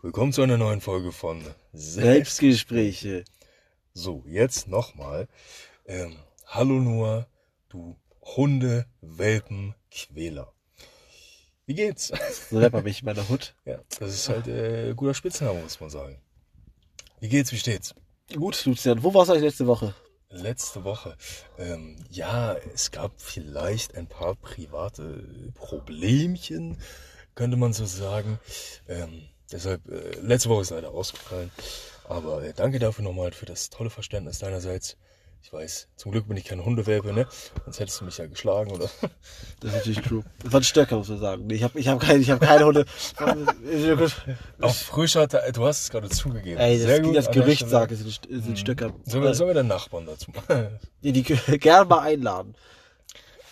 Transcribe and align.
Willkommen 0.00 0.32
zu 0.32 0.42
einer 0.42 0.58
neuen 0.58 0.80
Folge 0.80 1.10
von 1.10 1.44
Selbstgespräche. 1.72 3.24
So, 3.94 4.22
jetzt 4.28 4.68
nochmal. 4.68 5.26
Ähm, 5.86 6.16
hallo 6.46 6.74
Noah, 6.74 7.26
du 7.68 7.98
Hunde, 8.22 8.86
Welpen, 9.00 9.74
Quäler. 9.90 10.52
Wie 11.66 11.74
geht's? 11.74 12.12
So 12.48 12.60
nennt 12.60 12.74
man 12.74 12.84
mich 12.84 13.00
in 13.00 13.06
meiner 13.06 13.28
Hut. 13.28 13.56
Ja, 13.64 13.80
das 13.98 14.14
ist 14.14 14.28
halt 14.28 14.46
äh, 14.46 14.94
guter 14.94 15.14
Spitzname, 15.14 15.60
muss 15.62 15.80
man 15.80 15.90
sagen. 15.90 16.22
Wie 17.18 17.28
geht's, 17.28 17.50
wie 17.50 17.58
steht's? 17.58 17.92
Gut, 18.32 18.64
Lucian, 18.66 19.02
wo 19.02 19.12
warst 19.12 19.30
du 19.30 19.32
eigentlich 19.32 19.46
letzte 19.46 19.66
Woche? 19.66 19.96
Letzte 20.30 20.84
Woche. 20.84 21.16
Ähm, 21.58 21.96
ja, 22.08 22.54
es 22.72 22.92
gab 22.92 23.20
vielleicht 23.20 23.96
ein 23.96 24.06
paar 24.06 24.36
private 24.36 25.50
Problemchen, 25.54 26.80
könnte 27.34 27.56
man 27.56 27.72
so 27.72 27.84
sagen. 27.84 28.38
Ähm, 28.86 29.28
deshalb, 29.52 29.86
äh, 29.88 30.18
letzte 30.20 30.48
Woche 30.48 30.62
ist 30.62 30.70
leider 30.70 30.90
ausgefallen. 30.90 31.50
Aber 32.08 32.42
äh, 32.42 32.52
danke 32.54 32.78
dafür 32.78 33.04
nochmal 33.04 33.32
für 33.32 33.46
das 33.46 33.70
tolle 33.70 33.90
Verständnis 33.90 34.38
deinerseits. 34.38 34.96
Ich 35.42 35.52
weiß, 35.52 35.88
zum 35.96 36.12
Glück 36.12 36.26
bin 36.26 36.36
ich 36.36 36.44
kein 36.44 36.64
Hundewelpe, 36.64 37.12
ne? 37.12 37.26
Sonst 37.64 37.80
hättest 37.80 38.00
du 38.00 38.04
mich 38.04 38.18
ja 38.18 38.26
geschlagen, 38.26 38.70
oder? 38.72 38.90
Das 39.60 39.70
ist 39.70 39.76
natürlich 39.76 40.00
true. 40.00 40.22
Das 40.42 40.52
war 40.52 40.60
ein 40.60 40.64
Stöcker, 40.64 40.96
muss 40.96 41.08
man 41.08 41.18
sagen. 41.18 41.50
Ich 41.50 41.62
habe 41.62 41.78
ich 41.78 41.88
hab 41.88 42.00
keine, 42.00 42.18
ich 42.20 42.30
hab 42.30 42.40
keine 42.40 42.64
Hunde. 42.64 42.84
Auch 44.60 44.74
frischer, 44.74 45.26
du 45.26 45.64
hast 45.66 45.82
es 45.82 45.90
gerade 45.90 46.08
zugegeben. 46.08 46.60
Ey, 46.60 46.78
das, 46.78 46.86
Sehr 46.86 47.00
gut. 47.00 47.16
das 47.16 47.24
Stelle. 47.26 47.56
sagt, 47.68 47.92
es 47.92 48.00
sind, 48.00 48.20
sind 48.30 48.58
Stöcker. 48.58 48.92
Sollen 49.04 49.24
wir, 49.24 49.34
sollen 49.34 49.50
wir 49.50 49.54
den 49.54 49.66
Nachbarn 49.68 50.06
dazu 50.06 50.30
machen? 50.30 50.78
Die, 51.02 51.12
die 51.12 51.22
gerne 51.22 51.88
mal 51.88 52.00
einladen. 52.00 52.54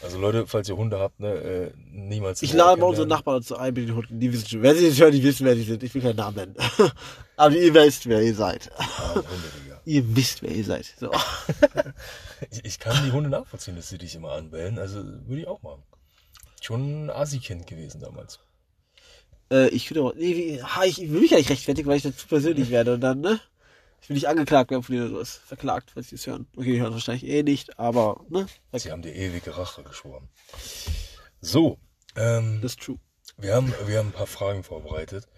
Also 0.03 0.19
Leute, 0.19 0.47
falls 0.47 0.69
ihr 0.69 0.77
Hunde 0.77 0.99
habt, 0.99 1.21
ne, 1.21 1.35
äh, 1.35 1.73
niemals. 1.91 2.43
Ich 2.43 2.53
lade 2.53 2.81
mal 2.81 2.87
unsere. 2.87 3.07
Nachbarn 3.07 3.41
dazu 3.41 3.57
ein 3.57 3.75
mit 3.75 3.89
den 3.89 3.97
Hunden. 3.97 4.21
Die 4.21 4.33
wissen 4.33 4.49
schon. 4.49 4.63
Wenn 4.63 4.77
sie 4.77 4.89
das 4.89 4.99
hören, 4.99 5.13
die 5.13 5.23
wissen, 5.23 5.47
wer 5.47 5.55
die 5.55 5.63
sind. 5.63 5.83
Ich 5.83 5.95
will 5.95 6.03
keinen 6.03 6.17
Namen 6.17 6.37
nennen. 6.37 6.57
Aber 7.37 7.55
ihr 7.55 7.73
wisst, 7.75 8.07
wer 8.07 8.23
ihr 8.23 8.35
seid. 8.35 8.71
Ah, 8.77 9.15
Hunde, 9.15 9.27
Digga. 9.63 9.81
Ihr 9.85 10.17
wisst, 10.17 10.43
wer 10.43 10.51
ihr 10.51 10.65
seid. 10.65 10.93
So. 10.99 11.13
Ich, 12.51 12.59
ich 12.65 12.79
kann 12.81 13.05
die 13.05 13.13
Hunde 13.13 13.31
nachvollziehen, 13.31 13.77
dass 13.77 13.89
sie 13.89 13.99
dich 13.99 14.17
immer 14.17 14.33
anbellen. 14.33 14.81
Also 14.81 15.05
würde 15.05 15.43
ich 15.43 15.47
auch 15.47 15.63
machen. 15.63 15.85
Schon 16.61 17.05
ein 17.05 17.11
Asi-Kind 17.11 17.69
gewesen 17.69 18.01
damals. 18.01 18.41
Äh, 19.51 19.69
ich 19.69 19.87
finde 19.87 20.03
auch, 20.03 20.15
nee, 20.17 20.61
ich 20.87 20.99
will 20.99 21.21
mich 21.21 21.31
ja 21.31 21.37
nicht 21.37 21.51
rechtfertigen, 21.51 21.89
weil 21.89 21.99
ich 21.99 22.03
dann 22.03 22.17
zu 22.17 22.27
persönlich 22.27 22.71
werde 22.71 22.95
und 22.95 23.01
dann, 23.01 23.21
ne? 23.21 23.39
Ich 24.01 24.09
will 24.09 24.15
nicht 24.15 24.29
angeklagt 24.29 24.71
werden 24.71 24.83
von 24.83 24.95
denen 24.95 25.07
oder 25.07 25.17
sowas. 25.17 25.41
Verklagt, 25.47 25.91
falls 25.93 26.09
sie 26.09 26.15
es 26.17 26.27
hören. 26.27 26.47
Okay, 26.57 26.73
die 26.73 26.81
hören 26.81 26.93
wahrscheinlich 26.93 27.27
eh 27.27 27.43
nicht, 27.43 27.79
aber, 27.79 28.25
ne? 28.29 28.47
Sie 28.73 28.93
haben 28.93 29.03
dir 29.03 29.15
ewige 29.15 29.57
Rache 29.57 29.83
geschworen. 29.83 30.29
So, 31.41 31.79
ähm, 32.15 32.61
Das 32.63 32.73
ist 32.73 32.81
true. 32.83 32.99
wir, 33.37 33.55
haben, 33.55 33.73
wir 33.87 33.99
haben 33.99 34.09
ein 34.09 34.13
paar 34.13 34.27
Fragen 34.27 34.63
vorbereitet. 34.63 35.29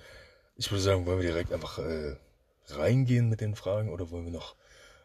Ich 0.56 0.70
würde 0.70 0.83
sagen, 0.83 1.06
wollen 1.06 1.20
wir 1.20 1.28
direkt 1.28 1.53
einfach 1.53 1.78
äh, 1.78 2.17
reingehen 2.69 3.28
mit 3.28 3.41
den 3.41 3.55
Fragen 3.55 3.91
oder 3.91 4.11
wollen 4.11 4.25
wir 4.25 4.33
noch, 4.33 4.56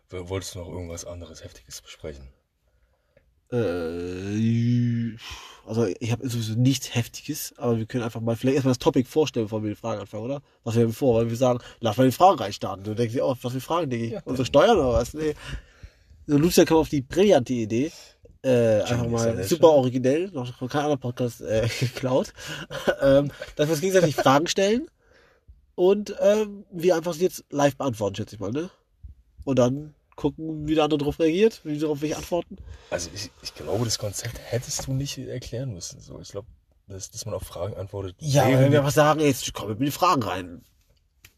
wolltest 0.09 0.55
du 0.55 0.59
noch 0.59 0.67
irgendwas 0.67 1.05
anderes 1.05 1.43
Heftiges 1.43 1.81
besprechen? 1.81 2.27
Äh, 3.51 4.35
also 5.73 5.91
ich 5.99 6.11
habe 6.11 6.27
sowieso 6.29 6.53
nichts 6.53 6.93
Heftiges, 6.93 7.53
aber 7.57 7.77
wir 7.79 7.85
können 7.85 8.03
einfach 8.03 8.21
mal 8.21 8.35
vielleicht 8.35 8.55
erstmal 8.55 8.73
das 8.73 8.79
Topic 8.79 9.09
vorstellen, 9.09 9.45
bevor 9.45 9.63
wir 9.63 9.71
die 9.71 9.75
Fragen 9.75 10.01
anfangen, 10.01 10.23
oder? 10.23 10.41
Was 10.63 10.75
wir 10.75 10.83
haben 10.83 10.93
vor, 10.93 11.15
weil 11.15 11.29
wir 11.29 11.35
sagen, 11.35 11.59
lass 11.79 11.97
mal 11.97 12.05
die 12.05 12.11
Fragen 12.11 12.37
reinstarten. 12.37 12.83
Du 12.83 12.93
denkst 12.93 13.13
dir, 13.13 13.25
oh, 13.25 13.35
was 13.41 13.53
für 13.53 13.59
Fragen, 13.59 13.89
Diggi? 13.89 14.13
Ja, 14.13 14.21
Unsere 14.25 14.45
Steuern 14.45 14.77
oder 14.77 14.93
was? 14.93 15.13
Nee. 15.13 15.33
So, 16.27 16.37
Lucia 16.37 16.65
kam 16.65 16.77
auf 16.77 16.89
die 16.89 17.01
brillante 17.01 17.53
Idee, 17.53 17.91
äh, 18.43 18.81
einfach 18.81 19.07
mal 19.07 19.43
super 19.43 19.69
originell, 19.69 20.29
noch 20.31 20.55
von 20.55 20.69
keinem 20.69 20.83
anderen 20.83 20.99
Podcast 20.99 21.41
äh, 21.41 21.67
geklaut, 21.79 22.33
ähm, 23.01 23.31
dass 23.55 23.67
wir 23.67 23.73
uns 23.73 23.81
gegenseitig 23.81 24.15
Fragen 24.15 24.47
stellen 24.47 24.87
und 25.75 26.15
ähm, 26.19 26.65
wir 26.71 26.95
einfach 26.95 27.13
sie 27.13 27.23
jetzt 27.23 27.45
live 27.49 27.75
beantworten, 27.75 28.15
schätze 28.15 28.35
ich 28.35 28.39
mal, 28.39 28.51
ne? 28.51 28.69
Und 29.43 29.59
dann 29.59 29.95
gucken, 30.15 30.67
wie 30.67 30.75
der 30.75 30.83
andere 30.85 30.99
darauf 30.99 31.19
reagiert, 31.19 31.61
wie 31.63 31.73
sie 31.75 31.81
darauf 31.81 32.01
welche 32.01 32.17
antworten. 32.17 32.57
Also 32.89 33.09
ich, 33.13 33.29
ich 33.41 33.53
glaube, 33.55 33.85
das 33.85 33.97
Konzept 33.97 34.39
hättest 34.49 34.87
du 34.87 34.93
nicht 34.93 35.17
erklären 35.17 35.73
müssen. 35.73 35.99
So, 35.99 36.19
ich 36.19 36.29
glaube, 36.29 36.47
dass, 36.87 37.09
dass 37.11 37.25
man 37.25 37.33
auf 37.33 37.43
Fragen 37.43 37.75
antwortet. 37.75 38.15
Ja, 38.19 38.47
wenn 38.47 38.71
wir 38.71 38.79
einfach 38.79 38.91
sagen, 38.91 39.19
jetzt 39.19 39.53
kommen 39.53 39.69
wir 39.69 39.75
mit 39.75 39.87
den 39.87 39.91
Fragen 39.91 40.23
rein. 40.23 40.63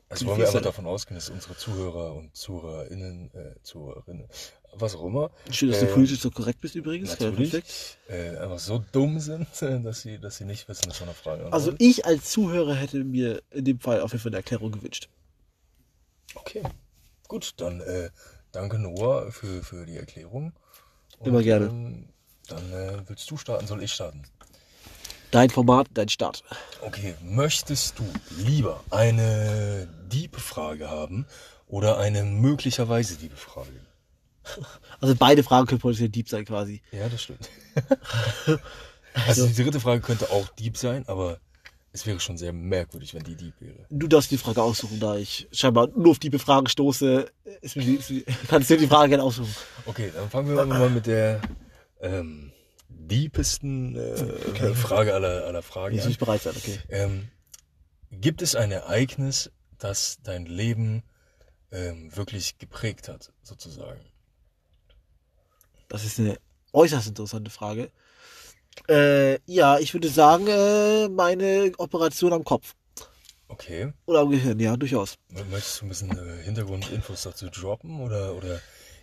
Also 0.08 0.28
wollen 0.28 0.38
wir 0.38 0.48
einfach 0.48 0.62
davon 0.62 0.86
ausgehen, 0.86 1.16
dass 1.16 1.30
unsere 1.30 1.58
Zuhörer 1.58 2.14
und 2.14 2.36
Zuhörerinnen, 2.36 3.32
äh, 3.34 3.56
Zuhörerinnen, 3.64 4.28
was 4.74 4.96
auch 4.96 5.04
immer, 5.04 5.32
Schön, 5.50 5.72
dass 5.72 5.80
du 5.80 5.88
Äh, 5.88 5.94
politisch 5.94 6.20
so 6.20 6.30
korrekt 6.30 6.62
bist 6.62 6.76
übrigens. 6.76 7.10
Natürlich 7.20 7.64
äh, 8.08 8.38
einfach 8.38 8.60
so 8.60 8.84
dumm 8.92 9.20
sind, 9.20 9.48
dass 9.62 10.02
sie, 10.02 10.20
dass 10.20 10.38
sie 10.38 10.46
nicht 10.46 10.68
wissen, 10.70 10.88
dass 10.90 11.00
man 11.00 11.10
eine 11.10 11.16
Frage 11.16 11.44
Also 11.46 11.72
antwortet. 11.72 11.82
ich 11.82 12.06
als 12.06 12.30
Zuhörer 12.30 12.76
hätte 12.76 13.04
mir 13.04 13.42
in 13.52 13.66
dem 13.66 13.80
Fall 13.80 14.02
auf 14.02 14.12
jeden 14.12 14.22
Fall 14.22 14.30
eine 14.30 14.38
Erklärung 14.38 14.72
gewünscht. 14.74 15.10
Okay, 16.36 16.62
gut, 17.28 17.54
dann 17.58 17.82
äh, 17.82 18.10
danke 18.56 18.80
Noah 18.80 19.32
für, 19.32 19.64
für 19.64 19.86
die 19.86 19.98
Erklärung. 19.98 20.54
Und, 21.20 21.28
Immer 21.28 21.44
gerne. 21.44 21.68
Ähm, 21.68 22.10
dann 22.48 22.72
äh, 22.72 22.98
willst 23.08 23.30
du 23.30 23.38
starten, 23.38 23.68
soll 23.68 23.84
ich 23.84 23.94
starten? 23.94 24.24
Dein 25.32 25.50
Format, 25.50 25.88
dein 25.94 26.10
Start. 26.10 26.44
Okay, 26.82 27.16
möchtest 27.22 28.00
du 28.00 28.06
lieber 28.38 28.84
eine 28.90 29.88
Diebfrage 30.08 30.90
haben 30.90 31.26
oder 31.68 31.98
eine 31.98 32.24
möglicherweise 32.24 33.16
Diebfrage? 33.16 33.82
Also 35.02 35.16
beide 35.16 35.44
Fragen 35.44 35.66
können 35.66 35.82
potenziell 35.82 36.10
deep 36.10 36.30
sein 36.30 36.46
quasi. 36.46 36.82
Ja, 36.92 37.10
das 37.10 37.24
stimmt. 37.24 37.50
also 39.28 39.48
die 39.48 39.56
dritte 39.56 39.80
Frage 39.80 40.02
könnte 40.02 40.30
auch 40.30 40.48
Dieb 40.50 40.78
sein, 40.78 41.04
aber 41.08 41.40
es 41.96 42.06
wäre 42.06 42.20
schon 42.20 42.38
sehr 42.38 42.52
merkwürdig, 42.52 43.14
wenn 43.14 43.24
die 43.24 43.36
Dieb 43.36 43.54
wäre. 43.62 43.86
Du 43.90 44.08
darfst 44.08 44.30
die 44.30 44.38
Frage 44.38 44.62
aussuchen, 44.62 45.00
da 45.00 45.16
ich 45.16 45.48
scheinbar 45.54 45.88
nur 45.96 46.12
auf 46.12 46.20
die 46.20 46.30
Fragen 46.38 46.68
stoße. 46.68 47.32
Ist 47.62 47.78
ist 47.78 48.14
kannst 48.50 48.70
du 48.70 48.74
dir 48.76 48.82
die 48.82 48.88
Frage 48.88 49.10
gerne 49.10 49.24
aussuchen. 49.24 49.56
Okay, 49.86 50.12
dann 50.14 50.30
fangen 50.30 50.54
wir 50.54 50.66
mal 50.66 50.90
mit 50.90 51.06
der 51.06 51.40
ähm, 52.02 52.52
diepesten 52.90 53.96
äh, 53.96 54.74
Frage 54.76 55.14
aller, 55.14 55.46
aller 55.46 55.62
Fragen 55.62 55.96
muss 55.96 56.06
ich 56.06 56.18
bereit 56.18 56.42
sein, 56.42 56.54
okay. 56.58 56.80
Ähm, 56.90 57.30
gibt 58.12 58.42
es 58.42 58.56
ein 58.56 58.72
Ereignis, 58.72 59.52
das 59.78 60.18
dein 60.22 60.46
Leben 60.46 61.02
ähm, 61.72 62.14
wirklich 62.14 62.58
geprägt 62.58 63.08
hat, 63.08 63.32
sozusagen? 63.42 64.02
Das 65.88 66.04
ist 66.04 66.20
eine 66.20 66.38
äußerst 66.74 67.08
interessante 67.08 67.52
Frage. 67.52 67.90
Äh, 68.88 69.40
ja, 69.46 69.80
ich 69.80 69.94
würde 69.94 70.10
sagen, 70.10 70.48
äh, 70.48 71.10
meine 71.10 71.72
Operation 71.78 72.34
am 72.34 72.44
Kopf. 72.44 72.74
Okay. 73.48 73.94
Oder 74.06 74.22
am 74.22 74.32
Gehirn, 74.32 74.60
ja, 74.60 74.76
durchaus. 74.76 75.16
Möchtest 75.50 75.82
du 75.82 75.86
ein 75.86 75.90
bisschen 75.90 76.12
äh, 76.12 76.44
Hintergrundinfos 76.44 77.24
dazu 77.24 77.50
droppen 77.50 78.02
oder, 78.02 78.36
oder 78.36 78.60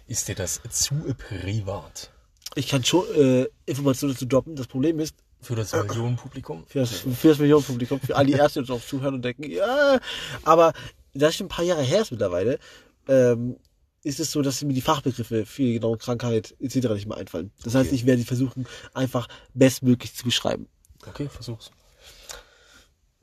ist 0.06 0.28
dir 0.28 0.34
das 0.34 0.60
zu 0.70 0.94
privat? 1.16 2.10
Ich 2.54 2.68
kann 2.68 2.84
schon 2.84 3.04
äh, 3.14 3.46
Informationen 3.66 4.12
dazu 4.14 4.26
droppen. 4.26 4.56
Das 4.56 4.66
Problem 4.66 4.98
ist, 5.00 5.14
Für 5.40 5.54
das 5.56 5.72
Millionenpublikum? 5.72 6.64
für 6.66 6.80
das, 6.80 6.90
für 6.90 7.28
das 7.28 7.38
Millionenpublikum, 7.38 8.00
für 8.00 8.16
alle 8.16 8.26
die 8.26 8.34
Ersten, 8.34 8.64
die 8.64 8.70
uns 8.70 8.82
auch 8.82 8.86
zuhören 8.86 9.14
und 9.14 9.24
denken, 9.24 9.44
ja, 9.50 9.98
aber 10.42 10.72
da 11.14 11.28
ist 11.28 11.36
schon 11.36 11.46
ein 11.46 11.50
paar 11.50 11.64
Jahre 11.64 11.82
her 11.82 12.02
ist 12.02 12.10
mittlerweile, 12.10 12.58
ähm, 13.08 13.56
ist 14.04 14.18
es 14.20 14.32
so, 14.32 14.42
dass 14.42 14.62
mir 14.62 14.72
die 14.74 14.80
Fachbegriffe 14.80 15.46
für 15.46 15.62
die 15.62 15.74
genaue 15.74 15.96
Krankheit 15.98 16.54
etc. 16.60 16.88
nicht 16.94 17.06
mehr 17.06 17.16
einfallen. 17.18 17.52
Das 17.62 17.74
heißt, 17.74 17.88
Okay. 17.88 17.94
ich 17.96 18.06
werde 18.06 18.20
sie 18.20 18.26
versuchen, 18.26 18.66
einfach 18.94 19.28
bestmöglich 19.54 20.14
zu 20.14 20.24
beschreiben. 20.24 20.68
Okay, 21.06 21.28
versuch's. 21.28 21.70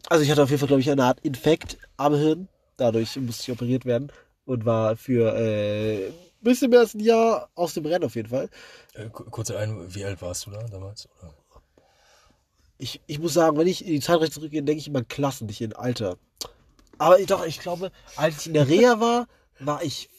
Also 0.08 0.24
ich 0.24 0.32
hatte 0.32 0.42
auf 0.44 0.50
jeden 0.50 0.60
Fall, 0.60 0.68
glaube 0.68 0.82
ich, 0.82 0.90
eine 0.90 1.04
Art 1.04 1.20
Infekt 1.22 1.78
am 1.98 2.16
Hirn. 2.16 2.48
Dadurch 2.78 3.16
musste 3.18 3.44
ich 3.44 3.52
operiert 3.52 3.86
werden 3.86 4.12
und 4.46 4.66
war 4.66 4.96
für 4.96 5.36
äh, 5.36 6.08
ein 6.08 6.14
bisschen 6.42 6.70
mehr 6.70 6.80
als 6.80 6.94
ein 6.94 7.02
Jahr 7.02 7.50
aus 7.56 7.74
dem 7.74 7.86
Rennen 7.86 8.06
auf 8.06 8.16
jeden 8.16 8.30
Fall. 8.30 8.50
Äh, 8.94 9.10
ku- 9.10 9.26
kurze 9.26 9.58
ein, 9.58 9.94
wie 9.94 10.06
alt 10.06 10.22
warst 10.22 10.46
du 10.46 10.52
da 10.52 10.64
damals? 10.64 11.08
Oder? 11.22 11.34
ich, 12.78 13.02
ich 13.06 13.20
muss 13.20 13.34
sagen, 13.34 13.58
wenn 13.58 13.68
ich 13.68 13.86
in 13.86 13.92
die 13.92 14.00
Zeitreise 14.00 14.32
zurückgehe, 14.32 14.64
denke 14.64 14.80
ich 14.80 14.88
immer 14.88 15.00
in 15.00 15.08
Klassen, 15.10 15.48
nicht 15.48 15.60
in 15.62 15.74
Alter. 15.74 16.18
Aber 16.98 17.18
doch, 17.26 17.46
ich 17.46 17.60
glaube, 17.60 17.92
als 18.16 18.40
ich 18.42 18.48
in 18.48 18.54
der 18.54 18.68
Reha 18.68 19.00
war, 19.00 19.28
war 19.60 19.84
ich 19.84 20.10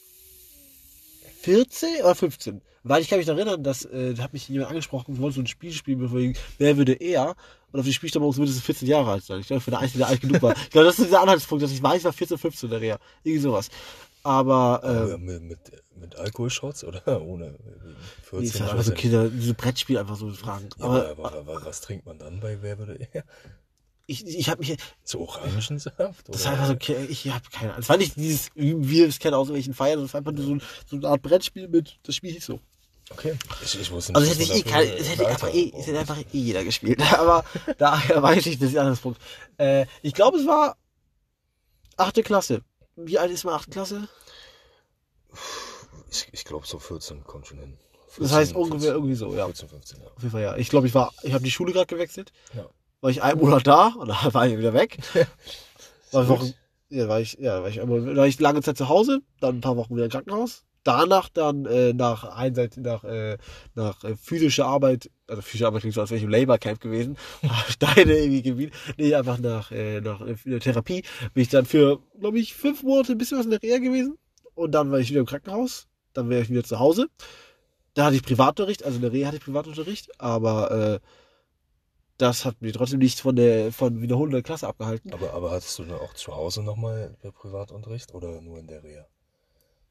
14 1.41 2.01
oder 2.03 2.15
15. 2.15 2.61
Weil 2.83 3.01
ich 3.01 3.09
kann 3.09 3.19
mich 3.19 3.27
noch 3.27 3.35
erinnern, 3.35 3.63
dass, 3.63 3.85
äh, 3.85 4.13
da 4.15 4.23
hat 4.23 4.33
mich 4.33 4.47
jemand 4.49 4.71
angesprochen, 4.71 5.19
wollte 5.19 5.35
so 5.35 5.41
ein 5.41 5.47
Spiel 5.47 5.71
spielen, 5.71 5.99
bevor 5.99 6.19
ich, 6.19 6.37
wer 6.57 6.77
würde 6.77 6.93
eher? 6.93 7.35
Und 7.71 7.79
auf 7.79 7.85
die 7.85 7.93
Spielstelle 7.93 8.25
muss 8.25 8.37
mindestens 8.37 8.65
14 8.65 8.87
Jahre 8.87 9.11
alt 9.11 9.23
sein. 9.23 9.39
Ich 9.39 9.47
glaube, 9.47 9.61
für 9.61 9.71
der 9.71 9.79
Einzige, 9.79 9.99
der 9.99 10.07
alt 10.07 10.21
genug 10.21 10.41
war. 10.41 10.53
Ich 10.53 10.69
glaube, 10.71 10.87
das 10.87 10.99
ist 10.99 11.11
der 11.11 11.21
Anhaltspunkt, 11.21 11.63
dass 11.63 11.71
ich 11.71 11.81
weiß, 11.81 11.99
ich 11.99 12.03
war 12.05 12.13
14, 12.13 12.37
15 12.37 12.67
in 12.67 12.71
der 12.71 12.81
Reha. 12.81 12.99
Irgendwie 13.23 13.41
sowas. 13.41 13.69
Aber, 14.23 14.81
Äh, 14.83 15.13
äh, 15.13 15.17
mit, 15.17 15.41
mit, 15.43 15.59
mit 15.95 16.15
Alkoholshots 16.15 16.83
oder 16.83 17.21
ohne? 17.21 17.55
Wegen 18.31 18.41
nee, 18.41 18.49
14, 18.49 18.49
es 18.49 18.55
ich 18.55 18.61
waren 18.61 18.69
weiß 18.69 18.71
einfach 18.71 18.83
so 18.83 18.91
ja 18.91 18.95
nicht. 18.95 19.01
Kinder, 19.01 19.29
diese 19.29 19.53
Brettspiel 19.53 19.97
einfach 19.97 20.15
so 20.15 20.29
Fragen. 20.31 20.69
Ja, 20.77 20.85
aber 20.85 21.09
aber, 21.09 21.33
aber, 21.33 21.65
was 21.65 21.81
trinkt 21.81 22.05
man 22.05 22.17
dann 22.19 22.39
bei 22.39 22.61
Wer 22.61 22.77
würde 22.79 22.95
eher? 23.13 23.23
Ich, 24.11 24.25
ich 24.25 24.49
habe 24.49 24.59
mich, 24.59 24.77
So 25.03 25.21
Orangensaft? 25.21 25.97
Das 25.99 26.29
Oder? 26.29 26.35
ist 26.35 26.47
einfach 26.47 26.67
so, 26.67 26.73
okay, 26.73 27.05
ich 27.09 27.29
habe 27.29 27.43
keine 27.51 27.71
Ahnung. 27.71 27.81
Es 27.81 27.89
war 27.89 27.97
nicht 27.97 28.15
dieses, 28.15 28.49
wie 28.55 28.75
wir 28.89 29.07
es 29.07 29.19
kennen 29.19 29.33
aus 29.35 29.47
irgendwelchen 29.47 29.73
Feiern, 29.73 30.01
das 30.01 30.13
war 30.13 30.19
einfach 30.19 30.33
nur 30.33 30.45
so, 30.45 30.57
so 30.87 30.95
eine 30.97 31.07
Art 31.07 31.21
Brettspiel 31.21 31.67
mit, 31.67 31.97
das 32.03 32.15
Spiel 32.15 32.31
hieß 32.33 32.45
so. 32.45 32.59
Okay. 33.09 33.37
Ich, 33.63 33.79
ich 33.79 33.91
wusste 33.91 34.15
Also 34.15 34.27
nicht, 34.27 34.39
es 34.39 34.47
hätte, 34.49 34.59
ich 34.59 34.65
eh 34.65 34.69
man 34.69 34.73
kein, 34.73 34.87
dafür 34.87 34.99
es 35.01 35.09
hätte 35.09 35.25
ein 35.25 35.31
einfach 35.31 35.53
eh, 35.53 35.71
es 35.77 35.87
hätte 35.87 35.99
einfach 35.99 36.17
eh 36.17 36.25
jeder 36.31 36.63
gespielt. 36.63 37.01
Aber 37.19 37.43
daher 37.77 38.23
weiß 38.23 38.45
ich, 38.45 38.57
das 38.57 38.69
ist 38.69 38.75
ein 38.75 38.81
anderes 38.81 38.99
Punkt. 38.99 39.19
Äh, 39.57 39.85
ich 40.01 40.13
glaube, 40.13 40.37
es 40.37 40.47
war 40.47 40.77
Achte 42.01 42.23
Klasse. 42.23 42.63
Wie 42.95 43.19
alt 43.19 43.31
ist 43.31 43.43
man 43.43 43.53
achte 43.53 43.69
Klasse? 43.69 44.07
Ich, 46.09 46.27
ich 46.31 46.45
glaube, 46.45 46.65
so 46.65 46.79
14 46.79 47.23
kommt 47.23 47.47
schon 47.47 47.59
hin. 47.59 47.77
14, 48.09 48.23
Das 48.23 48.31
heißt 48.31 48.55
ungefähr 48.55 48.79
14, 48.79 48.95
irgendwie 48.95 49.15
so, 49.15 49.35
ja. 49.35 49.45
14, 49.45 49.69
15, 49.69 49.99
ja. 50.01 50.07
Auf 50.07 50.17
jeden 50.17 50.31
Fall 50.31 50.41
ja. 50.41 50.57
Ich 50.57 50.69
glaube, 50.69 50.87
ich 50.87 50.93
war, 50.95 51.13
ich 51.21 51.33
habe 51.33 51.43
die 51.43 51.51
Schule 51.51 51.73
gerade 51.73 51.85
gewechselt. 51.85 52.31
Ja. 52.55 52.67
War 53.01 53.09
ich 53.09 53.23
einen 53.23 53.39
Monat 53.39 53.65
da 53.67 53.87
und 53.87 54.07
dann 54.09 54.33
war 54.33 54.47
ich 54.47 54.57
wieder 54.57 54.73
weg. 54.73 54.99
war. 56.11 56.27
Wochen, 56.27 56.53
ja, 56.89 57.07
war 57.07 57.19
ich, 57.19 57.37
ja, 57.39 57.61
war 57.61 57.69
ich, 57.69 57.81
einmal, 57.81 58.15
war 58.15 58.27
ich 58.27 58.39
lange 58.39 58.61
Zeit 58.61 58.77
zu 58.77 58.89
Hause, 58.89 59.21
dann 59.39 59.57
ein 59.57 59.61
paar 59.61 59.77
Wochen 59.77 59.95
wieder 59.95 60.05
im 60.05 60.11
Krankenhaus. 60.11 60.63
Danach 60.83 61.29
dann 61.29 61.65
äh, 61.65 61.93
nach 61.93 62.23
einseitig 62.23 62.83
nach 62.83 63.03
äh, 63.03 63.37
nach 63.75 64.03
äh, 64.03 64.15
physischer 64.15 64.65
Arbeit, 64.65 65.11
also 65.27 65.41
physische 65.43 65.67
Arbeit 65.67 65.81
klingt 65.81 65.93
so, 65.93 66.01
als 66.01 66.09
wäre 66.09 66.17
ich 66.17 66.23
im 66.23 66.31
Labor 66.31 66.57
Camp 66.57 66.81
gewesen, 66.81 67.17
Steine 67.69 68.17
irgendwie 68.17 68.41
gebiet, 68.41 68.73
nee, 68.97 69.13
einfach 69.13 69.37
nach 69.37 69.71
äh, 69.71 70.01
nach 70.01 70.21
äh, 70.21 70.59
Therapie 70.59 71.03
bin 71.35 71.43
ich 71.43 71.49
dann 71.49 71.65
für, 71.65 71.99
glaube 72.19 72.39
ich, 72.39 72.55
fünf 72.55 72.81
Monate 72.81 73.11
ein 73.11 73.19
bisschen 73.19 73.37
was 73.37 73.45
in 73.45 73.51
der 73.51 73.61
Reha 73.61 73.77
gewesen 73.77 74.17
und 74.55 74.71
dann 74.71 74.91
war 74.91 74.99
ich 74.99 75.11
wieder 75.11 75.19
im 75.19 75.27
Krankenhaus, 75.27 75.87
dann 76.13 76.29
wäre 76.29 76.41
ich 76.41 76.49
wieder 76.49 76.63
zu 76.63 76.79
Hause. 76.79 77.07
Da 77.93 78.05
hatte 78.05 78.15
ich 78.15 78.23
Privatunterricht, 78.23 78.83
also 78.83 78.95
in 78.95 79.03
der 79.03 79.11
Reha 79.11 79.27
hatte 79.27 79.37
ich 79.37 79.43
Privatunterricht, 79.43 80.19
aber 80.19 80.71
äh, 80.71 80.99
das 82.21 82.45
hat 82.45 82.61
mich 82.61 82.73
trotzdem 82.73 82.99
nicht 82.99 83.19
von 83.19 83.35
der 83.35 83.71
von 83.71 84.01
Wiederholung 84.01 84.31
der 84.31 84.43
Klasse 84.43 84.67
abgehalten. 84.67 85.11
Aber, 85.13 85.33
aber 85.33 85.51
hattest 85.51 85.77
du 85.79 85.83
dann 85.83 85.99
auch 85.99 86.13
zu 86.13 86.35
Hause 86.35 86.61
nochmal 86.61 87.17
Privatunterricht 87.33 88.13
oder 88.13 88.41
nur 88.41 88.59
in 88.59 88.67
der 88.67 88.83
Reha? 88.83 89.05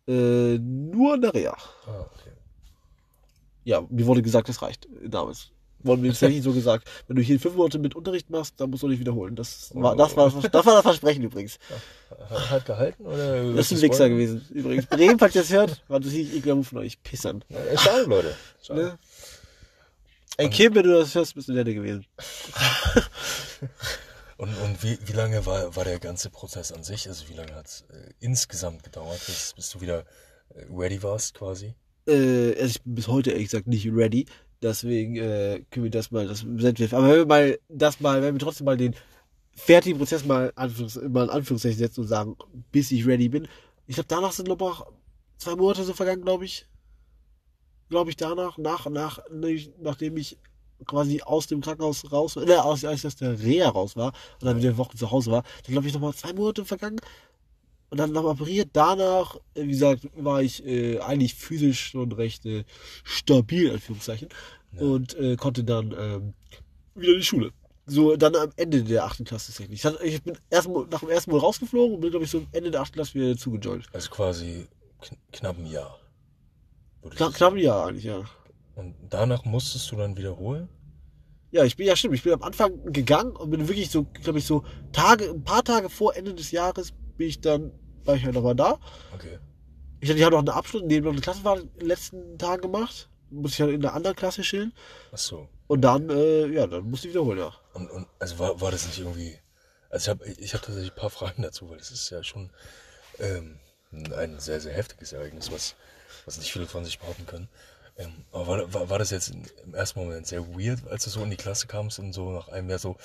Äh, 0.06 0.58
nur 0.58 1.14
in 1.14 1.22
der 1.22 1.34
Reha. 1.34 1.56
Ah, 1.86 2.00
okay. 2.00 2.30
Ja, 3.64 3.82
mir 3.88 4.06
wurde 4.06 4.22
gesagt, 4.22 4.48
das 4.48 4.62
reicht 4.62 4.88
damals. 5.06 5.50
Wurde 5.82 6.02
mir 6.02 6.08
tatsächlich 6.08 6.42
so 6.42 6.52
gesagt, 6.52 6.88
wenn 7.06 7.16
du 7.16 7.22
hier 7.22 7.40
fünf 7.40 7.56
Monate 7.56 7.78
mit 7.78 7.96
Unterricht 7.96 8.28
machst, 8.28 8.60
dann 8.60 8.70
musst 8.70 8.82
du 8.82 8.88
nicht 8.88 9.00
wiederholen. 9.00 9.34
Das 9.34 9.70
war, 9.74 9.96
das 9.96 10.14
war, 10.14 10.30
das 10.30 10.66
war 10.66 10.74
das 10.74 10.82
Versprechen 10.82 11.22
übrigens. 11.22 11.58
Hat, 12.28 12.50
hat 12.50 12.66
gehalten 12.66 13.06
oder? 13.06 13.54
Das 13.54 13.72
ist 13.72 13.78
ein 13.78 13.90
Wichser 13.90 14.08
gewesen, 14.10 14.46
übrigens. 14.50 14.86
Bremen, 14.86 15.18
falls 15.18 15.34
ihr 15.34 15.40
das 15.40 15.50
hört, 15.50 15.82
war 15.88 15.98
das 15.98 16.12
nicht 16.12 16.44
Move 16.44 16.64
von 16.64 16.78
euch. 16.78 17.02
Pissern. 17.02 17.42
Schade, 17.76 18.04
Leute. 18.04 18.36
Schade. 18.62 18.82
Ne? 18.82 18.98
Ey, 20.40 20.48
Kim, 20.48 20.74
wenn 20.74 20.84
du 20.84 20.98
das 20.98 21.14
hörst, 21.14 21.34
bist 21.34 21.48
du 21.48 21.52
nette 21.52 21.74
gewesen. 21.74 22.06
Und, 24.38 24.48
und 24.56 24.82
wie, 24.82 24.98
wie 25.04 25.12
lange 25.12 25.44
war, 25.44 25.76
war 25.76 25.84
der 25.84 25.98
ganze 25.98 26.30
Prozess 26.30 26.72
an 26.72 26.82
sich? 26.82 27.06
Also 27.06 27.28
wie 27.28 27.34
lange 27.34 27.54
hat 27.54 27.66
es 27.66 27.84
äh, 27.92 28.14
insgesamt 28.20 28.82
gedauert, 28.82 29.20
bis, 29.26 29.52
bis 29.52 29.68
du 29.68 29.82
wieder 29.82 30.06
äh, 30.54 30.64
ready 30.74 31.02
warst 31.02 31.34
quasi? 31.34 31.74
Äh, 32.06 32.54
also 32.58 32.64
ich 32.64 32.82
bin 32.82 32.94
bis 32.94 33.08
heute 33.08 33.32
ehrlich 33.32 33.48
gesagt 33.48 33.66
nicht 33.66 33.86
ready. 33.92 34.24
Deswegen 34.62 35.16
äh, 35.16 35.62
können 35.70 35.84
wir 35.84 35.90
das 35.90 36.10
mal, 36.10 36.26
das 36.26 36.38
sind 36.38 36.78
wir. 36.78 36.92
Aber 36.94 37.08
wenn 37.08 37.16
wir 37.18 37.26
mal 37.26 37.58
das 37.68 38.00
mal, 38.00 38.22
wenn 38.22 38.34
wir 38.34 38.38
trotzdem 38.38 38.64
mal 38.64 38.78
den 38.78 38.96
fertigen 39.54 39.98
Prozess 39.98 40.24
mal, 40.24 40.54
Anführungs, 40.56 40.96
mal 40.96 41.24
in 41.24 41.30
Anführungszeichen 41.30 41.78
setzen 41.78 42.00
und 42.00 42.06
sagen, 42.06 42.36
bis 42.72 42.90
ich 42.92 43.06
ready 43.06 43.28
bin. 43.28 43.46
Ich 43.88 43.96
glaube, 43.96 44.08
danach 44.08 44.32
sind 44.32 44.48
noch 44.48 44.86
zwei 45.36 45.54
Monate 45.54 45.84
so 45.84 45.92
vergangen, 45.92 46.22
glaube 46.22 46.46
ich. 46.46 46.66
Glaube 47.90 48.10
ich 48.10 48.16
danach, 48.16 48.56
nach, 48.56 48.88
nach, 48.88 49.20
nachdem 49.80 50.16
ich 50.16 50.38
quasi 50.86 51.20
aus 51.22 51.46
dem 51.46 51.60
Krankenhaus 51.60 52.10
raus, 52.10 52.36
äh, 52.36 52.54
aus, 52.54 52.84
als 52.84 53.00
ich 53.00 53.06
aus 53.06 53.16
der 53.16 53.38
Reha 53.38 53.68
raus 53.68 53.96
war 53.96 54.12
und 54.40 54.46
dann 54.46 54.56
wieder 54.56 54.76
Wochen 54.78 54.96
zu 54.96 55.10
Hause 55.10 55.30
war, 55.30 55.42
dann 55.64 55.72
glaube 55.72 55.86
ich 55.86 55.92
nochmal 55.92 56.14
zwei 56.14 56.32
Monate 56.32 56.64
vergangen 56.64 57.00
und 57.90 57.98
dann 57.98 58.12
noch 58.12 58.24
operiert. 58.24 58.70
Danach, 58.72 59.36
äh, 59.54 59.64
wie 59.64 59.72
gesagt, 59.72 60.08
war 60.16 60.42
ich 60.42 60.64
äh, 60.64 60.98
eigentlich 61.00 61.34
physisch 61.34 61.90
schon 61.90 62.12
recht 62.12 62.46
äh, 62.46 62.64
stabil, 63.04 63.70
Anführungszeichen, 63.70 64.28
Ja. 64.72 64.80
und 64.82 65.14
äh, 65.14 65.36
konnte 65.36 65.64
dann 65.64 65.94
ähm, 65.98 66.34
wieder 66.94 67.12
in 67.12 67.18
die 67.18 67.24
Schule. 67.24 67.50
So, 67.86 68.16
dann 68.16 68.36
am 68.36 68.50
Ende 68.56 68.84
der 68.84 69.04
achten 69.04 69.24
Klasse 69.24 69.48
tatsächlich. 69.48 69.84
Ich, 70.04 70.22
bin 70.22 70.38
erst, 70.48 70.68
nach 70.68 71.00
dem 71.00 71.08
ersten 71.08 71.32
Mal 71.32 71.38
rausgeflogen 71.38 71.96
und 71.96 72.00
bin, 72.00 72.10
glaube 72.10 72.24
ich, 72.24 72.30
so 72.30 72.38
am 72.38 72.46
Ende 72.52 72.70
der 72.70 72.82
achten 72.82 72.94
Klasse 72.94 73.14
wieder 73.14 73.36
zugejoint. 73.36 73.86
Also 73.92 74.10
quasi 74.10 74.68
kn 75.00 75.16
knapp 75.32 75.58
ein 75.58 75.66
Jahr. 75.66 75.99
Würdest 77.02 77.34
Knapp, 77.34 77.56
Jahr 77.56 77.86
eigentlich, 77.86 78.04
ja. 78.04 78.24
Und 78.74 78.94
danach 79.08 79.44
musstest 79.44 79.90
du 79.90 79.96
dann 79.96 80.16
wiederholen? 80.16 80.68
Ja, 81.50 81.64
ich 81.64 81.76
bin 81.76 81.86
ja 81.86 81.96
stimmt. 81.96 82.14
Ich 82.14 82.22
bin 82.22 82.32
am 82.32 82.42
Anfang 82.42 82.92
gegangen 82.92 83.32
und 83.32 83.50
bin 83.50 83.68
wirklich 83.68 83.90
so, 83.90 84.04
glaube 84.04 84.38
ich, 84.38 84.46
so 84.46 84.64
Tage, 84.92 85.30
ein 85.30 85.42
paar 85.42 85.64
Tage 85.64 85.90
vor 85.90 86.16
Ende 86.16 86.34
des 86.34 86.52
Jahres 86.52 86.92
bin 87.16 87.28
ich 87.28 87.40
dann, 87.40 87.72
war 88.04 88.14
ich 88.14 88.24
halt 88.24 88.34
nochmal 88.34 88.54
da. 88.54 88.78
Okay. 89.14 89.38
Ich 90.00 90.08
hatte, 90.08 90.18
ich 90.18 90.24
hatte 90.24 90.36
noch 90.36 90.38
einen 90.38 90.48
Abschluss, 90.48 90.82
neben 90.86 91.04
noch 91.04 91.12
eine 91.12 91.20
Klassenfahrt 91.20 91.60
in 91.60 91.78
den 91.80 91.88
letzten 91.88 92.38
Tagen 92.38 92.62
gemacht. 92.62 93.10
Muss 93.30 93.52
ich 93.52 93.60
halt 93.60 93.72
in 93.72 93.84
einer 93.84 93.94
anderen 93.94 94.16
Klasse 94.16 94.42
chillen. 94.42 94.72
Ach 95.12 95.18
so. 95.18 95.48
Und 95.66 95.82
dann, 95.82 96.08
äh, 96.08 96.46
ja, 96.46 96.66
dann 96.66 96.88
musste 96.88 97.08
ich 97.08 97.14
wiederholen, 97.14 97.38
ja. 97.38 97.52
Und, 97.74 97.90
und 97.90 98.06
also 98.18 98.38
war, 98.38 98.60
war 98.60 98.70
das 98.70 98.86
nicht 98.86 98.98
irgendwie. 98.98 99.36
Also 99.90 100.04
ich 100.04 100.08
habe 100.08 100.26
ich 100.26 100.54
hab 100.54 100.62
tatsächlich 100.62 100.92
ein 100.92 100.96
paar 100.96 101.10
Fragen 101.10 101.42
dazu, 101.42 101.68
weil 101.68 101.78
das 101.78 101.90
ist 101.90 102.10
ja 102.10 102.22
schon 102.22 102.50
ähm, 103.18 103.58
ein 103.92 104.38
sehr, 104.38 104.60
sehr 104.60 104.72
heftiges 104.72 105.12
Ereignis, 105.12 105.52
was, 105.52 105.74
was 106.30 106.38
nicht 106.38 106.52
viele 106.52 106.66
von 106.66 106.84
sich 106.84 106.98
behaupten 106.98 107.26
können. 107.26 107.48
Ähm, 107.98 108.12
aber 108.32 108.46
war, 108.46 108.72
war, 108.74 108.90
war 108.90 108.98
das 109.00 109.10
jetzt 109.10 109.32
im 109.64 109.74
ersten 109.74 109.98
Moment 110.00 110.26
sehr 110.26 110.46
weird, 110.56 110.86
als 110.88 111.04
du 111.04 111.10
so 111.10 111.22
in 111.22 111.30
die 111.30 111.36
Klasse 111.36 111.66
kamst 111.66 111.98
und 111.98 112.12
so 112.12 112.30
nach 112.30 112.48
einem 112.48 112.70
Jahr 112.70 112.78
so, 112.78 112.96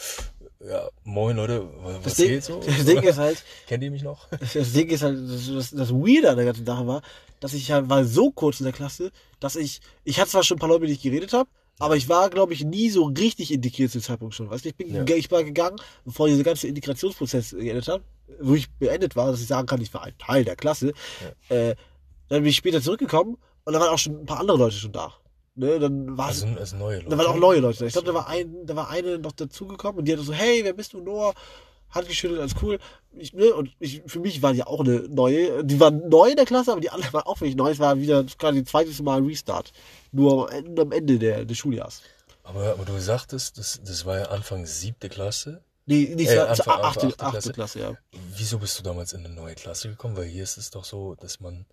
ja, 0.66 0.88
moin 1.04 1.36
Leute, 1.36 1.68
was 1.82 2.04
Das 2.04 2.16
Ding, 2.16 2.28
geht 2.30 2.44
so? 2.44 2.60
das 2.66 2.86
Ding 2.86 3.02
ist 3.02 3.18
halt, 3.18 3.44
Kennt 3.68 3.84
ihr 3.84 3.92
mich 3.92 4.04
noch? 4.04 4.28
das 4.30 4.74
Ding 4.74 4.88
ist 4.90 5.02
halt, 5.02 5.18
das, 5.28 5.48
das, 5.52 5.72
das 5.72 5.92
Weirde 5.92 6.30
an 6.30 6.38
der 6.38 6.46
ganzen 6.46 6.66
Sache 6.66 6.86
war, 6.88 7.02
dass 7.40 7.54
ich 7.54 7.72
halt 7.72 7.90
war 7.90 8.06
so 8.06 8.32
kurz 8.32 8.60
in 8.60 8.66
der 8.66 8.74
Klasse, 8.74 9.12
dass 9.40 9.56
ich, 9.56 9.82
ich 10.04 10.20
hatte 10.20 10.30
zwar 10.32 10.44
schon 10.44 10.58
ein 10.58 10.60
paar 10.60 10.70
Leute, 10.70 10.82
mit 10.82 10.90
denen 10.90 10.98
ich 10.98 11.04
geredet 11.04 11.34
habe, 11.34 11.50
aber 11.80 11.98
ich 11.98 12.08
war, 12.08 12.30
glaube 12.30 12.54
ich, 12.54 12.64
nie 12.64 12.90
so 12.90 13.06
richtig 13.06 13.52
integriert 13.52 13.92
zu 13.92 13.98
dem 13.98 14.04
Zeitpunkt 14.04 14.34
schon. 14.34 14.50
Weißt 14.50 14.64
du, 14.64 14.70
ich 14.70 14.76
bin, 14.76 14.94
Ja. 14.94 15.04
ich 15.16 15.30
war 15.30 15.44
gegangen, 15.44 15.76
bevor 16.06 16.28
dieser 16.28 16.44
ganze 16.44 16.68
Integrationsprozess 16.68 17.50
geendet 17.52 17.88
hat, 17.90 18.02
wo 18.40 18.56
ich 18.56 18.70
beendet 18.72 19.16
war, 19.18 19.32
dass 19.32 19.42
ich 19.42 19.48
sagen 19.48 19.68
kann, 19.68 19.82
ich 19.82 19.94
war 19.94 20.04
ein 20.04 20.18
Teil 20.18 20.46
der 20.46 20.56
Klasse. 20.56 20.94
Äh, 21.50 21.76
dann 22.30 22.42
bin 22.42 22.50
ich 22.50 22.56
später 22.56 22.82
zurückgekommen 22.82 23.38
und 23.64 23.74
da 23.74 23.80
waren 23.80 23.90
auch 23.90 23.98
schon 23.98 24.20
ein 24.22 24.26
paar 24.26 24.40
andere 24.40 24.58
Leute 24.58 24.76
schon 24.76 24.92
da. 24.92 25.14
Ne, 25.58 25.80
dann 25.80 26.18
war 26.18 26.28
Also, 26.28 26.48
also 26.48 26.76
neue 26.76 26.98
Leute. 26.98 27.10
da 27.10 27.18
waren 27.18 27.28
auch 27.28 27.36
neue 27.38 27.60
Leute. 27.62 27.80
da. 27.80 27.86
Ich 27.86 27.94
glaube, 27.94 28.08
da 28.08 28.14
war 28.14 28.28
ein, 28.28 28.66
da 28.66 28.76
war 28.76 28.90
eine 28.90 29.18
noch 29.20 29.32
dazugekommen 29.32 30.00
und 30.00 30.06
die 30.06 30.12
hatte 30.14 30.24
so, 30.24 30.34
hey, 30.34 30.62
wer 30.64 30.74
bist 30.74 30.92
du, 30.94 31.00
Noah? 31.02 31.34
Hat 31.90 32.08
geschüttelt, 32.10 32.42
alles 32.42 32.56
cool. 32.62 32.78
Ich, 33.14 33.32
ne, 33.32 33.54
und 33.54 33.70
ich, 33.80 34.02
für 34.06 34.20
mich 34.20 34.42
war 34.42 34.52
die 34.52 34.64
auch 34.64 34.82
eine 34.82 35.08
neue. 35.08 35.64
Die 35.64 35.80
waren 35.80 36.10
neu 36.10 36.32
in 36.32 36.36
der 36.36 36.46
Klasse, 36.46 36.74
aber 36.74 36.82
die 36.82 36.90
anderen 36.90 37.14
waren 37.14 37.24
auch 37.24 37.40
wirklich 37.40 37.56
neu. 37.56 37.70
Es 37.72 37.80
war 37.80 37.98
wieder 37.98 38.26
quasi 38.38 38.58
ein 38.60 38.66
zweites 38.66 39.02
Mal 39.02 39.20
ein 39.20 39.26
Restart. 39.26 39.72
Nur 40.12 40.50
am 40.52 40.58
Ende, 40.66 40.82
am 40.82 40.92
Ende 40.92 41.18
der, 41.20 41.46
des 41.46 41.58
Schuljahres. 41.58 42.02
Aber, 42.44 42.72
aber 42.74 42.84
du 42.84 43.00
sagtest, 43.00 43.58
das, 43.58 43.80
das 43.86 44.06
war 44.06 44.18
ja 44.20 44.26
Anfang 44.26 44.66
siebte 44.66 45.08
Klasse. 45.08 45.64
Nee, 45.86 46.14
nicht 46.16 46.32
Äh, 46.32 46.40
Anfang- 46.40 46.82
achte 46.82 47.06
achte 47.08 47.16
Klasse. 47.32 47.54
Klasse, 47.54 47.80
ja. 47.80 47.94
Wieso 48.36 48.60
bist 48.60 48.78
du 48.78 48.84
damals 48.84 49.14
in 49.14 49.24
eine 49.24 49.34
neue 49.34 49.56
Klasse 49.56 49.88
gekommen? 49.88 50.18
Weil 50.18 50.26
hier 50.26 50.44
ist 50.44 50.58
es 50.58 50.72
doch 50.72 50.84
so, 50.84 51.16
dass 51.16 51.40
man 51.40 51.66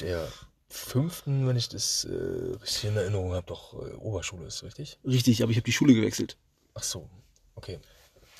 der 0.00 0.28
fünften, 0.68 1.46
wenn 1.46 1.56
ich 1.56 1.68
das 1.68 2.04
äh, 2.04 2.56
richtig 2.60 2.84
in 2.84 2.96
Erinnerung 2.96 3.32
habe, 3.32 3.46
doch 3.46 3.74
äh, 3.74 3.94
Oberschule 3.94 4.46
ist, 4.46 4.62
richtig? 4.62 4.98
Richtig, 5.04 5.42
aber 5.42 5.52
ich 5.52 5.56
habe 5.56 5.64
die 5.64 5.72
Schule 5.72 5.94
gewechselt. 5.94 6.36
Ach 6.74 6.82
so, 6.82 7.08
okay. 7.54 7.78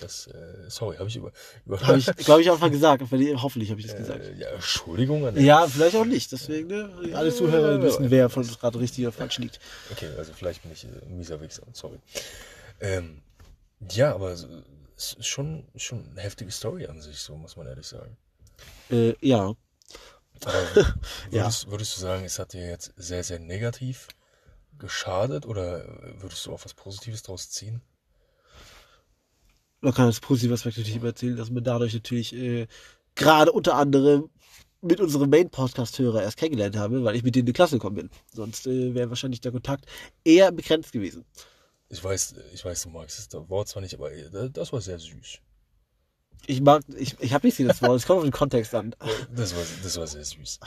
Das, 0.00 0.26
äh, 0.26 0.68
sorry, 0.68 0.96
habe 0.96 1.08
ich 1.08 1.14
über, 1.14 1.30
über 1.64 1.80
Habe 1.80 1.99
ich, 1.99 2.06
glaube 2.16 2.42
ich, 2.42 2.50
einfach 2.50 2.70
gesagt. 2.70 3.00
Hoffentlich 3.02 3.70
habe 3.70 3.80
ich 3.80 3.87
das 3.87 3.96
gesagt. 3.96 4.25
äh, 4.25 4.34
ja, 4.34 4.49
Entschuldigung 4.49 5.25
an 5.25 5.40
Ja, 5.40 5.68
vielleicht 5.68 5.94
auch 5.94 6.04
nicht. 6.04 6.32
Deswegen, 6.32 6.66
ne? 6.66 7.12
Alle 7.14 7.32
Zuhörer 7.32 7.80
wissen, 7.80 8.11
wer 8.11 8.28
von 8.28 8.42
uns 8.42 8.58
gerade 8.58 8.80
richtig 8.80 9.04
oder 9.04 9.12
falsch 9.12 9.38
liegt. 9.38 9.61
Okay, 9.92 10.08
also 10.18 10.32
vielleicht 10.32 10.62
bin 10.62 10.73
ich 10.73 10.84
äh, 10.84 10.88
ein 11.06 11.16
mieser 11.16 11.40
Wichser, 11.40 11.62
sorry. 11.73 11.99
Ähm, 12.80 13.23
ja, 13.92 14.12
aber 14.12 14.32
es 14.32 14.46
ist 14.96 15.26
schon, 15.26 15.64
schon 15.76 16.04
eine 16.11 16.20
heftige 16.20 16.50
Story 16.50 16.87
an 16.87 17.00
sich, 17.00 17.20
so 17.20 17.37
muss 17.37 17.56
man 17.56 17.68
ehrlich 17.68 17.87
sagen. 17.87 18.16
Äh, 18.90 19.14
ja. 19.20 19.54
Ja. 21.30 21.44
würdest, 21.44 21.70
würdest 21.70 21.96
du 21.96 22.00
sagen, 22.00 22.24
es 22.24 22.38
hat 22.38 22.52
dir 22.52 22.68
jetzt 22.68 22.92
sehr, 22.96 23.24
sehr 23.24 23.38
negativ 23.38 24.08
geschadet 24.78 25.46
oder 25.46 25.84
würdest 26.20 26.44
du 26.46 26.52
auch 26.52 26.64
was 26.64 26.74
Positives 26.74 27.22
daraus 27.22 27.50
ziehen? 27.50 27.82
man 29.84 29.94
kann 29.94 30.06
das 30.06 30.20
positive 30.20 30.54
Aspekt 30.54 30.78
natürlich 30.78 30.96
immer 30.96 31.08
erzählen, 31.08 31.36
dass 31.36 31.50
man 31.50 31.62
dadurch 31.62 31.94
natürlich 31.94 32.34
äh, 32.34 32.66
gerade 33.14 33.52
unter 33.52 33.76
anderem 33.76 34.30
mit 34.80 35.00
unserem 35.00 35.30
Main-Podcast-Hörer 35.30 36.22
erst 36.22 36.36
kennengelernt 36.36 36.76
habe, 36.76 37.04
weil 37.04 37.16
ich 37.16 37.22
mit 37.22 37.34
denen 37.34 37.42
in 37.42 37.46
die 37.46 37.52
Klasse 37.52 37.76
gekommen 37.76 37.96
bin. 37.96 38.10
Sonst 38.32 38.66
äh, 38.66 38.94
wäre 38.94 39.08
wahrscheinlich 39.08 39.40
der 39.40 39.52
Kontakt 39.52 39.86
eher 40.24 40.50
begrenzt 40.52 40.92
gewesen. 40.92 41.24
Ich 41.88 42.02
weiß, 42.02 42.34
ich 42.52 42.64
weiß, 42.64 42.82
du 42.82 42.88
magst 42.90 43.32
das 43.32 43.48
Wort 43.48 43.68
zwar 43.68 43.82
nicht, 43.82 43.94
aber 43.94 44.12
äh, 44.12 44.50
das 44.50 44.72
war 44.72 44.80
sehr 44.80 44.98
süß. 44.98 45.38
Ich 46.46 46.60
mag, 46.60 46.82
ich, 46.96 47.16
ich 47.20 47.32
habe 47.32 47.46
nicht 47.46 47.58
das 47.60 47.82
Wort, 47.82 47.96
es 47.96 48.06
kommt 48.06 48.18
auf 48.18 48.24
den 48.24 48.32
Kontext 48.32 48.74
an. 48.74 48.94
Das 49.34 49.54
war, 49.54 49.62
das 49.82 49.96
war 49.96 50.06
sehr 50.06 50.24
süß. 50.24 50.60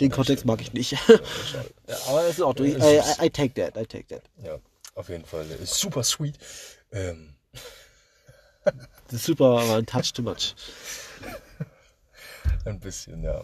Den 0.00 0.10
Kontext 0.10 0.44
mag 0.44 0.60
ich 0.60 0.72
nicht. 0.72 0.92
Ja, 0.92 0.98
aber 2.08 2.22
das 2.22 2.38
ist. 2.38 2.60
I, 2.60 2.70
Ja, 2.78 3.04
I, 3.22 3.26
I 3.26 3.30
take 3.30 3.54
that, 3.54 3.76
I 3.76 3.86
take 3.86 4.06
that. 4.08 4.22
Ja, 4.42 4.58
auf 4.94 5.08
jeden 5.08 5.24
Fall 5.24 5.50
äh, 5.50 5.64
super 5.66 6.02
sweet. 6.02 6.38
Ähm, 6.92 7.34
Das 8.64 9.14
ist 9.14 9.24
super, 9.24 9.60
aber 9.60 9.76
ein 9.76 9.86
Touch 9.86 10.12
too 10.12 10.22
much. 10.22 10.54
ein 12.64 12.80
bisschen, 12.80 13.22
ja. 13.22 13.42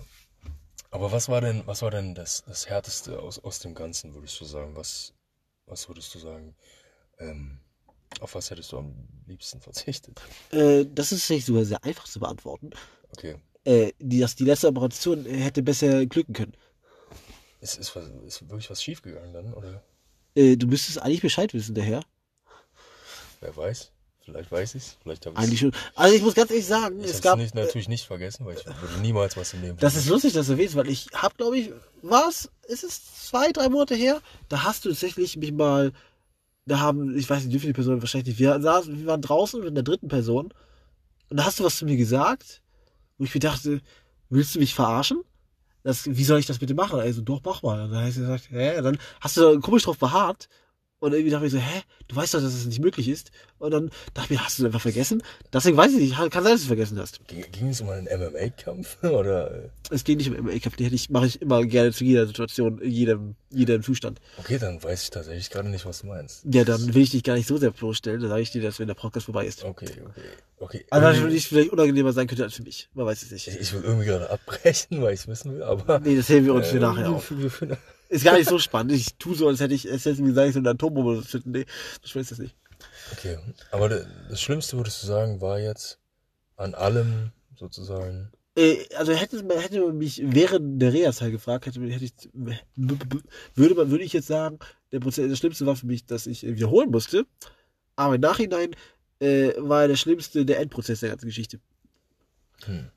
Aber 0.91 1.11
was 1.11 1.29
war 1.29 1.41
denn, 1.41 1.67
was 1.67 1.83
war 1.83 1.91
denn 1.91 2.15
das, 2.15 2.45
das 2.47 2.69
Härteste 2.69 3.19
aus, 3.19 3.39
aus 3.43 3.59
dem 3.61 3.75
Ganzen, 3.75 4.15
würdest 4.15 4.41
du 4.41 4.45
sagen? 4.45 4.77
Was, 4.77 5.13
was 5.67 5.89
würdest 5.89 6.15
du 6.15 6.19
sagen? 6.19 6.55
Ähm, 7.19 7.54
auf 8.25 8.35
was 8.35 8.51
hättest 8.51 8.73
du 8.73 8.79
am 8.79 8.95
liebsten 9.27 9.61
verzichtet? 9.61 10.21
Äh, 10.51 10.85
das 10.93 11.13
ist 11.13 11.31
nicht 11.31 11.47
so 11.47 11.63
sehr 11.65 11.83
einfach 11.85 12.05
zu 12.05 12.21
beantworten. 12.21 12.71
Okay. 13.13 13.37
Äh, 13.65 13.93
die, 13.99 14.19
dass 14.21 14.35
die 14.35 14.45
letzte 14.45 14.69
Operation 14.69 15.25
hätte 15.25 15.63
besser 15.63 16.05
glücken 16.07 16.33
können. 16.33 16.55
Ist, 17.61 17.79
ist, 17.79 17.95
was, 17.97 18.05
ist 18.27 18.43
wirklich 18.49 18.69
was 18.69 18.83
schiefgegangen 18.83 19.33
dann? 19.33 19.55
Oder 19.55 19.83
Äh, 20.35 20.57
du 20.57 20.67
müsstest 20.67 20.99
eigentlich 21.01 21.23
Bescheid 21.23 21.55
wissen, 21.55 21.75
der 21.75 21.85
Herr. 21.85 22.03
wer 23.41 23.57
weiß? 23.57 23.91
Vielleicht 24.25 24.51
weiß 24.51 24.75
ich's. 24.75 24.97
Vielleicht 25.03 25.27
habe 25.27 25.37
ich 25.37 25.43
Eigentlich 25.43 25.61
schon. 25.61 25.73
Also 25.95 26.15
ich 26.17 26.23
muss 26.23 26.35
ganz 26.35 26.51
ehrlich 26.51 26.67
sagen, 26.67 26.99
Ich 27.01 27.11
es 27.11 27.21
gab. 27.21 27.39
nicht, 27.39 27.55
natürlich 27.55 27.89
nicht 27.89 28.07
vergessen, 28.07 28.47
weil 28.47 28.57
ich 28.57 28.65
würde 28.65 28.99
niemals 29.03 29.37
was 29.37 29.53
im 29.53 29.61
Leben 29.61 29.77
Das 29.79 29.97
ist 29.97 30.09
lustig, 30.09 30.33
dass 30.33 30.47
du 30.47 30.53
erwähnst, 30.53 30.77
weil 30.77 30.89
ich 30.89 31.09
habe, 31.15 31.35
glaube 31.37 31.59
ich, 31.59 31.71
was? 32.01 32.51
Ist 32.67 32.85
es 32.85 33.27
zwei, 33.27 33.53
drei 33.53 33.69
Monate 33.69 33.95
her? 33.95 34.23
Da 34.49 34.65
hast 34.65 34.87
du 34.87 34.89
tatsächlich 34.91 35.37
mich 35.37 35.53
mal, 35.53 35.93
da 36.67 36.81
haben, 36.81 37.17
ich 37.17 37.29
weiß 37.29 37.45
nicht, 37.45 37.55
wie 37.55 37.59
viele 37.59 37.73
Personen 37.73 38.01
wahrscheinlich 38.01 38.29
nicht, 38.29 38.39
wir, 38.39 38.61
saßen, 38.61 38.99
wir 38.99 39.07
waren 39.07 39.23
draußen 39.23 39.61
mit 39.61 39.71
einer 39.71 39.83
dritten 39.83 40.09
Person 40.09 40.53
und 41.29 41.37
da 41.37 41.45
hast 41.45 41.61
du 41.61 41.65
was 41.65 41.79
zu 41.79 41.85
mir 41.85 41.97
gesagt, 41.97 42.63
wo 43.19 43.25
ich 43.25 43.35
mir 43.35 43.41
dachte, 43.41 43.81
willst 44.31 44.55
du 44.55 44.59
mich 44.59 44.75
verarschen? 44.75 45.23
Das, 45.83 46.07
wie 46.07 46.25
soll 46.25 46.39
ich 46.39 46.47
das 46.47 46.59
bitte 46.59 46.75
machen? 46.75 46.99
Also, 46.99 47.21
doch, 47.21 47.41
mach 47.45 47.63
mal. 47.63 47.83
Und 47.85 47.93
dann 47.93 48.05
hast 48.05 48.17
du 48.17 48.23
gesagt, 48.23 48.51
hä? 48.51 48.81
Dann 48.81 48.99
hast 49.21 49.37
du 49.37 49.41
da 49.43 49.61
komisch 49.61 49.83
drauf 49.83 49.99
beharrt. 49.99 50.49
Und 51.01 51.13
irgendwie 51.13 51.31
dachte 51.33 51.45
ich 51.45 51.53
so, 51.53 51.59
hä? 51.59 51.83
Du 52.09 52.17
weißt 52.17 52.33
doch, 52.33 52.41
dass 52.41 52.55
es 52.55 52.65
nicht 52.65 52.81
möglich 52.81 53.09
ist. 53.09 53.31
Und 53.59 53.73
dann 53.73 53.91
dachte 54.15 54.33
ich 54.33 54.39
mir, 54.39 54.45
hast 54.45 54.59
du 54.59 54.63
es 54.63 54.67
einfach 54.67 54.81
vergessen? 54.81 55.23
Deswegen 55.53 55.77
weiß 55.77 55.93
ich 55.93 55.99
nicht. 55.99 56.17
Kann 56.17 56.31
sein, 56.31 56.45
dass 56.45 56.53
du 56.53 56.55
es 56.55 56.67
vergessen 56.67 56.99
hast. 56.99 57.27
Ging, 57.29 57.45
ging 57.53 57.69
es 57.69 57.81
um 57.83 57.91
einen 57.91 58.07
MMA-Kampf? 58.07 58.97
Oder? 59.03 59.71
Es 59.91 60.05
geht 60.05 60.17
nicht 60.19 60.31
um 60.31 60.37
MMA-Cup, 60.37 60.77
die 60.77 60.85
hätte 60.87 60.95
ich, 60.95 61.11
mache 61.11 61.27
ich 61.27 61.43
immer 61.43 61.63
gerne 61.67 61.93
zu 61.93 62.05
jeder 62.05 62.27
Situation, 62.27 62.79
in 62.79 62.91
jedem, 62.91 63.35
jedem 63.51 63.83
Zustand. 63.83 64.21
Okay, 64.39 64.59
dann 64.59 64.83
weiß 64.83 65.03
ich 65.03 65.11
tatsächlich 65.11 65.51
gerade 65.51 65.69
nicht, 65.69 65.85
was 65.85 66.01
du 66.01 66.07
meinst. 66.07 66.43
Ja, 66.51 66.65
dann 66.65 66.95
will 66.95 67.03
ich 67.03 67.11
dich 67.11 67.23
gar 67.23 67.35
nicht 67.35 67.49
so 67.49 67.59
sehr 67.59 67.71
bloßstellen, 67.71 68.21
dann 68.21 68.31
sage 68.31 68.43
ich 68.43 68.51
dir 68.53 68.63
das, 68.63 68.79
wenn 68.79 68.89
der 68.89 68.95
Podcast 68.95 69.27
vorbei 69.27 69.45
ist. 69.47 69.63
Okay, 69.65 69.89
okay. 70.09 70.21
Okay. 70.61 70.87
Aber 70.89 71.13
für 71.15 71.29
dich 71.29 71.49
vielleicht 71.49 71.71
unangenehmer 71.71 72.13
sein 72.15 72.27
könnte 72.29 72.45
als 72.45 72.55
für 72.55 72.63
mich. 72.63 72.89
Man 72.95 73.05
weiß 73.05 73.23
es 73.23 73.33
ich, 73.33 73.47
nicht. 73.47 73.61
ich 73.61 73.73
will 73.75 73.83
irgendwie 73.83 74.07
gerade 74.07 74.31
abbrechen, 74.31 75.03
weil 75.03 75.13
ich 75.13 75.21
es 75.21 75.29
wissen 75.29 75.53
will, 75.53 75.63
aber. 75.63 75.99
Nee, 76.01 76.17
das 76.17 76.29
heben 76.31 76.47
wir 76.47 76.55
uns 76.55 76.69
für 76.69 76.77
äh, 76.79 76.81
nachher 76.81 77.03
wir- 77.09 77.11
auf. 77.11 77.31
wir- 77.31 77.51
wir- 77.61 77.77
Ist 78.15 78.25
gar 78.25 78.37
nicht 78.39 78.49
so 78.49 78.59
spannend. 78.59 78.93
Ich 78.93 79.17
tu 79.19 79.35
so, 79.35 79.49
als 79.49 79.61
hätte 79.61 79.75
ich, 79.75 79.91
als 79.91 80.05
hätte 80.05 80.23
mir 80.23 80.29
gesagt, 80.29 80.49
ich 80.49 80.55
so 80.55 80.61
eine 80.61 80.71
Atombombe 80.71 81.23
zünden. 81.27 81.53
Nee, 81.53 81.67
so 82.01 82.09
schwer 82.09 82.23
ist 82.23 82.31
das 82.31 82.39
nicht. 82.39 82.55
Okay, 83.13 83.39
aber 83.73 83.89
da- 83.89 84.05
das 84.29 84.41
Schlimmste, 84.41 84.77
würdest 84.77 85.03
du 85.03 85.07
sagen, 85.07 85.41
war 85.41 85.59
jetzt 85.59 85.99
an 86.57 86.75
allem 86.75 87.33
sozusagen. 87.57 88.31
Äh, 88.57 88.77
also 88.97 89.13
hätte 89.13 89.43
man, 89.43 89.59
hätte 89.59 89.81
man 89.81 89.99
mich 89.99 90.23
während 90.25 90.81
der 90.81 90.93
Reha-Zeit 90.93 91.33
gefragt, 91.33 91.67
hätte, 91.67 91.81
hätte 91.81 92.05
ich, 92.05 92.13
würde 93.55 93.75
man, 93.75 93.91
würde 93.91 94.05
ich 94.05 94.13
jetzt 94.13 94.29
sagen, 94.29 94.59
der 94.93 95.01
Prozess, 95.01 95.29
das 95.29 95.39
Schlimmste 95.39 95.67
war 95.67 95.75
für 95.75 95.87
mich, 95.87 96.07
dass 96.07 96.27
ich 96.29 96.43
wiederholen 96.45 96.91
musste. 96.91 97.27
Aber 97.97 98.15
im 98.15 98.21
Nachhinein 98.21 98.77
äh, 99.21 99.53
war 99.59 99.89
der 99.89 99.97
Schlimmste 99.97 100.45
der 100.45 100.61
Endprozess 100.61 101.01
der 101.01 101.11
ganzen 101.11 101.27
Geschichte. 101.27 101.59
Hm. 102.65 102.91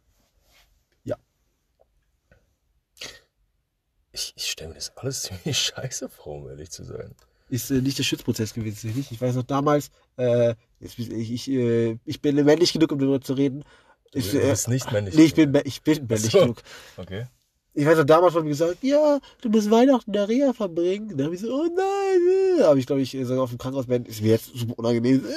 Ich, 4.18 4.34
ich 4.36 4.50
stelle 4.52 4.70
mir 4.70 4.76
das 4.76 4.92
alles 4.98 5.22
ziemlich 5.44 5.58
scheiße 5.58 6.10
vor, 6.10 6.38
um 6.38 6.50
ehrlich 6.50 6.72
zu 6.72 6.84
sein. 6.84 7.14
ist 7.50 7.70
äh, 7.72 7.82
nicht 7.82 7.98
der 8.00 8.04
Schutzprozess 8.04 8.54
gewesen. 8.54 8.76
tatsächlich. 8.76 9.12
Ich 9.12 9.22
weiß 9.22 9.36
noch 9.36 9.44
damals, 9.44 9.92
äh, 10.18 10.56
jetzt, 10.80 10.98
ich, 10.98 11.32
ich, 11.32 11.50
äh, 11.52 11.98
ich 12.04 12.22
bin 12.22 12.36
männlich 12.44 12.74
genug, 12.74 12.92
um 12.92 13.00
darüber 13.00 13.22
zu 13.22 13.34
reden. 13.34 13.64
Du, 14.12 14.20
Ich, 14.20 14.32
du 14.32 14.42
äh, 14.42 14.50
bist 14.50 14.68
nicht 14.70 14.92
männlich. 14.92 15.16
nee, 15.16 15.24
ich 15.26 15.36
bin, 15.36 15.54
ich 15.66 15.82
bin 15.84 16.08
männlich 16.08 16.32
so. 16.32 16.40
genug. 16.40 16.64
Okay. 16.98 17.28
Ich 17.74 17.86
weiß 17.86 17.96
noch, 18.00 18.06
damals 18.06 18.34
wurde 18.34 18.46
mir 18.46 18.50
gesagt, 18.50 18.78
ja, 18.82 19.20
du 19.42 19.50
musst 19.50 19.70
Weihnachten 19.70 20.10
in 20.10 20.14
der 20.14 20.28
Reha 20.28 20.52
verbringen. 20.54 21.16
Da 21.16 21.26
habe 21.26 21.36
ich 21.36 21.42
so, 21.42 21.54
oh 21.54 21.68
nein. 21.68 22.60
äh. 22.60 22.64
habe 22.64 22.80
ich, 22.80 22.88
glaube 22.88 23.02
ich, 23.04 23.12
sogar 23.12 23.44
auf 23.44 23.50
dem 23.52 23.60
Krankenhausbett, 23.60 24.08
ist 24.08 24.22
mir 24.24 24.30
jetzt 24.32 24.50
super 24.56 24.74
unangenehm, 24.80 25.24
äh, 25.24 25.30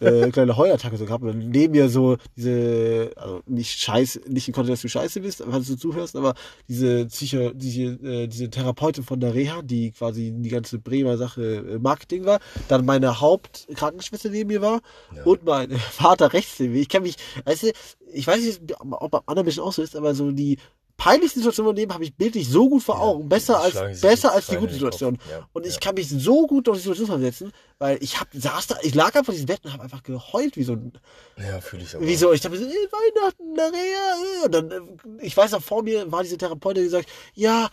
äh, 0.00 0.30
kleine 0.30 0.56
Heulattacke 0.56 0.96
so 0.96 1.04
gehabt. 1.04 1.22
Und 1.24 1.28
dann 1.40 1.50
neben 1.50 1.72
mir 1.72 1.88
so 1.88 2.16
diese, 2.36 3.12
also 3.16 3.40
nicht 3.46 3.78
scheiße, 3.78 4.20
nicht 4.28 4.48
im 4.48 4.54
Kontext, 4.54 4.72
dass 4.84 4.90
du 4.92 4.98
scheiße 4.98 5.20
bist, 5.20 5.42
falls 5.48 5.66
du 5.68 5.76
zuhörst, 5.76 6.16
aber 6.16 6.34
diese 6.68 7.06
Psycho, 7.06 7.50
diese, 7.54 7.82
äh, 7.82 8.26
diese 8.28 8.50
Therapeutin 8.50 9.04
von 9.04 9.20
der 9.20 9.34
Reha, 9.34 9.62
die 9.62 9.92
quasi 9.92 10.32
die 10.34 10.48
ganze 10.48 10.78
Bremer 10.78 11.16
Sache 11.16 11.42
äh, 11.56 11.78
Marketing 11.78 12.24
war, 12.24 12.40
dann 12.68 12.84
meine 12.84 13.20
Hauptkrankenschwester 13.20 14.30
neben 14.30 14.48
mir 14.48 14.60
war 14.62 14.80
Ja. 15.14 15.24
und 15.24 15.44
mein 15.44 15.70
Vater 15.90 16.32
rechts 16.32 16.58
neben 16.60 16.72
mir. 16.74 16.80
Ich 16.80 16.88
kann 16.88 17.02
mich, 17.02 17.16
weißt 17.44 17.62
du, 17.64 17.72
ich 18.12 18.26
weiß 18.26 18.40
nicht, 18.42 18.60
ob 18.80 19.10
bei 19.10 19.20
anderen 19.26 19.46
Menschen 19.46 19.62
auch 19.62 19.72
so 19.72 19.82
ist, 19.82 19.96
aber 19.96 20.14
so 20.14 20.30
die 20.32 20.58
peinlichste 20.96 21.40
Situation 21.40 21.68
im 21.68 21.74
Leben 21.76 21.92
habe 21.94 22.04
ich 22.04 22.14
bildlich 22.16 22.48
so 22.48 22.68
gut 22.68 22.82
vor 22.82 22.96
Ja, 22.96 23.00
Augen. 23.02 23.28
Besser 23.28 23.60
als, 23.60 24.00
besser 24.00 24.28
die 24.30 24.34
als 24.34 24.46
die 24.46 24.56
gute 24.56 24.68
in. 24.68 24.74
Situation. 24.74 25.18
Ja, 25.30 25.48
Und 25.52 25.66
ich 25.66 25.74
ja. 25.74 25.80
kann 25.80 25.94
mich 25.94 26.08
so 26.08 26.46
gut 26.46 26.68
auf 26.68 26.76
die 26.76 26.82
Situation 26.82 27.06
versetzen, 27.08 27.52
weil 27.78 27.98
ich 28.02 28.20
hab, 28.20 28.28
saß 28.32 28.68
da, 28.68 28.76
ich 28.82 28.94
lag 28.94 29.14
einfach 29.14 29.32
in 29.32 29.34
diesem 29.34 29.46
Bett 29.46 29.60
und 29.64 29.72
habe 29.72 29.82
einfach 29.82 30.02
geheult 30.02 30.56
wie 30.56 30.62
so 30.62 30.72
ein, 30.74 30.92
Ja, 31.38 31.60
fühle 31.60 31.82
ich 31.82 31.94
aber. 31.96 32.06
wie 32.06 32.16
so, 32.16 32.32
ich 32.32 32.40
dachte 32.40 32.56
so, 32.58 32.64
ey, 32.64 32.70
Weihnachten, 32.70 33.44
na 33.56 33.66
Reha, 33.66 34.42
äh. 34.42 34.44
und 34.46 34.54
dann, 34.54 34.70
äh, 34.70 35.24
ich 35.26 35.36
weiß 35.36 35.50
noch, 35.52 35.62
vor 35.62 35.82
mir 35.82 36.10
war 36.12 36.22
diese 36.22 36.38
Therapeutin, 36.38 36.82
die 36.82 36.88
gesagt, 36.88 37.08
ja, 37.34 37.68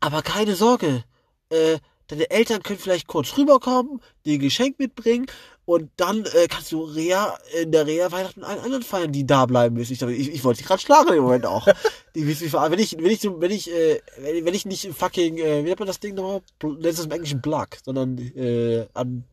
aber 0.00 0.22
keine 0.22 0.54
Sorge, 0.54 1.04
äh, 1.50 1.78
deine 2.06 2.30
Eltern 2.30 2.62
können 2.62 2.78
vielleicht 2.78 3.06
kurz 3.08 3.36
rüberkommen, 3.36 4.00
dir 4.24 4.34
ein 4.34 4.40
Geschenk 4.40 4.78
mitbringen 4.78 5.26
und 5.68 5.90
dann 5.98 6.24
äh, 6.24 6.46
kannst 6.48 6.72
du 6.72 6.82
Reha, 6.82 7.38
in 7.60 7.72
der 7.72 7.86
Reha 7.86 8.10
Weihnachten 8.10 8.40
mit 8.40 8.48
allen 8.48 8.60
anderen 8.60 8.82
feiern, 8.82 9.12
die 9.12 9.26
da 9.26 9.44
bleiben 9.44 9.74
müssen. 9.76 9.92
Ich, 9.92 10.00
ich, 10.00 10.32
ich 10.32 10.42
wollte 10.44 10.60
sie 10.60 10.64
gerade 10.66 10.80
schlagen 10.80 11.12
im 11.12 11.22
Moment 11.24 11.44
auch. 11.44 11.68
die 12.14 12.26
wissen 12.26 12.44
mich. 12.44 12.54
Wenn 12.54 12.78
ich, 12.78 12.96
wenn 12.96 13.10
ich, 13.10 13.20
so- 13.20 13.38
wenn 13.38 13.50
ich, 13.50 13.70
äh, 13.70 14.00
wenn, 14.16 14.46
wenn 14.46 14.54
ich 14.54 14.64
nicht 14.64 14.88
fucking, 14.94 15.36
äh, 15.36 15.58
wie 15.62 15.68
nennt 15.68 15.78
man 15.78 15.86
das 15.86 16.00
Ding 16.00 16.14
nochmal? 16.14 16.40
Bl- 16.58 16.80
Das 16.80 16.98
ist 16.98 17.04
im 17.04 17.10
Englischen 17.10 17.42
Plug, 17.42 17.66
sondern 17.84 18.16
äh, 18.16 18.86
an, 18.94 19.24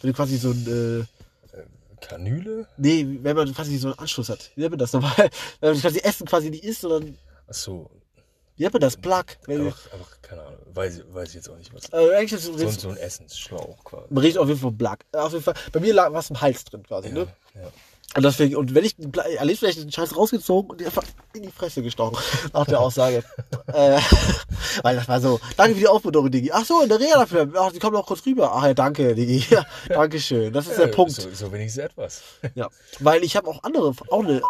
wenn 0.00 0.10
du 0.10 0.16
quasi 0.16 0.38
so 0.38 0.50
ein, 0.50 1.06
äh, 1.06 2.04
Kanüle? 2.04 2.66
Nee, 2.76 3.06
wenn 3.22 3.36
man 3.36 3.54
quasi 3.54 3.78
so 3.78 3.88
einen 3.88 3.98
Anschluss 4.00 4.28
hat. 4.30 4.50
Wie 4.56 4.60
nennt 4.62 4.72
man 4.72 4.78
das 4.80 4.92
nochmal? 4.92 5.12
Wenn 5.60 5.70
man 5.72 5.80
quasi 5.80 6.00
Essen 6.00 6.26
quasi 6.26 6.50
nicht 6.50 6.64
isst, 6.64 6.80
sondern, 6.82 7.16
Achso, 7.46 7.90
wie 7.94 8.03
nennt 8.56 8.72
man 8.72 8.80
das? 8.80 8.96
Plug. 8.96 9.24
Einfach, 9.48 9.92
einfach, 9.92 10.22
keine 10.22 10.42
Ahnung. 10.42 10.58
Weiß, 10.72 10.98
ich- 10.98 11.14
weiß 11.14 11.28
ich 11.30 11.34
jetzt 11.36 11.48
auch 11.48 11.56
nicht, 11.56 11.72
was. 11.74 11.92
äh, 11.92 12.14
eigentlich 12.16 12.32
ist 12.32 12.44
So, 12.44 12.68
so 12.68 12.88
ein 12.90 12.96
Essensschlauch 12.96 13.84
quasi. 13.84 14.06
man 14.10 14.22
riecht 14.24 14.38
auf 14.38 14.48
jeden 14.48 14.60
Fall 14.60 14.72
Plug. 14.72 14.96
Äh, 15.12 15.18
Auf 15.18 15.32
jeden 15.32 15.44
Fall, 15.44 15.54
bei 15.72 15.80
mir 15.80 15.94
lag 15.94 16.12
was 16.12 16.30
im 16.30 16.40
Hals 16.40 16.64
drin 16.64 16.82
quasi, 16.82 17.10
ne? 17.10 17.26
ja. 17.54 17.60
Und 18.16 18.22
deswegen, 18.22 18.54
und 18.54 18.72
wenn 18.76 18.84
ich, 18.84 18.94
erlebst 19.38 19.58
vielleicht 19.58 19.82
den 19.82 19.90
Scheiß 19.90 20.16
rausgezogen 20.16 20.70
und 20.70 20.80
die 20.80 20.86
einfach 20.86 21.02
in 21.34 21.42
die 21.42 21.50
Fresse 21.50 21.82
gestochen. 21.82 22.16
Nach 22.52 22.64
der 22.64 22.78
Aussage. 22.78 23.24
äh, 23.66 23.98
weil 24.82 24.94
das 24.94 25.08
war 25.08 25.20
so, 25.20 25.40
danke 25.56 25.74
für 25.74 25.80
die 25.80 25.88
Aufmunterung, 25.88 26.30
Digi. 26.30 26.52
Ach 26.52 26.64
so, 26.64 26.80
in 26.82 26.88
der 26.88 27.00
Reha 27.00 27.18
dafür. 27.18 27.50
Ach, 27.58 27.72
die 27.72 27.80
kommen 27.80 27.96
auch 27.96 28.06
kurz 28.06 28.24
rüber. 28.24 28.52
Ach 28.54 28.64
ja, 28.66 28.74
danke, 28.74 29.16
Digi. 29.16 29.44
Ja, 29.50 29.66
Dankeschön. 29.88 30.52
Das 30.52 30.68
ist 30.68 30.78
der 30.78 30.86
Ja, 30.86 30.92
Punkt. 30.94 31.10
So, 31.12 31.28
so 31.32 31.50
wenigstens 31.50 31.82
etwas. 31.86 32.22
Ja. 32.54 32.68
Weil 33.00 33.24
ich 33.24 33.34
habe 33.36 33.48
auch 33.48 33.64
andere, 33.64 33.92
auch 34.10 34.22
eine, 34.22 34.40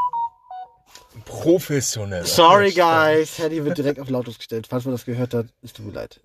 Professionell. 1.25 2.25
Sorry, 2.27 2.73
guys. 2.73 3.39
Handy 3.39 3.65
wird 3.65 3.79
direkt 3.79 4.01
auf 4.01 4.11
lautlos 4.11 4.39
gestellt. 4.39 4.67
Falls 4.69 4.85
man 4.85 4.95
das 4.95 5.05
gehört 5.05 5.35
hat, 5.35 5.47
es 5.63 5.73
tut 5.73 5.87
mir 5.87 5.93
leid. 5.93 6.21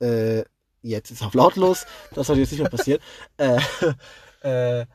Äh, 0.00 0.44
jetzt 0.82 1.10
ist 1.10 1.22
auf 1.22 1.34
lautlos. 1.34 1.86
Das 2.14 2.26
sollte 2.26 2.40
jetzt 2.40 2.52
nicht 2.52 2.60
mehr 2.60 2.70
passieren. 2.70 3.00
Äh, 3.36 3.60
äh, 4.80 4.86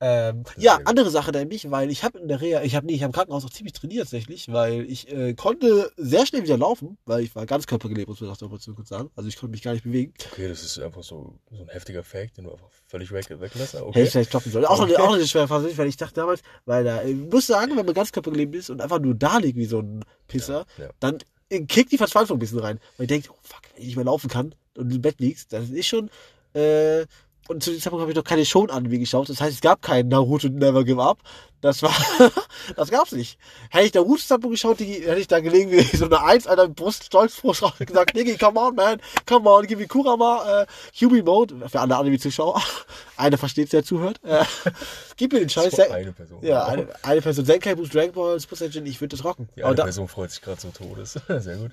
ähm, 0.00 0.44
ja, 0.56 0.78
andere 0.84 1.10
Sache 1.10 1.32
nämlich, 1.32 1.70
weil 1.72 1.90
ich 1.90 2.04
habe 2.04 2.18
in 2.20 2.28
der 2.28 2.40
Reha, 2.40 2.62
ich 2.62 2.76
habe 2.76 2.86
nee, 2.86 2.94
ich 2.94 3.02
habe 3.02 3.10
im 3.10 3.14
Krankenhaus 3.14 3.44
auch 3.44 3.50
ziemlich 3.50 3.72
trainiert 3.72 4.02
tatsächlich, 4.04 4.46
weil 4.52 4.82
ich 4.88 5.10
äh, 5.12 5.34
konnte 5.34 5.90
sehr 5.96 6.24
schnell 6.24 6.44
wieder 6.44 6.56
laufen, 6.56 6.98
weil 7.04 7.22
ich 7.24 7.34
war 7.34 7.46
ganz 7.46 7.66
körpergelebt, 7.66 8.08
muss 8.08 8.20
man 8.20 8.30
das 8.30 8.40
mal 8.40 8.56
so 8.60 8.74
kurz 8.74 8.88
sagen. 8.88 9.10
Also 9.16 9.28
ich 9.28 9.36
konnte 9.36 9.50
mich 9.50 9.62
gar 9.62 9.72
nicht 9.72 9.82
bewegen. 9.82 10.14
Okay, 10.32 10.46
das 10.48 10.62
ist 10.62 10.78
einfach 10.78 11.02
so, 11.02 11.38
so 11.50 11.62
ein 11.62 11.68
heftiger 11.68 12.04
Fact, 12.04 12.36
den 12.36 12.44
du 12.44 12.52
einfach 12.52 12.68
völlig 12.86 13.10
weg, 13.10 13.28
weglässt. 13.28 13.72
Hätte 13.74 13.86
Okay. 13.86 14.04
ich 14.04 14.10
vielleicht 14.10 14.30
stoppen 14.30 14.52
sollen. 14.52 14.66
Auch, 14.66 14.80
Okay. 14.80 14.94
eine, 14.94 15.04
auch 15.04 15.14
eine 15.14 15.26
schwere 15.26 15.48
Phase, 15.48 15.76
weil 15.76 15.88
ich 15.88 15.96
dachte 15.96 16.14
damals, 16.14 16.42
weil 16.64 16.84
da, 16.84 17.02
ich 17.02 17.16
muss 17.16 17.48
sagen, 17.48 17.76
wenn 17.76 17.84
man 17.84 17.94
ganz 17.94 18.12
körpergelebt 18.12 18.54
ist 18.54 18.70
und 18.70 18.80
einfach 18.80 19.00
nur 19.00 19.14
da 19.16 19.38
liegt 19.38 19.58
wie 19.58 19.64
so 19.66 19.80
ein 19.80 20.04
Pisser, 20.28 20.64
Ja, 20.78 20.84
ja. 20.84 20.90
dann 21.00 21.18
äh, 21.50 21.60
kickt 21.64 21.90
die 21.90 21.98
Verzweiflung 21.98 22.36
ein 22.36 22.40
bisschen 22.40 22.60
rein. 22.60 22.78
Weil 22.98 23.04
ich 23.04 23.08
denke, 23.08 23.30
oh 23.32 23.38
fuck, 23.42 23.62
wenn 23.74 23.80
ich 23.82 23.86
nicht 23.88 23.96
mehr 23.96 24.04
laufen 24.04 24.28
kann 24.30 24.54
und 24.76 24.92
im 24.92 25.02
Bett 25.02 25.18
liegst, 25.18 25.52
das 25.52 25.70
ist 25.70 25.86
schon, 25.88 26.08
äh, 26.54 27.04
und 27.48 27.62
zu 27.62 27.70
dem 27.70 27.80
Zeitpunkt 27.80 28.02
habe 28.02 28.12
ich 28.12 28.16
noch 28.16 28.24
keine 28.24 28.44
Show 28.44 28.66
an 28.66 28.84
mir 28.84 28.98
geschaut. 28.98 29.28
Das 29.28 29.40
heißt, 29.40 29.54
es 29.54 29.60
gab 29.60 29.82
keinen 29.82 30.08
Naruto 30.08 30.48
Never 30.48 30.84
Give 30.84 31.02
Up. 31.02 31.18
Das 31.60 31.82
war, 31.82 31.92
das 32.76 32.90
gab's 32.90 33.12
nicht. 33.12 33.38
Hätte 33.70 33.86
ich 33.86 33.94
Naruto 33.94 34.22
Zeitpunkt 34.22 34.54
geschaut, 34.54 34.78
die, 34.80 35.06
hätte 35.06 35.18
ich 35.18 35.26
da 35.28 35.40
gelegen 35.40 35.70
wie 35.72 35.80
so 35.96 36.04
eine 36.04 36.22
Eins, 36.22 36.46
Alter, 36.46 36.68
Brust, 36.68 37.04
Stolzbrust 37.04 37.62
raus 37.62 37.72
und 37.80 37.86
gesagt, 37.86 38.14
Niggi, 38.14 38.36
come 38.36 38.60
on, 38.60 38.74
man, 38.74 39.00
come 39.26 39.48
on, 39.48 39.66
give 39.66 39.80
me 39.80 39.88
Kurama, 39.88 40.62
äh, 40.62 40.66
Hubi 41.00 41.22
Mode, 41.22 41.68
für 41.68 41.80
alle 41.80 41.96
Anime-Zuschauer. 41.96 42.62
Eine 43.16 43.38
versteht's, 43.38 43.70
der 43.70 43.82
zuhört. 43.82 44.20
Äh, 44.22 44.44
gib 45.16 45.32
mir 45.32 45.40
den 45.40 45.48
Scheiß. 45.48 45.74
So 45.74 45.82
eine 45.90 46.12
Person. 46.12 46.44
Ja, 46.44 46.66
eine, 46.66 46.86
eine 47.02 47.22
Person, 47.22 47.44
Senkai 47.44 47.74
Boost, 47.74 47.94
Dragon 47.94 48.12
Ball, 48.12 48.38
Super 48.38 48.56
Saiyan, 48.56 48.86
ich 48.86 49.00
würde 49.00 49.16
das 49.16 49.24
rocken. 49.24 49.48
Die 49.56 49.64
eine 49.64 49.74
da, 49.74 49.84
Person 49.84 50.06
freut 50.06 50.30
sich 50.30 50.42
gerade 50.42 50.60
so 50.60 50.68
todes. 50.68 51.18
Sehr 51.26 51.56
gut. 51.56 51.72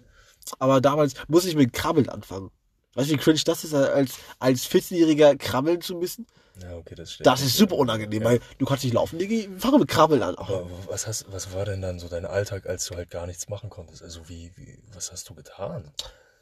aber 0.57 0.81
damals 0.81 1.13
musste 1.27 1.49
ich 1.49 1.55
mit 1.55 1.73
Krabbeln 1.73 2.09
anfangen. 2.09 2.49
Weißt 2.95 3.09
du, 3.09 3.13
wie 3.13 3.17
cringe 3.17 3.39
das 3.45 3.63
ist, 3.63 3.73
als, 3.73 4.13
als 4.39 4.67
14-Jähriger 4.69 5.37
krabbeln 5.37 5.81
zu 5.81 5.95
müssen? 5.95 6.25
Ja, 6.61 6.77
okay, 6.77 6.95
das 6.95 7.11
stimmt. 7.11 7.27
Das 7.27 7.41
ist 7.41 7.57
super 7.57 7.75
unangenehm, 7.75 8.21
Ja. 8.23 8.29
weil 8.29 8.39
du 8.57 8.65
kannst 8.65 8.83
nicht 8.85 8.93
laufen, 8.93 9.19
Diggi. 9.19 9.49
Fange 9.57 9.79
mit 9.79 9.89
Krabbeln 9.89 10.23
an. 10.23 10.35
Aber 10.35 10.69
was 10.87 11.05
hast, 11.05 11.25
was 11.31 11.53
war 11.53 11.65
denn 11.65 11.81
dann 11.81 11.99
so 11.99 12.07
dein 12.07 12.25
Alltag, 12.25 12.65
als 12.65 12.85
du 12.85 12.95
halt 12.95 13.09
gar 13.11 13.27
nichts 13.27 13.49
machen 13.49 13.69
konntest? 13.69 14.01
Also 14.01 14.29
wie, 14.29 14.51
wie 14.55 14.79
was 14.93 15.11
hast 15.11 15.29
du 15.29 15.35
getan? 15.35 15.91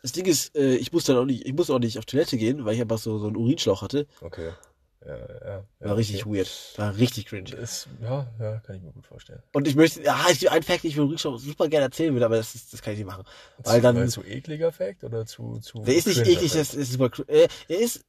Das 0.03 0.11
Ding 0.11 0.25
ist, 0.25 0.55
äh, 0.55 0.75
ich 0.75 0.91
musste 0.91 1.13
dann 1.13 1.21
auch 1.23 1.25
nicht, 1.25 1.45
ich 1.47 1.53
musste 1.53 1.73
auch 1.73 1.79
nicht 1.79 1.97
auf 1.97 2.05
Toilette 2.05 2.37
gehen, 2.37 2.63
weil 2.65 2.75
ich 2.75 2.81
einfach 2.81 2.99
so, 2.99 3.17
so 3.17 3.27
einen 3.27 3.37
Urinschlauch 3.37 3.81
hatte. 3.81 4.05
Okay. 4.21 4.51
Ja, 5.05 5.17
ja, 5.17 5.27
ja, 5.45 5.63
War 5.79 5.97
richtig 5.97 6.25
okay. 6.25 6.37
weird. 6.37 6.73
War 6.77 6.97
richtig 6.97 7.25
cringe. 7.25 7.53
Ist, 7.55 7.87
ja, 8.01 8.27
ja, 8.39 8.57
kann 8.59 8.75
ich 8.77 8.81
mir 8.81 8.91
gut 8.91 9.05
vorstellen. 9.05 9.43
Und 9.53 9.67
ich 9.67 9.75
möchte, 9.75 10.01
ja, 10.01 10.27
ist 10.29 10.47
ein 10.47 10.63
Fact, 10.63 10.83
den 10.83 10.91
ich 10.91 10.97
mir 10.97 11.03
Rückschau 11.03 11.37
super 11.37 11.67
gerne 11.67 11.85
erzählen 11.85 12.13
würde, 12.13 12.25
aber 12.25 12.37
das, 12.37 12.55
ist, 12.55 12.71
das 12.73 12.81
kann 12.81 12.93
ich 12.93 12.99
nicht 12.99 13.07
machen. 13.07 13.23
Weil 13.57 13.81
dann, 13.81 13.95
Weil 13.95 14.09
zu 14.09 14.23
ekliger 14.23 14.71
Fact 14.71 15.03
oder 15.03 15.25
zu, 15.25 15.59
zu 15.59 15.81
der 15.81 15.95
ist 15.95 16.07
nicht 16.07 16.25
eklig, 16.25 16.53
das 16.53 16.73
ist 16.73 16.93
super, 16.93 17.09
äh, 17.27 17.47
er 17.67 17.79
ist, 17.79 18.05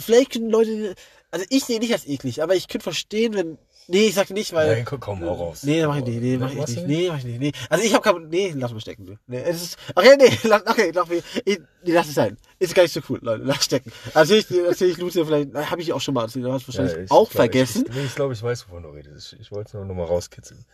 vielleicht 0.00 0.32
können 0.32 0.50
Leute, 0.50 0.94
also 1.30 1.44
ich 1.50 1.64
sehe 1.64 1.78
nicht 1.78 1.92
als 1.92 2.06
eklig, 2.06 2.42
aber 2.42 2.56
ich 2.56 2.68
könnte 2.68 2.84
verstehen, 2.84 3.34
wenn, 3.34 3.58
nee, 3.88 4.06
ich 4.06 4.14
sag 4.14 4.30
nicht, 4.30 4.52
weil, 4.52 4.76
Nein, 4.76 4.84
komm, 4.84 5.00
komm, 5.00 5.20
hau 5.22 5.32
raus. 5.34 5.62
Nee, 5.64 5.84
mach 5.86 5.96
ich 5.96 6.04
nicht, 6.04 6.20
nee, 6.20 6.36
mach 6.38 6.50
ich 6.50 6.56
nicht, 6.66 6.76
du 6.76 6.86
nee, 6.86 7.08
mach 7.08 7.18
ich 7.18 7.24
nicht, 7.24 7.40
nee. 7.40 7.52
Also 7.68 7.84
ich 7.84 7.92
hab 7.94 8.02
kein, 8.02 8.28
nee, 8.28 8.54
lass 8.56 8.72
mal 8.72 8.80
stecken, 8.80 9.06
du. 9.06 9.18
Nee, 9.26 9.42
es 9.42 9.62
ist, 9.62 9.78
okay, 9.94 10.16
nee, 10.16 10.30
lass, 10.48 10.62
okay, 10.66 10.92
lass 10.94 11.08
mich, 11.08 11.24
ich, 11.44 11.58
nee, 11.82 11.92
lass 11.92 12.06
es 12.08 12.14
sein. 12.14 12.36
Ist 12.60 12.74
gar 12.74 12.82
nicht 12.84 12.92
so 12.92 13.00
cool, 13.08 13.18
Leute, 13.22 13.42
lass 13.44 13.64
stecken. 13.64 13.90
Also 14.14 14.34
ich, 14.34 14.50
erzähl 14.50 14.90
ich 14.90 14.98
Lucia 14.98 15.24
vielleicht, 15.24 15.52
habe 15.54 15.80
ich 15.82 15.92
auch 15.92 16.00
schon 16.00 16.14
mal 16.14 16.22
erzählt, 16.22 16.44
du 16.44 16.52
hast 16.52 16.68
wahrscheinlich 16.68 16.94
Ja, 16.94 17.02
ich 17.02 17.10
auch 17.10 17.28
glaub, 17.28 17.32
vergessen. 17.32 17.84
Ich, 17.90 17.96
ich, 17.96 18.04
ich 18.04 18.14
glaube, 18.14 18.32
ich 18.34 18.42
weiß, 18.42 18.68
wovon 18.68 18.82
du 18.84 18.90
redest. 18.90 19.32
Ich, 19.32 19.40
ich 19.40 19.52
wollte 19.52 19.68
es 19.68 19.74
nur 19.74 19.84
noch 19.84 19.94
mal 19.94 20.04
rauskitzeln. 20.04 20.64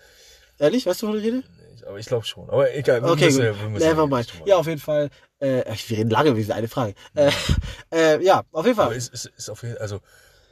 Ehrlich, 0.58 0.86
weißt 0.86 1.02
du, 1.02 1.06
wovon 1.08 1.18
ich 1.20 1.24
rede? 1.26 1.42
Ich, 1.74 1.86
aber 1.86 1.98
ich 1.98 2.06
glaube 2.06 2.24
schon. 2.24 2.48
Aber 2.48 2.72
egal, 2.74 3.02
wir 3.02 3.10
Okay, 3.10 3.24
müssen, 3.26 3.38
gut. 3.38 3.44
ja- 3.46 3.60
wir 3.60 3.68
müssen 3.70 3.86
Never 3.88 4.02
ja 4.02 4.06
mind. 4.06 4.32
Ja, 4.46 4.56
auf 4.56 4.66
jeden 4.66 4.80
Fall, 4.80 5.10
äh, 5.40 5.64
wir 5.88 5.98
reden 5.98 6.10
lange 6.10 6.28
über 6.30 6.38
diese 6.38 6.54
eine 6.54 6.68
Frage. 6.68 6.94
Äh, 7.14 7.30
äh, 7.92 8.24
ja, 8.24 8.42
auf 8.52 8.64
jeden 8.66 8.78
Aber 8.78 8.88
Fall. 8.90 8.96
es 8.96 9.08
ist, 9.08 9.26
ist 9.36 9.50
auf 9.50 9.62
jeden 9.62 9.74
Fall, 9.74 9.82
also, 9.82 10.00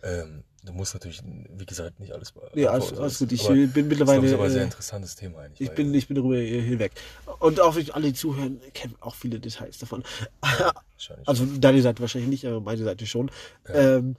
ähm, 0.02 0.42
du 0.64 0.72
musst 0.72 0.94
natürlich, 0.94 1.22
wie 1.24 1.66
gesagt, 1.66 1.98
nicht 2.00 2.12
alles 2.12 2.32
Nee, 2.54 2.66
alles, 2.66 2.86
beantworten, 2.86 3.02
alles 3.02 3.18
gut. 3.18 3.32
Ich 3.32 3.46
bin 3.46 3.66
Das 3.66 3.76
ist, 3.76 3.88
mittlerweile, 3.88 4.20
glaub 4.20 4.28
ich, 4.30 4.34
aber 4.34 4.44
ein 4.44 4.50
sehr 4.50 4.60
äh, 4.60 4.64
interessantes 4.64 5.16
Thema 5.16 5.38
eigentlich. 5.40 5.68
ich 5.68 5.74
bin, 5.74 5.92
ich 5.94 6.06
bin 6.06 6.16
darüber 6.16 6.36
hinweg. 6.36 6.92
Und 7.40 7.60
auch 7.60 7.76
wenn 7.76 7.90
alle 7.90 8.08
die 8.08 8.14
zuhören, 8.14 8.60
kennen 8.72 8.94
auch 9.00 9.14
viele 9.14 9.40
Details 9.40 9.78
davon. 9.78 10.04
wahrscheinlich. 10.40 11.28
Also 11.28 11.46
deine 11.46 11.82
Seite 11.82 12.00
wahrscheinlich 12.00 12.30
nicht, 12.30 12.46
aber 12.46 12.60
meine 12.60 12.82
Seite 12.82 13.06
schon. 13.06 13.30
Ähm, 13.68 14.16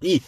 nee, 0.00 0.20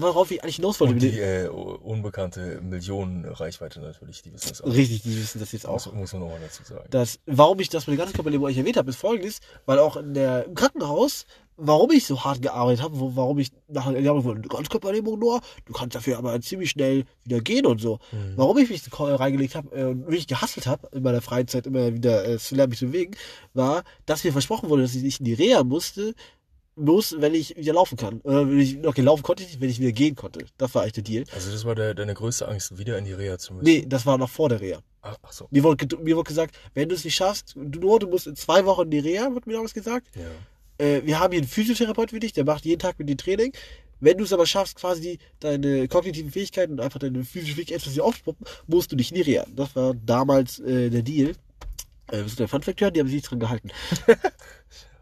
worauf 0.00 0.30
ich 0.30 0.42
eigentlich 0.42 0.56
hinaus 0.56 0.80
wollte. 0.80 0.94
Und 0.94 1.00
die 1.02 1.18
äh, 1.18 1.48
unbekannte 1.48 2.60
Millionenreichweite 2.60 3.80
natürlich, 3.80 4.22
die 4.22 4.32
wissen 4.32 4.48
das 4.50 4.62
auch. 4.62 4.66
Richtig, 4.66 5.02
die 5.02 5.16
wissen 5.16 5.38
das 5.40 5.52
jetzt 5.52 5.66
auch. 5.66 5.92
muss 5.92 6.12
man 6.12 6.22
nochmal 6.22 6.40
dazu 6.40 6.62
sagen. 6.64 6.86
Das, 6.90 7.20
warum 7.26 7.60
ich 7.60 7.68
das 7.68 7.86
mit 7.86 7.98
der 7.98 8.04
ganzen 8.04 8.14
Körperlähmung 8.14 8.46
euch 8.46 8.56
erwähnt 8.58 8.76
habe, 8.76 8.90
ist 8.90 8.96
folgendes, 8.96 9.40
weil 9.66 9.78
auch 9.78 9.96
in 9.96 10.14
der, 10.14 10.44
im 10.46 10.54
Krankenhaus, 10.54 11.26
warum 11.56 11.90
ich 11.92 12.06
so 12.06 12.24
hart 12.24 12.42
gearbeitet 12.42 12.82
habe, 12.82 12.94
warum 13.16 13.38
ich 13.38 13.50
nach 13.68 13.86
einer 13.86 13.98
Jahr 14.00 14.14
eine 14.16 14.40
Ganzkörperlähmung 14.40 15.18
nur, 15.18 15.40
du 15.64 15.72
kannst 15.72 15.94
dafür 15.94 16.18
aber 16.18 16.40
ziemlich 16.40 16.70
schnell 16.70 17.04
wieder 17.22 17.40
gehen 17.40 17.66
und 17.66 17.80
so. 17.80 17.98
Mhm. 18.12 18.32
Warum 18.36 18.58
ich 18.58 18.70
mich 18.70 18.82
reingelegt 18.98 19.54
habe 19.54 19.74
äh, 19.76 19.84
und 19.84 20.06
wirklich 20.06 20.26
gehasselt 20.26 20.66
habe, 20.66 20.88
in 20.92 21.02
meiner 21.02 21.22
Freizeit 21.22 21.66
immer 21.66 21.94
wieder 21.94 22.26
äh, 22.26 22.38
zu 22.38 22.54
lernen, 22.54 22.70
mich 22.70 22.78
zu 22.78 22.86
bewegen, 22.86 23.14
war, 23.52 23.84
dass 24.06 24.24
mir 24.24 24.32
versprochen 24.32 24.68
wurde, 24.68 24.82
dass 24.82 24.94
ich 24.94 25.02
nicht 25.02 25.20
in 25.20 25.26
die 25.26 25.34
Reha 25.34 25.64
musste, 25.64 26.14
muss, 26.76 27.14
wenn 27.18 27.34
ich 27.34 27.56
wieder 27.56 27.74
laufen 27.74 27.96
kann. 27.96 28.20
Oder 28.22 28.48
wenn 28.48 28.58
ich, 28.58 28.84
okay, 28.84 29.00
laufen 29.00 29.22
konnte 29.22 29.42
ich 29.42 29.50
nicht, 29.50 29.60
wenn 29.60 29.70
ich 29.70 29.78
wieder 29.78 29.92
gehen 29.92 30.16
konnte. 30.16 30.44
Das 30.58 30.74
war 30.74 30.82
eigentlich 30.82 30.94
der 30.94 31.04
Deal. 31.04 31.24
Also 31.32 31.52
das 31.52 31.64
war 31.64 31.74
der, 31.74 31.94
deine 31.94 32.14
größte 32.14 32.48
Angst, 32.48 32.76
wieder 32.78 32.98
in 32.98 33.04
die 33.04 33.12
Reha 33.12 33.38
zu 33.38 33.54
müssen? 33.54 33.64
Nee, 33.64 33.84
das 33.86 34.06
war 34.06 34.18
noch 34.18 34.30
vor 34.30 34.48
der 34.48 34.60
Reha. 34.60 34.80
Ach, 35.02 35.16
ach 35.22 35.32
so. 35.32 35.46
Mir 35.50 35.62
wurde, 35.62 35.96
mir 35.98 36.16
wurde 36.16 36.28
gesagt, 36.28 36.56
wenn 36.74 36.88
du 36.88 36.94
es 36.94 37.04
nicht 37.04 37.14
schaffst, 37.14 37.54
du, 37.54 37.78
nur, 37.78 38.00
du 38.00 38.08
musst 38.08 38.26
in 38.26 38.36
zwei 38.36 38.64
Wochen 38.64 38.82
in 38.82 38.90
die 38.90 38.98
Reha, 38.98 39.32
wird 39.32 39.46
mir 39.46 39.54
damals 39.54 39.74
gesagt. 39.74 40.08
Ja. 40.16 40.22
Äh, 40.78 41.02
wir 41.04 41.20
haben 41.20 41.32
hier 41.32 41.40
einen 41.40 41.48
Physiotherapeut 41.48 42.10
für 42.10 42.20
dich, 42.20 42.32
der 42.32 42.44
macht 42.44 42.64
jeden 42.64 42.78
Tag 42.80 42.98
mit 42.98 43.08
dir 43.08 43.16
Training. 43.16 43.52
Wenn 44.00 44.18
du 44.18 44.24
es 44.24 44.32
aber 44.32 44.46
schaffst, 44.46 44.76
quasi 44.76 45.18
deine 45.40 45.88
kognitiven 45.88 46.30
Fähigkeiten 46.30 46.72
und 46.72 46.80
einfach 46.80 46.98
deine 46.98 47.24
physische 47.24 47.54
Fähigkeit 47.54 47.78
etwas 47.78 47.98
aufzupuppen, 47.98 48.46
musst 48.66 48.92
du 48.92 48.96
nicht 48.96 49.12
in 49.12 49.16
die 49.16 49.22
Reha. 49.22 49.46
Das 49.54 49.74
war 49.76 49.94
damals 49.94 50.58
äh, 50.60 50.90
der 50.90 51.02
Deal. 51.02 51.30
Äh, 52.10 52.18
wir 52.18 52.28
sind 52.28 52.40
der 52.40 52.48
Funfact 52.48 52.80
hören, 52.80 52.92
die 52.92 53.00
haben 53.00 53.06
sich 53.06 53.16
nicht 53.16 53.30
dran 53.30 53.40
gehalten. 53.40 53.70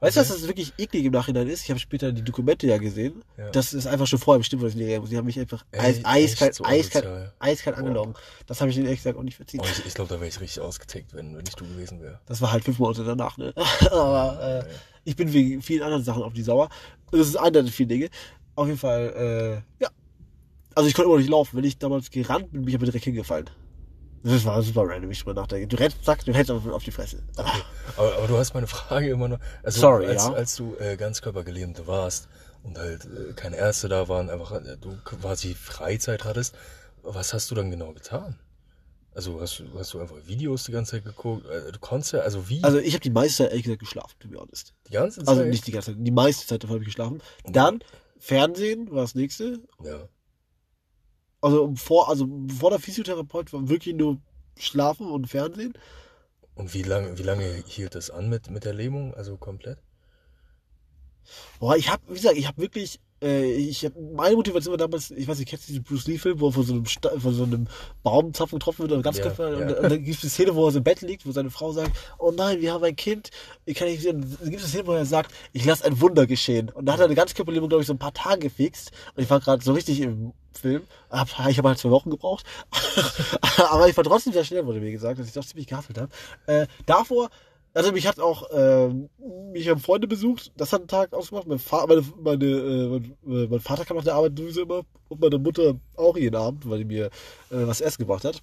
Weißt 0.03 0.17
du, 0.17 0.21
was 0.21 0.29
das 0.29 0.49
wirklich 0.49 0.73
eklig 0.79 1.05
im 1.05 1.13
Nachhinein 1.13 1.49
ist? 1.49 1.63
Ich 1.63 1.71
habe 1.71 1.79
später 1.79 2.11
die 2.11 2.23
Dokumente 2.25 2.67
ja 2.67 2.77
gesehen. 2.79 3.23
Ja. 3.39 3.51
Das 3.51 3.73
ist 3.73 3.87
einfach 3.87 4.09
schon 4.09 4.19
vorher 4.19 4.39
bestimmt, 4.39 4.63
was 4.63 4.75
ich 4.75 4.81
Reha 4.81 4.99
muss. 4.99 5.11
Die 5.11 5.17
haben 5.17 5.27
mich 5.27 5.39
einfach 5.39 5.65
eiskalt, 5.71 6.51
Echt 6.51 6.55
so 6.57 6.65
eiskalt, 6.65 7.07
asozial? 7.07 7.33
eiskalt 7.39 7.77
angelogen. 7.77 8.15
Das 8.49 8.61
habe 8.61 8.71
ich 8.71 8.75
denen 8.75 8.87
ehrlich 8.87 8.99
gesagt 8.99 9.17
auch 9.17 9.23
nicht 9.23 9.37
verziehen. 9.37 9.61
Oh, 9.63 9.67
ich 9.71 9.87
ich 9.87 9.95
glaube, 9.95 10.13
da 10.13 10.17
wäre 10.17 10.27
ich 10.27 10.41
richtig 10.41 10.61
ausgetickt, 10.61 11.15
wenn, 11.15 11.37
wenn 11.37 11.47
ich 11.47 11.55
du 11.55 11.65
gewesen 11.65 12.01
wäre. 12.01 12.19
Das 12.27 12.41
war 12.41 12.51
halt 12.51 12.65
fünf 12.65 12.81
Monate 12.81 13.05
danach, 13.05 13.37
ne? 13.37 13.55
Aber 13.93 14.67
äh, 14.69 14.73
ich 15.05 15.17
bin 15.17 15.33
wegen 15.33 15.63
vielen 15.63 15.83
anderen 15.83 16.05
Sachen 16.05 16.23
auf 16.23 16.33
die 16.33 16.43
sauer. 16.43 16.69
Das 17.11 17.29
ist 17.29 17.37
einer 17.37 17.63
der 17.63 17.67
vielen 17.67 17.89
Dinge. 17.89 18.09
Auf 18.55 18.67
jeden 18.67 18.79
Fall, 18.79 19.63
äh, 19.81 19.83
ja. 19.83 19.91
Also 20.75 20.89
ich 20.89 20.95
konnte 20.95 21.11
immer 21.11 21.19
nicht 21.19 21.31
laufen. 21.31 21.57
Wenn 21.57 21.65
ich 21.65 21.79
damals 21.79 22.11
gerannt 22.11 22.51
bin, 22.51 22.63
bin 22.63 22.69
ich 22.69 22.75
aber 22.75 22.87
direkt 22.87 23.05
hingefallen. 23.05 23.51
Das 24.25 24.45
war 24.45 24.63
super 24.63 24.85
random, 24.87 25.11
ich 25.11 25.19
drüber 25.19 25.35
nachdenke. 25.35 25.67
Du 25.67 25.77
rennst, 25.77 26.05
zack, 26.05 26.25
du 26.25 26.33
hältst 26.33 26.51
auf, 26.51 26.85
die 26.85 26.93
Fresse. 26.93 27.19
Aber, 27.97 28.17
aber 28.17 28.27
du 28.29 28.37
hast 28.37 28.55
meine 28.55 28.69
Frage 28.69 29.11
immer 29.11 29.29
noch. 29.29 29.39
Also 29.65 29.81
Sorry, 29.81 30.07
als, 30.07 30.27
ja. 30.27 30.33
als 30.33 30.57
du 30.57 30.77
äh, 30.77 30.97
ganzkörpergelähmt 30.97 31.87
warst 31.89 32.29
und 32.63 32.79
halt 32.79 33.05
äh, 33.05 33.33
keine 33.35 33.57
Ärzte 33.57 33.89
da 33.89 34.09
waren, 34.09 34.31
einfach 34.31 34.53
äh, 34.53 34.77
du 34.81 34.97
quasi 35.05 35.55
Freizeit 35.55 36.25
hattest, 36.25 36.55
was 37.03 37.35
hast 37.35 37.51
du 37.51 37.57
dann 37.57 37.71
genau 37.71 37.93
getan? 37.93 38.39
Also 39.15 39.41
hast, 39.41 39.59
du- 39.59 39.79
hast 39.79 39.93
du 39.93 40.01
einfach 40.01 40.17
Videos 40.27 40.65
die 40.65 40.73
ganze 40.73 40.93
Zeit 40.93 41.05
geguckt? 41.05 41.47
Äh, 41.47 41.71
Du 41.73 41.79
konntest 41.79 42.13
ja, 42.15 42.21
also 42.21 42.49
wie? 42.49 42.63
Also 42.65 42.79
ich 42.79 42.95
habe 42.95 43.03
die 43.03 43.11
meiste 43.11 43.39
Zeit 43.45 43.51
ehrlich 43.51 43.65
gesagt 43.65 43.81
geschlafen, 43.81 44.15
to 44.21 44.29
be 44.29 44.39
honest. 44.39 44.75
die 44.89 44.93
ganze 44.93 45.21
Zeit? 45.21 45.29
Also 45.29 45.45
nicht 45.45 45.67
die 45.67 45.73
ganze 45.73 45.93
Zeit, 45.95 46.07
die 46.07 46.11
meiste 46.11 46.47
Zeit 46.47 46.63
davon 46.63 46.75
habe 46.77 46.85
ich 46.85 46.89
geschlafen. 46.89 47.21
Dann 47.45 47.83
Fernsehen 48.19 48.91
war 48.91 49.03
das 49.03 49.15
nächste. 49.15 49.61
Ja. 49.85 50.09
Also 51.41 51.75
vor, 51.77 52.09
also 52.09 52.29
vor 52.59 52.71
der 52.71 52.79
Physiotherapeut 52.79 53.53
war 53.53 53.69
wirklich 53.69 53.95
nur 53.97 54.19
Schlafen 54.57 55.07
und 55.11 55.27
Fernsehen. 55.27 55.75
Und 56.55 56.73
wie 56.73 56.83
lange, 56.83 57.19
wie 57.19 57.23
lange 57.23 57.65
hielt 57.67 57.95
das 57.95 58.11
an 58.11 58.29
mit, 58.29 58.49
mit 58.51 58.65
der 58.65 58.75
Lähmung? 58.75 59.13
Also 59.15 59.37
komplett? 59.37 59.79
Boah, 61.59 61.77
ich 61.77 61.89
habe, 61.91 62.03
wie 62.09 62.15
gesagt, 62.15 62.37
ich 62.37 62.47
habe 62.47 62.61
wirklich, 62.61 63.01
ich 63.23 63.85
hab, 63.85 63.93
meine 64.15 64.37
Motivation 64.37 64.73
war 64.73 64.79
damals, 64.79 65.11
ich 65.11 65.29
weiß 65.29 65.39
nicht, 65.39 65.49
kennst 65.49 65.69
du 65.69 65.73
diesen 65.73 65.85
Bruce 65.85 66.07
Lee 66.07 66.19
Film, 66.19 66.41
wo 66.41 66.49
er 66.49 66.53
von 66.53 66.65
so 66.65 66.73
einem, 66.73 66.87
Sta 66.87 67.11
von 67.19 67.35
so 67.35 67.45
einem 67.45 67.69
Baumzapfen 68.03 68.59
getroffen 68.59 68.81
wird 68.81 68.93
oder 68.93 69.03
ganz 69.03 69.21
Köpfe, 69.21 69.43
ja. 69.43 69.67
und, 69.67 69.77
und 69.79 69.83
dann 69.91 70.03
gibt 70.03 70.17
es 70.17 70.21
die 70.21 70.29
Szene, 70.29 70.55
wo 70.55 70.67
er 70.67 70.73
so 70.73 70.79
im 70.79 70.85
Bett 70.85 71.03
liegt, 71.03 71.27
wo 71.27 71.33
seine 71.33 71.51
Frau 71.51 71.73
sagt, 71.73 71.97
oh 72.19 72.33
nein, 72.33 72.61
wir 72.61 72.73
haben 72.73 72.85
ein 72.85 72.97
Kind, 72.97 73.31
ich 73.65 73.77
kann 73.77 73.89
nicht 73.89 74.03
sehen. 74.03 74.21
Dann 74.41 74.51
gibt 74.51 74.63
es 74.63 74.65
eine 74.65 74.69
Szene, 74.71 74.87
wo 74.87 74.93
er 74.93 75.07
sagt, 75.07 75.33
ich 75.53 75.65
lasse 75.65 75.85
ein 75.85 76.01
Wunder 76.01 76.27
geschehen. 76.27 76.71
Und 76.71 76.87
da 76.87 76.95
hat 76.95 77.01
er 77.01 77.07
eine 77.07 77.15
ganz 77.15 77.35
Körperlähmung, 77.35 77.69
glaube 77.69 77.83
ich, 77.83 77.87
so 77.87 77.95
ein 77.95 77.99
paar 77.99 78.15
Tage 78.15 78.41
gefixt. 78.41 78.91
Und 79.15 79.23
ich 79.23 79.31
war 79.31 79.41
gerade 79.41 79.63
so 79.63 79.73
richtig 79.73 80.01
im 80.01 80.33
Film. 80.53 80.83
Hab, 81.11 81.29
ich 81.49 81.59
habe 81.59 81.69
halt 81.69 81.79
zwei 81.79 81.91
Wochen 81.91 82.11
gebraucht. 82.11 82.45
Aber 83.71 83.89
ich 83.89 83.97
war 83.97 84.05
trotzdem 84.05 84.33
sehr 84.33 84.45
schnell, 84.45 84.67
wurde 84.67 84.81
mir 84.81 84.93
gesagt, 84.93 85.19
dass 85.19 85.27
ich 85.27 85.33
doch 85.33 85.45
ziemlich 85.45 85.67
gehasselt 85.67 85.99
habe. 85.99 86.11
Äh, 86.47 86.67
davor, 86.87 87.31
also 87.75 87.93
mich 87.93 88.07
hat 88.07 88.21
auch, 88.21 88.49
ähm, 88.53 89.09
mich 89.53 89.69
haben 89.69 89.81
Freunde 89.81 90.07
besucht, 90.07 90.53
das 90.57 90.73
hat 90.73 90.81
einen 90.81 90.89
Tag 90.89 91.13
ausgemacht. 91.13 91.47
Mein, 91.47 91.59
Fa 91.59 91.87
meine, 91.87 92.05
meine, 92.21 92.45
äh, 92.45 92.89
mein, 92.89 93.17
äh, 93.27 93.47
mein 93.49 93.61
Vater 93.61 93.85
kam 93.85 93.97
nach 93.97 94.05
der 94.05 94.15
Arbeit 94.15 94.37
sowieso 94.37 94.63
immer 94.63 94.83
und 95.09 95.21
meine 95.21 95.39
Mutter 95.39 95.77
auch 95.97 96.17
jeden 96.17 96.37
Abend, 96.37 96.69
weil 96.69 96.79
die 96.79 96.85
mir 96.85 97.07
äh, 97.07 97.11
was 97.51 97.81
Essen 97.81 98.03
gebracht 98.03 98.25
hat. 98.25 98.43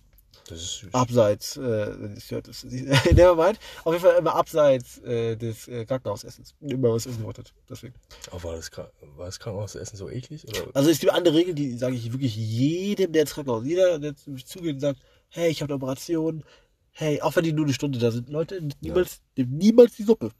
Das 0.49 0.61
ist 0.61 0.79
süß. 0.79 0.93
Abseits, 0.93 1.57
äh, 1.57 2.15
ich 2.17 2.31
hört, 2.31 2.47
das 2.47 2.63
never 2.63 3.35
mind. 3.35 3.59
Auf 3.83 3.93
jeden 3.93 4.03
Fall 4.03 4.17
immer 4.17 4.33
abseits 4.33 4.97
äh, 4.99 5.35
des 5.35 5.67
äh, 5.67 5.85
Krankenhausessens. 5.85 6.55
Immer 6.61 6.91
was 6.91 7.05
essen 7.05 7.19
gebracht 7.19 7.37
hat. 7.37 7.53
Deswegen. 7.69 7.93
Aber 8.31 8.43
war 8.43 8.55
das, 8.55 8.71
war 8.71 9.25
das 9.25 9.39
Krankenhausessen 9.39 9.95
so 9.95 10.09
eklig? 10.09 10.47
Oder? 10.47 10.71
Also 10.73 10.89
es 10.89 10.99
gibt 10.99 11.13
andere 11.13 11.35
Regeln, 11.35 11.55
die 11.55 11.77
sage 11.77 11.95
ich 11.95 12.11
wirklich 12.11 12.35
jedem, 12.35 13.11
der 13.11 13.23
ins 13.23 13.33
Krankenhaus, 13.33 13.63
jeder, 13.63 13.99
der 13.99 14.15
zu 14.15 14.31
mich 14.31 14.47
zugeht 14.47 14.75
und 14.75 14.79
sagt, 14.79 14.99
hey, 15.29 15.51
ich 15.51 15.61
habe 15.61 15.71
eine 15.71 15.83
Operation, 15.83 16.43
hey, 16.91 17.21
auch 17.21 17.35
wenn 17.35 17.43
die 17.43 17.53
nur 17.53 17.65
eine 17.65 17.73
Stunde 17.73 17.99
da 17.99 18.11
sind, 18.11 18.29
Leute, 18.29 18.61
niemals, 18.81 19.21
nehmt 19.35 19.51
niemals 19.51 19.95
die 19.95 20.03
Suppe. 20.03 20.31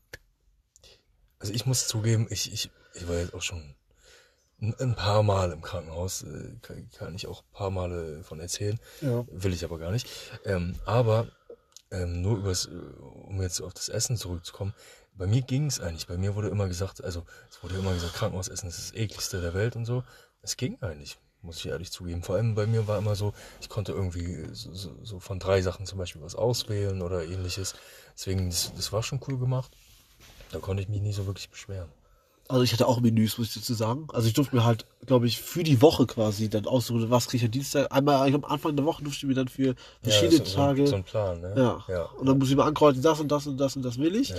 Also 1.40 1.54
ich 1.54 1.66
muss 1.66 1.88
zugeben, 1.88 2.28
ich, 2.30 2.52
ich, 2.52 2.70
ich 2.94 3.08
war 3.08 3.18
jetzt 3.18 3.34
auch 3.34 3.42
schon 3.42 3.76
ein, 4.62 4.96
paar 4.96 5.24
Mal 5.24 5.52
im 5.52 5.62
Krankenhaus, 5.62 6.24
äh, 6.24 6.56
kann, 6.98 7.16
ich 7.16 7.28
auch 7.28 7.44
ein 7.44 7.54
paar 7.54 7.70
Male 7.70 8.24
von 8.24 8.40
erzählen, 8.40 8.78
Ja. 9.02 9.26
will 9.32 9.54
ich 9.54 9.64
aber 9.64 9.80
gar 9.80 9.92
nicht. 9.92 10.10
Ähm, 10.44 10.76
aber 10.86 11.32
ähm, 11.92 12.22
nur 12.22 12.38
übers, 12.38 12.66
um 12.66 13.42
jetzt 13.42 13.62
auf 13.62 13.74
das 13.74 13.90
Essen 13.90 14.18
zurückzukommen, 14.18 14.74
bei 15.14 15.28
mir 15.28 15.42
ging 15.42 15.66
es 15.66 15.80
eigentlich. 15.80 16.08
Bei 16.08 16.18
mir 16.18 16.36
wurde 16.36 16.50
immer 16.50 16.68
gesagt, 16.68 17.04
also 17.04 17.26
es 17.50 17.62
wurde 17.64 17.76
immer 17.76 17.94
gesagt, 17.94 18.14
Krankenhausessen 18.14 18.70
ist 18.70 18.78
das 18.78 18.94
ekligste 18.94 19.42
der 19.42 19.54
Welt 19.54 19.76
und 19.76 19.86
so. 19.86 20.04
Es 20.42 20.56
ging 20.56 20.78
eigentlich, 20.82 21.18
muss 21.42 21.58
ich 21.58 21.68
ehrlich 21.68 21.92
zugeben. 21.92 22.22
Vor 22.22 22.36
allem 22.36 22.56
bei 22.56 22.66
mir 22.66 22.88
war 22.88 22.98
immer 22.98 23.16
so, 23.16 23.34
ich 23.62 23.70
konnte 23.70 23.92
irgendwie 23.92 24.48
so, 24.52 24.92
so, 25.04 25.20
von 25.20 25.40
drei 25.40 25.62
Sachen 25.62 25.86
zum 25.86 25.98
Beispiel 25.98 26.22
was 26.22 26.36
auswählen 26.36 27.02
oder 27.02 27.24
ähnliches. 27.24 27.76
Deswegen, 28.14 28.50
das, 28.50 28.74
das 28.76 28.92
war 28.92 29.04
schon 29.04 29.22
cool 29.28 29.38
gemacht. 29.38 29.72
Da 30.52 30.60
konnte 30.60 30.84
ich 30.84 30.90
mich 30.90 31.02
nie 31.02 31.14
so 31.14 31.26
wirklich 31.26 31.50
beschweren. 31.50 31.90
Also 32.50 32.64
ich 32.64 32.74
hatte 32.74 32.88
auch 32.88 33.00
Menüs, 33.00 33.38
muss 33.38 33.50
ich 33.50 33.54
dazu 33.54 33.76
sagen. 33.76 34.08
Also 34.12 34.28
ich 34.28 34.34
durfte 34.34 34.56
mir 34.56 34.64
halt, 34.64 34.84
glaube 35.06 35.28
ich, 35.28 35.40
für 35.40 35.64
die 35.64 35.84
Woche 35.84 36.08
quasi 36.08 36.50
dann 36.50 36.66
aussuchen, 36.66 37.12
was 37.12 37.28
kriege 37.28 37.38
ich 37.38 37.46
am 37.46 37.52
Dienstag. 37.52 37.92
Einmal 37.92 38.34
am 38.34 38.44
Anfang 38.44 38.76
der 38.76 38.86
Woche 38.86 39.04
durfte 39.04 39.20
ich 39.20 39.30
mir 39.30 39.36
dann 39.36 39.48
für 39.48 39.76
verschiedene 40.02 40.40
so, 40.40 40.46
so, 40.46 40.56
Tage. 40.56 40.88
So 40.88 40.96
ein 40.96 41.04
Plan, 41.04 41.40
ne? 41.42 41.54
ja. 41.56 41.86
ja. 41.88 42.04
Und 42.18 42.26
dann 42.26 42.40
muss 42.40 42.50
ich 42.50 42.56
mal 42.56 42.66
ankreuzen, 42.66 43.04
das 43.04 43.20
und 43.20 43.32
das 43.32 43.46
und 43.46 43.58
das 43.58 43.76
und 43.76 43.84
das 43.84 44.00
will 44.00 44.16
ich. 44.16 44.30
ja. 44.30 44.36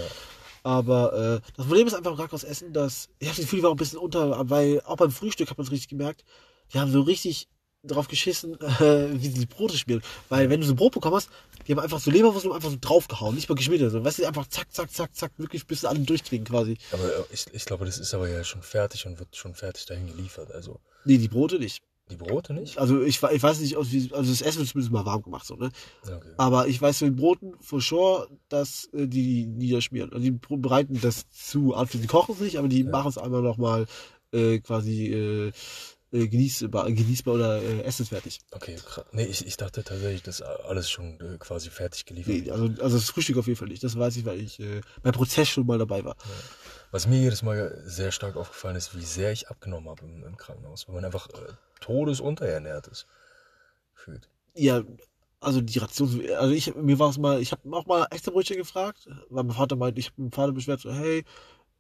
Aber 0.62 1.12
äh, 1.14 1.40
das 1.56 1.66
Problem 1.66 1.86
ist 1.86 1.94
einfach 1.94 2.10
im 2.10 2.16
Krankenhaus 2.16 2.44
essen, 2.44 2.72
dass 2.72 3.08
ich 3.18 3.28
habe 3.28 3.36
das 3.36 3.44
Gefühl, 3.46 3.62
war 3.62 3.70
auch 3.70 3.74
ein 3.74 3.78
bisschen 3.78 3.98
unter, 3.98 4.50
weil 4.50 4.82
auch 4.84 4.96
beim 4.96 5.10
Frühstück 5.10 5.48
hat 5.48 5.56
man 5.56 5.66
es 5.66 5.72
richtig 5.72 5.88
gemerkt. 5.88 6.24
Die 6.72 6.78
haben 6.78 6.90
so 6.90 7.00
richtig 7.02 7.48
drauf 7.82 8.08
geschissen, 8.08 8.60
äh, 8.60 9.08
wie 9.12 9.28
sie 9.28 9.38
die 9.40 9.46
Brote 9.46 9.76
schmieren. 9.78 10.02
Weil 10.28 10.50
wenn 10.50 10.60
du 10.60 10.66
so 10.66 10.74
ein 10.74 10.76
Brot 10.76 10.92
bekommen 10.92 11.16
hast, 11.16 11.30
die 11.66 11.72
haben 11.72 11.78
einfach 11.80 11.98
so 12.00 12.10
Leberwurst 12.10 12.44
einfach 12.46 12.70
so 12.70 12.76
draufgehauen, 12.80 13.34
nicht 13.34 13.48
mal 13.48 13.54
geschmiert 13.54 13.80
oder 13.80 13.90
so. 13.90 14.04
Weißt 14.04 14.18
du, 14.18 14.26
einfach 14.26 14.46
zack, 14.48 14.70
zack, 14.72 14.90
zack, 14.92 15.14
zack, 15.14 15.32
wirklich 15.38 15.66
bis 15.66 15.84
alle 15.84 16.00
durchkriegen 16.00 16.44
quasi. 16.46 16.76
Aber 16.92 17.04
äh, 17.04 17.22
ich, 17.32 17.46
ich 17.52 17.64
glaube, 17.64 17.86
das 17.86 17.98
ist 17.98 18.12
aber 18.12 18.28
ja 18.28 18.44
schon 18.44 18.62
fertig 18.62 19.06
und 19.06 19.18
wird 19.18 19.34
schon 19.34 19.54
fertig 19.54 19.86
dahin 19.86 20.06
geliefert. 20.06 20.52
Also 20.52 20.80
Nee, 21.06 21.16
die 21.16 21.28
Brote 21.28 21.58
nicht. 21.58 21.82
die 22.10 22.16
Brote 22.16 22.52
nicht? 22.52 22.76
Also 22.76 23.00
ich, 23.02 23.22
ich 23.22 23.42
weiß 23.42 23.60
nicht, 23.60 23.76
also 23.78 23.90
das 24.12 24.42
Essen 24.42 24.58
wird 24.58 24.68
zumindest 24.68 24.92
mal 24.92 25.06
warm 25.06 25.22
gemacht, 25.22 25.46
so, 25.46 25.54
ne? 25.56 25.70
Okay. 26.02 26.32
Aber 26.36 26.68
ich 26.68 26.82
weiß 26.82 26.98
von 26.98 27.08
den 27.08 27.16
Broten 27.16 27.54
for 27.60 27.80
sure, 27.80 28.28
dass 28.50 28.90
äh, 28.92 29.06
die 29.06 29.46
niederschmieren. 29.46 30.12
Also 30.12 30.22
die 30.22 30.32
bereiten 30.32 31.00
das 31.00 31.30
zu. 31.30 31.72
Also 31.74 31.96
die 31.98 32.06
kochen 32.06 32.34
es 32.34 32.40
nicht, 32.42 32.58
aber 32.58 32.68
die 32.68 32.82
Ja. 32.82 32.90
machen 32.90 33.08
es 33.08 33.16
einmal 33.16 33.40
nochmal 33.40 33.86
äh, 34.32 34.58
quasi 34.58 35.06
äh, 35.06 35.52
äh, 36.12 36.26
genießbar, 36.28 36.90
genießbar 36.90 37.34
oder 37.34 37.62
äh, 37.62 37.82
essensfertig. 37.82 38.40
Okay, 38.50 38.76
krass. 38.84 39.04
Nee, 39.12 39.24
ich, 39.24 39.46
ich 39.46 39.56
dachte 39.56 39.84
tatsächlich, 39.84 40.22
dass 40.22 40.42
alles 40.42 40.90
schon 40.90 41.20
äh, 41.20 41.38
quasi 41.38 41.70
fertig 41.70 42.04
geliefert 42.06 42.34
Nee, 42.34 42.44
wird. 42.46 42.50
also, 42.52 42.82
also 42.82 42.96
das 42.96 43.10
Frühstück 43.10 43.36
auf 43.38 43.46
jeden 43.46 43.58
Fall 43.58 43.68
nicht. 43.68 43.84
Das 43.84 43.96
weiß 43.98 44.16
ich, 44.16 44.24
weil 44.24 44.40
ich 44.40 44.58
äh, 44.60 44.80
beim 45.02 45.12
Prozess 45.12 45.48
schon 45.48 45.66
mal 45.66 45.78
dabei 45.78 46.04
war. 46.04 46.16
Was 46.90 47.06
mir 47.06 47.20
jedes 47.20 47.42
Mal 47.42 47.80
sehr 47.86 48.10
stark 48.10 48.36
aufgefallen 48.36 48.76
ist, 48.76 48.96
wie 48.96 49.04
sehr 49.04 49.30
ich 49.32 49.48
abgenommen 49.48 49.88
habe 49.88 50.04
im, 50.04 50.24
im 50.24 50.36
Krankenhaus, 50.36 50.88
weil 50.88 50.96
man 50.96 51.04
einfach 51.04 51.28
äh, 51.28 51.52
todesunterernährt 51.80 52.88
ist. 52.88 53.06
Gefühlt. 53.94 54.28
Ja, 54.54 54.82
also 55.38 55.60
die 55.60 55.78
Ration, 55.78 56.22
also 56.38 56.52
ich, 56.52 56.74
mir 56.74 56.98
war 56.98 57.10
es 57.10 57.18
mal, 57.18 57.40
ich 57.40 57.52
habe 57.52 57.62
auch 57.74 57.86
mal 57.86 58.06
extra 58.10 58.30
Brötchen 58.30 58.56
gefragt, 58.56 59.08
weil 59.30 59.44
mein 59.44 59.56
Vater 59.56 59.76
meinte, 59.76 60.00
ich 60.00 60.06
habe 60.08 60.20
meinen 60.22 60.32
Vater 60.32 60.52
beschwert, 60.52 60.80
so, 60.80 60.92
hey, 60.92 61.24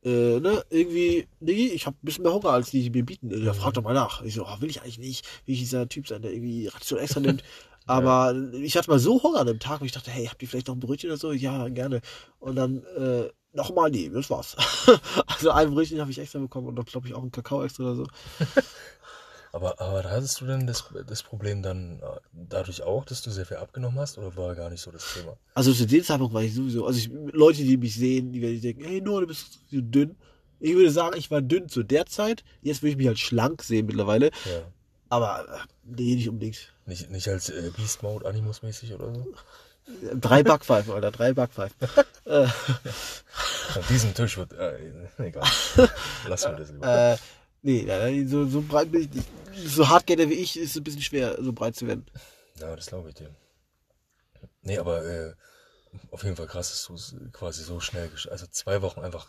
äh, 0.02 0.40
ne, 0.40 0.64
irgendwie, 0.70 1.28
nee, 1.40 1.66
ich 1.66 1.86
habe 1.86 1.96
ein 1.96 2.04
bisschen 2.04 2.24
mehr 2.24 2.32
Hunger, 2.32 2.50
als 2.50 2.70
die 2.70 2.88
mir 2.90 3.04
bieten. 3.04 3.30
Ja, 3.44 3.52
frag 3.52 3.74
doch 3.74 3.82
mal 3.82 3.94
nach. 3.94 4.22
Ich 4.22 4.34
so, 4.34 4.46
oh, 4.46 4.60
will 4.60 4.70
ich 4.70 4.80
eigentlich 4.82 4.98
nicht, 4.98 5.26
will 5.46 5.54
ich 5.54 5.60
dieser 5.60 5.88
Typ 5.88 6.08
sein, 6.08 6.22
der 6.22 6.32
irgendwie 6.32 6.68
Ration 6.68 6.98
extra 6.98 7.20
nimmt. 7.20 7.42
Aber 7.86 8.34
ich 8.52 8.76
hatte 8.76 8.90
mal 8.90 8.98
so 8.98 9.22
Hunger 9.22 9.40
an 9.40 9.46
dem 9.46 9.58
Tag, 9.58 9.80
wo 9.80 9.84
ich 9.84 9.92
dachte, 9.92 10.10
hey, 10.10 10.26
habt 10.26 10.40
ihr 10.42 10.48
vielleicht 10.48 10.68
noch 10.68 10.76
ein 10.76 10.80
Brötchen 10.80 11.10
oder 11.10 11.18
so? 11.18 11.32
Ja, 11.32 11.68
gerne. 11.68 12.00
Und 12.38 12.56
dann, 12.56 12.84
äh, 12.96 13.28
nochmal, 13.52 13.90
nee, 13.90 14.08
das 14.08 14.30
war's. 14.30 14.56
also 15.26 15.50
ein 15.50 15.70
Brötchen 15.70 16.00
habe 16.00 16.10
ich 16.10 16.18
extra 16.18 16.38
bekommen 16.38 16.68
und 16.68 16.76
dann 16.76 16.84
glaube 16.84 17.08
ich 17.08 17.14
auch 17.14 17.22
einen 17.22 17.32
Kakao 17.32 17.64
extra 17.64 17.84
oder 17.84 17.96
so. 17.96 18.06
Aber, 19.52 19.80
aber 19.80 20.04
hattest 20.04 20.40
du 20.40 20.46
denn 20.46 20.66
das, 20.66 20.84
das 21.06 21.22
Problem 21.22 21.62
dann 21.62 22.00
äh, 22.00 22.20
dadurch 22.32 22.82
auch, 22.82 23.04
dass 23.04 23.22
du 23.22 23.30
sehr 23.30 23.46
viel 23.46 23.56
abgenommen 23.56 23.98
hast 23.98 24.16
oder 24.16 24.36
war 24.36 24.54
gar 24.54 24.70
nicht 24.70 24.80
so 24.80 24.90
das 24.90 25.14
Thema? 25.14 25.36
Also 25.54 25.72
zu 25.72 25.86
dem 25.86 26.04
Zeitpunkt 26.04 26.32
war 26.32 26.42
ich 26.42 26.54
sowieso, 26.54 26.86
also 26.86 26.98
ich, 26.98 27.10
Leute, 27.32 27.62
die 27.62 27.76
mich 27.76 27.96
sehen, 27.96 28.32
die 28.32 28.40
werden 28.40 28.60
denken, 28.60 28.84
hey 28.84 29.00
Noah, 29.00 29.22
du 29.22 29.26
bist 29.26 29.58
so 29.70 29.80
dünn. 29.80 30.16
Ich 30.60 30.74
würde 30.74 30.90
sagen, 30.90 31.16
ich 31.16 31.30
war 31.30 31.40
dünn 31.40 31.68
zu 31.68 31.82
der 31.82 32.06
Zeit. 32.06 32.44
Jetzt 32.62 32.82
würde 32.82 32.90
ich 32.90 32.96
mich 32.96 33.06
halt 33.08 33.18
schlank 33.18 33.62
sehen 33.62 33.86
mittlerweile. 33.86 34.26
Ja. 34.26 34.62
Aber 35.08 35.46
äh, 35.48 35.58
nee, 35.84 36.14
nicht 36.14 36.28
unbedingt. 36.28 36.72
Nicht, 36.86 37.10
nicht 37.10 37.26
als 37.28 37.48
äh, 37.48 37.70
Beast 37.76 38.02
Mode 38.02 38.28
Animus-mäßig 38.28 38.94
oder 38.94 39.12
so? 39.14 39.34
Drei 40.14 40.44
Backpfeifen, 40.44 40.92
Alter, 40.92 41.10
drei 41.10 41.32
Backpfeifen. 41.32 41.76
äh, 42.26 42.44
An 42.44 43.84
diesem 43.88 44.14
Tisch 44.14 44.36
wird. 44.36 44.52
Äh, 44.52 44.78
egal. 45.18 45.42
Lassen 46.28 46.52
wir 46.52 46.58
das 46.58 46.70
lieber. 46.70 47.12
äh, 47.14 47.16
nee, 47.62 48.24
so, 48.26 48.46
so 48.46 48.62
breit 48.62 48.92
bin 48.92 49.02
ich 49.02 49.12
nicht. 49.12 49.28
So 49.66 49.88
Hardgainer 49.88 50.28
wie 50.28 50.34
ich 50.34 50.56
ist 50.58 50.70
es 50.70 50.76
ein 50.76 50.84
bisschen 50.84 51.02
schwer, 51.02 51.36
so 51.42 51.52
breit 51.52 51.76
zu 51.76 51.86
werden. 51.86 52.06
Ja, 52.58 52.74
das 52.76 52.86
glaube 52.86 53.08
ich 53.08 53.14
dir. 53.14 53.34
Nee, 54.62 54.78
aber 54.78 55.04
äh, 55.04 55.34
auf 56.10 56.22
jeden 56.24 56.36
Fall 56.36 56.46
krass, 56.46 56.70
dass 56.70 56.86
du 56.86 56.94
es 56.94 57.14
quasi 57.32 57.62
so 57.62 57.80
schnell 57.80 58.10
Also 58.30 58.46
zwei 58.46 58.82
Wochen 58.82 59.00
einfach 59.00 59.28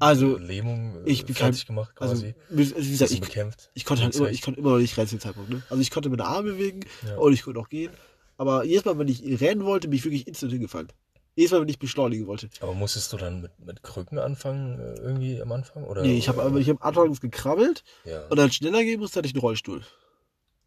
Also, 0.00 0.36
Lähmung 0.38 1.04
äh, 1.04 1.10
ich 1.10 1.24
bin 1.24 1.34
fertig 1.34 1.66
kein- 1.66 1.76
gemacht 1.76 1.94
Also, 2.00 2.14
quasi. 2.14 2.34
wie 2.50 2.70
wie 2.76 2.90
gesagt, 2.90 3.10
ich, 3.10 3.20
bekämpft. 3.20 3.70
ich 3.74 3.84
konnte 3.84 4.02
halt 4.04 4.14
immer, 4.16 4.28
ich 4.30 4.42
konnte 4.42 4.60
immer 4.60 4.70
noch 4.70 4.78
nicht 4.78 4.96
rennen 4.96 5.08
zu 5.08 5.16
dem 5.16 5.20
Zeitpunkt, 5.20 5.50
ne? 5.50 5.62
Also 5.70 5.80
ich 5.80 5.90
konnte 5.90 6.08
meine 6.10 6.24
Arme 6.24 6.52
bewegen 6.52 6.80
Ja. 7.06 7.16
und 7.16 7.32
ich 7.32 7.42
konnte 7.42 7.60
auch 7.60 7.68
gehen. 7.68 7.92
Aber 8.36 8.64
jedes 8.64 8.84
Mal, 8.84 8.98
wenn 8.98 9.08
ich 9.08 9.22
rennen 9.40 9.64
wollte, 9.64 9.88
bin 9.88 9.96
ich 9.98 10.04
wirklich 10.04 10.26
instant 10.26 10.52
hingefallen. 10.52 10.88
Jedes 11.36 11.50
Mal, 11.52 11.60
wenn 11.62 11.68
ich 11.68 11.78
beschleunigen 11.80 12.26
wollte. 12.26 12.48
Aber 12.60 12.74
musstest 12.74 13.12
du 13.12 13.16
dann 13.16 13.40
mit, 13.42 13.58
mit 13.58 13.82
Krücken 13.82 14.18
anfangen, 14.18 14.78
äh, 14.78 14.94
irgendwie 15.00 15.42
am 15.42 15.50
Anfang? 15.52 15.84
Oder, 15.84 16.02
Nee, 16.02 16.16
ich 16.16 16.28
habe 16.28 16.42
aber 16.42 16.58
ich 16.60 16.68
hab 16.68 16.84
anfangs 16.84 17.20
gekrabbelt 17.20 17.82
Ja. 18.04 18.26
und 18.28 18.36
dann 18.38 18.52
schneller 18.52 18.82
gehen 18.84 19.00
musste, 19.00 19.18
hatte 19.18 19.26
ich 19.26 19.34
einen 19.34 19.40
Rollstuhl. 19.40 19.82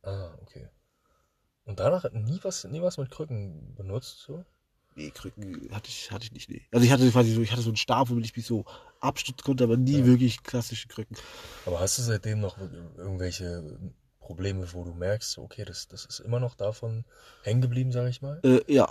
Ah, 0.03 0.31
okay. 0.41 0.67
Und 1.65 1.79
danach 1.79 2.09
nie 2.11 2.39
was, 2.43 2.63
nie 2.65 2.81
was 2.81 2.97
mit 2.97 3.11
Krücken 3.11 3.75
benutzt, 3.75 4.19
so? 4.25 4.43
Nee, 4.95 5.11
Krücken 5.11 5.69
hatte 5.71 5.89
ich, 5.89 6.11
hatte 6.11 6.25
ich 6.25 6.31
nicht, 6.31 6.49
nee. 6.49 6.65
Also 6.71 6.85
ich 6.85 6.91
hatte 6.91 7.09
quasi 7.11 7.31
so, 7.33 7.41
ich 7.41 7.51
hatte 7.51 7.61
so 7.61 7.69
einen 7.69 7.77
Stab, 7.77 8.09
womit 8.09 8.25
ich 8.25 8.35
mich 8.35 8.45
so 8.47 8.65
abstützen 8.99 9.43
konnte, 9.43 9.63
aber 9.63 9.77
nie 9.77 9.99
Ja. 9.99 10.05
wirklich 10.05 10.43
klassische 10.43 10.87
Krücken. 10.87 11.15
Aber 11.65 11.79
hast 11.79 11.97
du 11.97 12.01
seitdem 12.01 12.39
noch 12.39 12.57
irgendwelche 12.97 13.79
Probleme, 14.19 14.67
wo 14.73 14.83
du 14.83 14.93
merkst, 14.93 15.37
okay, 15.37 15.63
das, 15.65 15.87
das 15.87 16.05
ist 16.05 16.19
immer 16.19 16.39
noch 16.39 16.55
davon 16.55 17.05
hängen 17.43 17.61
geblieben, 17.61 17.91
sage 17.91 18.09
ich 18.09 18.21
mal? 18.21 18.39
Äh, 18.43 18.61
ja. 18.73 18.89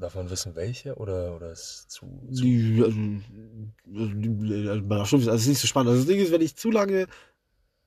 Darf 0.00 0.14
man 0.14 0.28
wissen, 0.30 0.54
welche? 0.54 0.94
Oder, 0.96 1.34
oder 1.34 1.52
ist 1.52 1.90
zu, 1.90 2.06
zu 2.30 2.42
Die, 2.42 2.82
also, 2.84 2.98
also, 3.94 5.16
also, 5.16 5.16
also 5.16 5.34
ist 5.34 5.46
nicht 5.46 5.60
so 5.60 5.66
spannend. 5.66 5.90
Also 5.90 6.02
das 6.02 6.08
Ding 6.08 6.20
ist, 6.20 6.32
wenn 6.32 6.42
ich 6.42 6.56
zu 6.56 6.70
lange, 6.70 7.06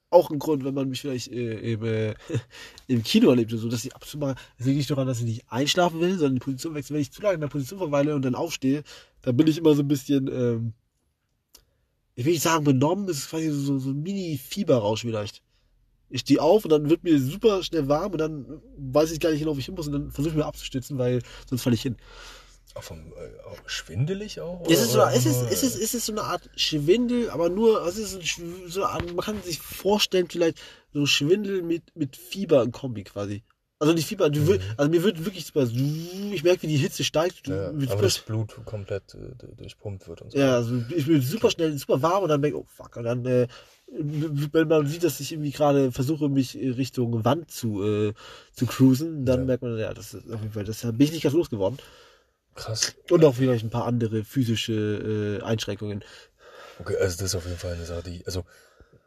auch 0.10 0.32
ein 0.32 0.40
Grund, 0.40 0.64
wenn 0.64 0.74
man 0.74 0.90
mich 0.90 1.02
vielleicht 1.02 1.32
äh, 1.32 1.74
im, 1.74 1.84
äh, 1.84 2.16
im 2.88 3.04
Kino 3.04 3.30
erlebt 3.30 3.52
oder 3.54 3.62
so, 3.62 3.70
dass 3.70 3.86
ich 3.86 3.96
ab 3.96 4.02
und 4.02 4.08
zu 4.08 4.18
mal, 4.18 4.36
es 4.58 4.66
liegt 4.66 4.78
nicht 4.78 4.90
daran, 4.90 5.08
dass 5.08 5.20
ich 5.20 5.26
nicht 5.26 5.46
einschlafen 5.50 6.00
will, 6.00 6.18
sondern 6.18 6.36
die 6.36 6.40
Position 6.40 6.74
wechseln. 6.76 6.96
Wenn 6.96 7.02
ich 7.02 7.12
zu 7.12 7.22
lange 7.22 7.36
in 7.36 7.42
der 7.42 7.48
Position 7.48 7.80
verweile 7.80 8.16
und 8.16 8.24
dann 8.24 8.36
aufstehe, 8.36 8.84
dann 9.22 9.38
bin 9.38 9.48
ich 9.48 9.58
immer 9.58 9.76
so 9.76 9.84
ein 9.84 9.88
bisschen, 9.88 10.28
ähm, 10.28 10.74
ich 12.16 12.26
will 12.26 12.34
nicht 12.34 12.44
sagen 12.44 12.64
benommen, 12.64 13.08
es 13.08 13.20
ist 13.20 13.30
quasi 13.30 13.50
so, 13.50 13.78
so 13.78 13.92
ein 13.92 14.02
Mini-Fieberrausch 14.02 15.02
vielleicht. 15.02 15.44
Ich 16.10 16.22
stehe 16.22 16.42
auf 16.42 16.66
und 16.66 16.72
dann 16.72 16.90
wird 16.90 17.04
mir 17.04 17.20
super 17.20 17.64
schnell 17.64 17.88
warm 17.88 18.12
und 18.12 18.18
dann 18.18 18.62
weiß 18.78 19.12
ich 19.12 19.20
gar 19.20 19.32
nicht 19.32 19.40
genau, 19.40 19.56
wo 19.56 19.60
ich 19.60 19.66
hin 19.66 19.76
muss 19.76 19.88
und 19.88 19.94
dann 19.94 20.12
versuche 20.12 20.32
ich 20.32 20.38
mir 20.38 20.46
abzustützen, 20.46 20.98
weil 20.98 21.22
sonst 21.48 21.62
falle 21.62 21.76
ich 21.76 21.82
hin. 21.82 21.98
auch 22.76 22.84
vom, 22.84 22.98
äh, 23.14 23.48
auch 23.48 23.58
schwindelig 23.68 24.42
auch? 24.42 24.64
Es 24.68 24.82
ist, 24.82 24.92
so, 24.92 25.00
oder 25.00 25.14
es, 25.14 25.26
ist, 25.26 25.42
es, 25.52 25.64
ist, 25.64 25.76
es 25.76 25.94
ist 25.94 26.06
so 26.06 26.12
eine 26.12 26.24
Art 26.24 26.50
Schwindel, 26.56 27.30
aber 27.30 27.50
nur, 27.50 27.86
es 27.86 27.98
ist 27.98 28.40
so, 28.68 28.84
eine 28.84 28.94
Art, 28.94 29.14
man 29.14 29.26
kann 29.26 29.42
sich 29.44 29.60
vorstellen, 29.60 30.28
vielleicht 30.30 30.60
so 30.94 31.06
Schwindel 31.06 31.62
mit, 31.62 31.96
mit 31.96 32.18
Fieber 32.18 32.64
in 32.64 32.72
Kombi 32.72 33.04
quasi. 33.04 33.44
Also 33.82 33.94
nicht 33.94 34.08
Fieber, 34.08 34.30
du 34.30 34.42
wür- 34.42 34.60
also 34.76 34.92
mir 34.92 35.02
wird 35.04 35.24
wirklich 35.24 35.46
super, 35.46 35.64
ich 35.64 36.44
merke, 36.44 36.64
wie 36.64 36.68
die 36.68 36.76
Hitze 36.76 37.06
steigt. 37.06 37.48
Du, 37.48 37.52
Mhm. 37.54 37.82
Ja, 37.82 37.92
aber 37.94 38.02
das 38.02 38.20
Blut 38.20 38.54
komplett 38.66 39.14
äh, 39.16 39.56
durchpumpt 39.58 40.06
wird 40.10 40.22
und 40.22 40.32
so. 40.34 40.38
ja, 40.38 40.56
also 40.56 40.84
ich 40.94 41.06
bin 41.06 41.22
super 41.22 41.50
schnell, 41.50 41.78
super 41.78 42.02
warm 42.02 42.24
und 42.24 42.30
dann 42.30 42.42
denke 42.42 42.58
ich, 42.58 42.64
oh 42.64 42.68
fuck, 42.68 42.98
und 42.98 43.06
dann, 43.06 43.26
äh, 43.26 43.48
wenn 43.88 44.68
man 44.68 44.86
sieht, 44.86 45.06
dass 45.06 45.22
ich 45.22 45.32
irgendwie 45.32 45.52
gerade 45.52 45.94
versuche, 45.94 46.28
mich 46.28 46.56
Richtung 46.56 47.24
Wand 47.24 47.52
zu, 47.52 47.82
äh, 47.82 48.14
zu 48.52 48.66
cruisen, 48.66 49.26
dann 49.26 49.40
Ja. 49.40 49.46
merkt 49.46 49.64
man, 49.64 49.78
ja, 49.80 49.94
das 49.94 50.14
ist 50.14 50.30
auf 50.30 50.42
jeden 50.42 50.52
Fall, 50.52 50.66
das 50.66 50.82
bin 50.82 51.00
ich 51.00 51.14
nicht 51.14 51.24
ganz 51.24 51.34
losgeworden. 51.36 51.80
Krass. 52.56 52.94
Und 53.10 53.24
auch 53.24 53.36
vielleicht 53.36 53.64
ein 53.64 53.70
paar 53.70 53.86
andere 53.86 54.26
physische 54.26 55.40
äh, 55.42 55.44
Einschränkungen. 55.44 56.04
Okay, 56.80 56.98
also 56.98 57.16
das 57.18 57.28
ist 57.28 57.36
auf 57.36 57.46
jeden 57.46 57.58
Fall 57.58 57.74
eine 57.76 57.86
Sache, 57.86 58.04
die, 58.04 58.26
also 58.26 58.44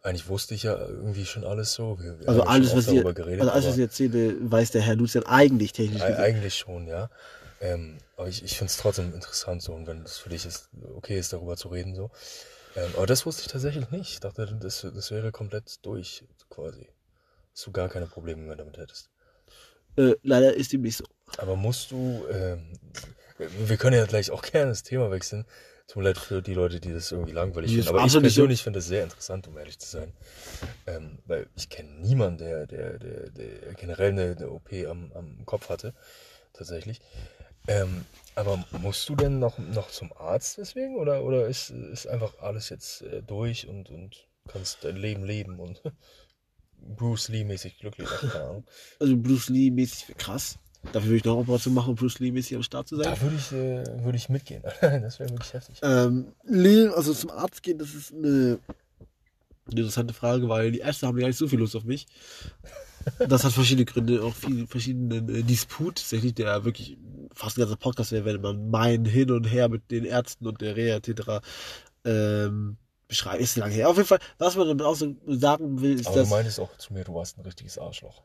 eigentlich 0.03 0.29
wusste 0.29 0.55
ich 0.55 0.65
ja 0.65 0.77
irgendwie 0.79 1.25
schon 1.25 1.45
alles 1.45 1.73
so. 1.75 1.99
Wir, 2.01 2.19
wir 2.19 2.29
Also 2.29 2.43
alles, 2.43 2.75
was 2.75 2.87
darüber 2.87 3.15
geredet, 3.15 3.41
also 3.41 3.53
alles, 3.53 3.67
was 3.67 3.75
ich 3.77 3.83
erzähle, 3.83 4.35
weiß 4.51 4.73
der 4.73 4.83
Herr 4.83 4.97
Lucian 4.97 5.25
eigentlich 5.25 5.73
technisch 5.73 6.01
gesehen. 6.03 6.17
eigentlich 6.17 6.57
schon, 6.57 6.87
ja. 6.87 7.09
Ähm, 7.61 7.99
aber 8.17 8.29
ich, 8.29 8.43
ich 8.43 8.59
finde 8.59 8.71
es 8.71 8.77
trotzdem 8.77 9.15
interessant 9.15 9.63
so 9.63 9.73
und 9.73 9.87
wenn 9.87 10.03
es 10.03 10.19
für 10.19 10.31
dich 10.31 10.45
ist, 10.45 10.69
okay 10.95 11.19
ist, 11.19 11.33
darüber 11.33 11.57
zu 11.57 11.69
reden 11.69 11.95
so. 11.95 12.11
Ähm, 12.75 12.91
aber 12.97 13.07
das 13.07 13.25
wusste 13.25 13.43
ich 13.43 13.49
tatsächlich 13.49 13.91
nicht. 13.91 14.15
Ich 14.15 14.21
dachte, 14.21 14.59
das, 14.61 14.87
das 14.95 15.11
wäre 15.13 15.31
komplett 15.31 15.85
durch 15.85 16.25
quasi. 16.51 16.89
Dass 17.53 17.65
du 17.65 17.71
gar 17.73 17.89
keine 17.89 18.07
Probleme 18.07 18.43
mehr 18.43 18.57
damit 18.57 18.79
hättest. 18.79 19.11
Äh, 19.97 20.15
leider 20.23 20.55
ist 20.55 20.73
ihm 20.73 20.83
nicht 20.83 20.97
so. 20.97 21.05
Aber 21.39 21.55
musst 21.55 21.91
du, 21.91 22.25
ähm, 22.31 22.73
wir 23.39 23.77
können 23.77 23.97
ja 23.97 24.07
gleich 24.07 24.31
auch 24.31 24.43
gerne 24.53 24.71
das 24.71 24.83
Thema 24.83 25.11
wechseln. 25.11 25.45
Tut 25.93 26.03
mir 26.03 26.09
leid 26.09 26.17
für 26.17 26.41
die 26.41 26.55
Leute, 26.55 26.81
die 26.81 26.91
das 26.91 27.13
irgendwie 27.13 27.33
langweilig 27.33 27.71
finden. 27.71 27.89
Aber 27.89 28.03
ich 28.07 28.13
so. 28.13 28.23
persönlich 28.23 28.63
finde 28.63 28.79
das 28.79 28.87
sehr 28.87 29.05
interessant, 29.05 29.47
um 29.47 29.59
ehrlich 29.59 29.79
zu 29.79 29.91
sein. 29.91 30.15
Ähm, 30.87 31.19
weil 31.27 31.51
ich 31.55 31.69
kenne 31.69 31.91
niemanden, 32.01 32.39
der, 32.39 32.67
der, 32.67 32.99
der, 32.99 33.29
der 33.29 33.75
generell 33.75 34.13
eine, 34.13 34.35
eine 34.35 34.51
OP 34.51 34.73
am, 34.89 35.13
am 35.13 35.45
Kopf 35.45 35.69
hatte. 35.69 35.93
Tatsächlich. 36.55 37.03
Ähm, 37.69 38.07
aber 38.35 38.65
musst 38.81 39.07
du 39.11 39.17
denn 39.17 39.39
noch, 39.39 39.59
noch 39.59 39.91
zum 39.91 40.15
Arzt 40.15 40.57
deswegen? 40.57 40.97
Oder, 40.97 41.25
oder 41.25 41.47
ist, 41.47 41.69
ist 41.69 42.07
einfach 42.07 42.39
alles 42.39 42.71
jetzt 42.71 43.03
äh, 43.03 43.23
durch 43.23 43.69
und, 43.69 43.91
und 43.91 44.27
kannst 44.49 44.85
dein 44.85 44.97
Leben 44.97 45.27
leben 45.27 45.61
und 45.61 45.83
Bruce 46.79 47.29
Lee-mäßig 47.29 47.77
glücklich 47.77 48.09
sein? 48.09 48.31
Keine 48.31 48.45
Ahnung. 48.45 48.67
Also 48.99 49.15
Bruce 49.19 49.51
Lee-mäßig 49.51 50.17
krass. 50.17 50.59
Dafür 50.93 51.11
würde 51.11 51.17
ich 51.17 51.25
noch 51.25 51.37
Operation 51.37 51.75
machen, 51.75 51.91
um 51.91 51.95
Bruce 51.95 52.19
Lee-mäßig 52.19 52.57
am 52.57 52.63
Start 52.63 52.89
zu 52.89 52.97
sein. 52.97 53.05
Da 53.05 53.21
würde 53.21 53.37
ich, 53.37 53.53
äh, 53.53 54.05
würde 54.05 54.17
ich 54.17 54.29
mitgehen. 54.29 54.63
das 54.81 55.21
wäre 55.21 55.31
wirklich 55.31 55.53
heftig. 55.53 55.79
Ähm, 55.83 56.33
nee, 56.45 56.87
also 56.89 57.15
zum 57.15 57.31
Arzt 57.31 57.63
gehen, 57.63 57.79
das 57.79 57.95
ist 57.95 58.13
eine, 58.13 58.59
eine 59.71 59.81
interessante 59.81 60.13
Frage, 60.13 60.49
weil 60.49 60.73
die 60.73 60.81
Ärzte 60.81 61.07
haben 61.07 61.17
gar 61.17 61.29
nicht 61.29 61.39
so 61.39 61.47
viel 61.47 61.61
Lust 61.61 61.77
auf 61.77 61.85
mich. 61.85 62.07
Das 63.29 63.45
hat 63.45 63.53
verschiedene 63.53 63.85
Gründe, 63.85 64.23
auch 64.23 64.35
viel 64.35 64.67
verschiedenen 64.67 65.29
äh, 65.29 65.43
Disput, 65.43 65.97
tatsächlich, 65.97 66.35
der 66.35 66.65
wirklich 66.65 66.99
fast 67.33 67.57
ein 67.57 67.61
ganzer 67.61 67.77
Podcast 67.77 68.13
wäre, 68.13 68.25
wenn 68.25 68.41
man 68.41 68.71
meinen 68.71 69.05
Hin 69.05 69.31
und 69.31 69.45
Her 69.45 69.69
mit 69.69 69.91
den 69.91 70.05
Ärzten 70.05 70.47
und 70.47 70.61
der 70.61 70.77
Reha 70.77 70.97
etc. 70.97 71.45
Ähm, 72.05 72.77
beschreibt. 73.13 73.41
Ist 73.41 73.57
lange 73.57 73.75
her. 73.75 73.89
Auf 73.89 73.97
jeden 73.97 74.09
Fall, 74.09 74.21
was 74.39 74.57
man 74.57 74.69
damit 74.69 74.85
auch 74.85 74.95
so 74.95 75.15
sagen 75.27 75.81
will, 75.81 75.95
ist, 75.95 76.07
Aber 76.07 76.17
du 76.17 76.21
dass 76.23 76.31
meintest 76.31 76.61
auch 76.61 76.77
zu 76.79 76.93
mir, 76.93 77.05
du 77.05 77.15
warst 77.15 77.39
ein 77.39 77.43
richtiges 77.43 77.79
Arschloch. 77.79 78.23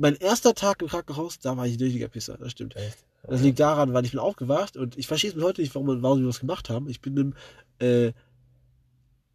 Mein 0.00 0.16
erster 0.16 0.54
Tag 0.54 0.82
im 0.82 0.88
Krankenhaus, 0.88 1.38
da 1.38 1.56
war 1.56 1.66
ich 1.66 1.76
ein 1.76 1.82
richtiger 1.82 2.08
Pisser, 2.08 2.36
das 2.38 2.52
stimmt. 2.52 2.74
Echt? 2.76 2.98
Das 3.22 3.42
liegt 3.42 3.60
daran, 3.60 3.92
weil 3.92 4.04
ich 4.04 4.12
bin 4.12 4.20
aufgewacht 4.20 4.76
und 4.76 4.96
ich 4.96 5.06
verstehe 5.06 5.30
es 5.30 5.34
bis 5.34 5.44
heute 5.44 5.60
nicht, 5.60 5.74
warum, 5.74 6.02
warum 6.02 6.20
wir 6.20 6.26
das 6.26 6.40
gemacht 6.40 6.70
haben. 6.70 6.88
Ich 6.88 7.02
bin 7.02 7.16
im, 7.16 7.34
äh, 7.78 8.12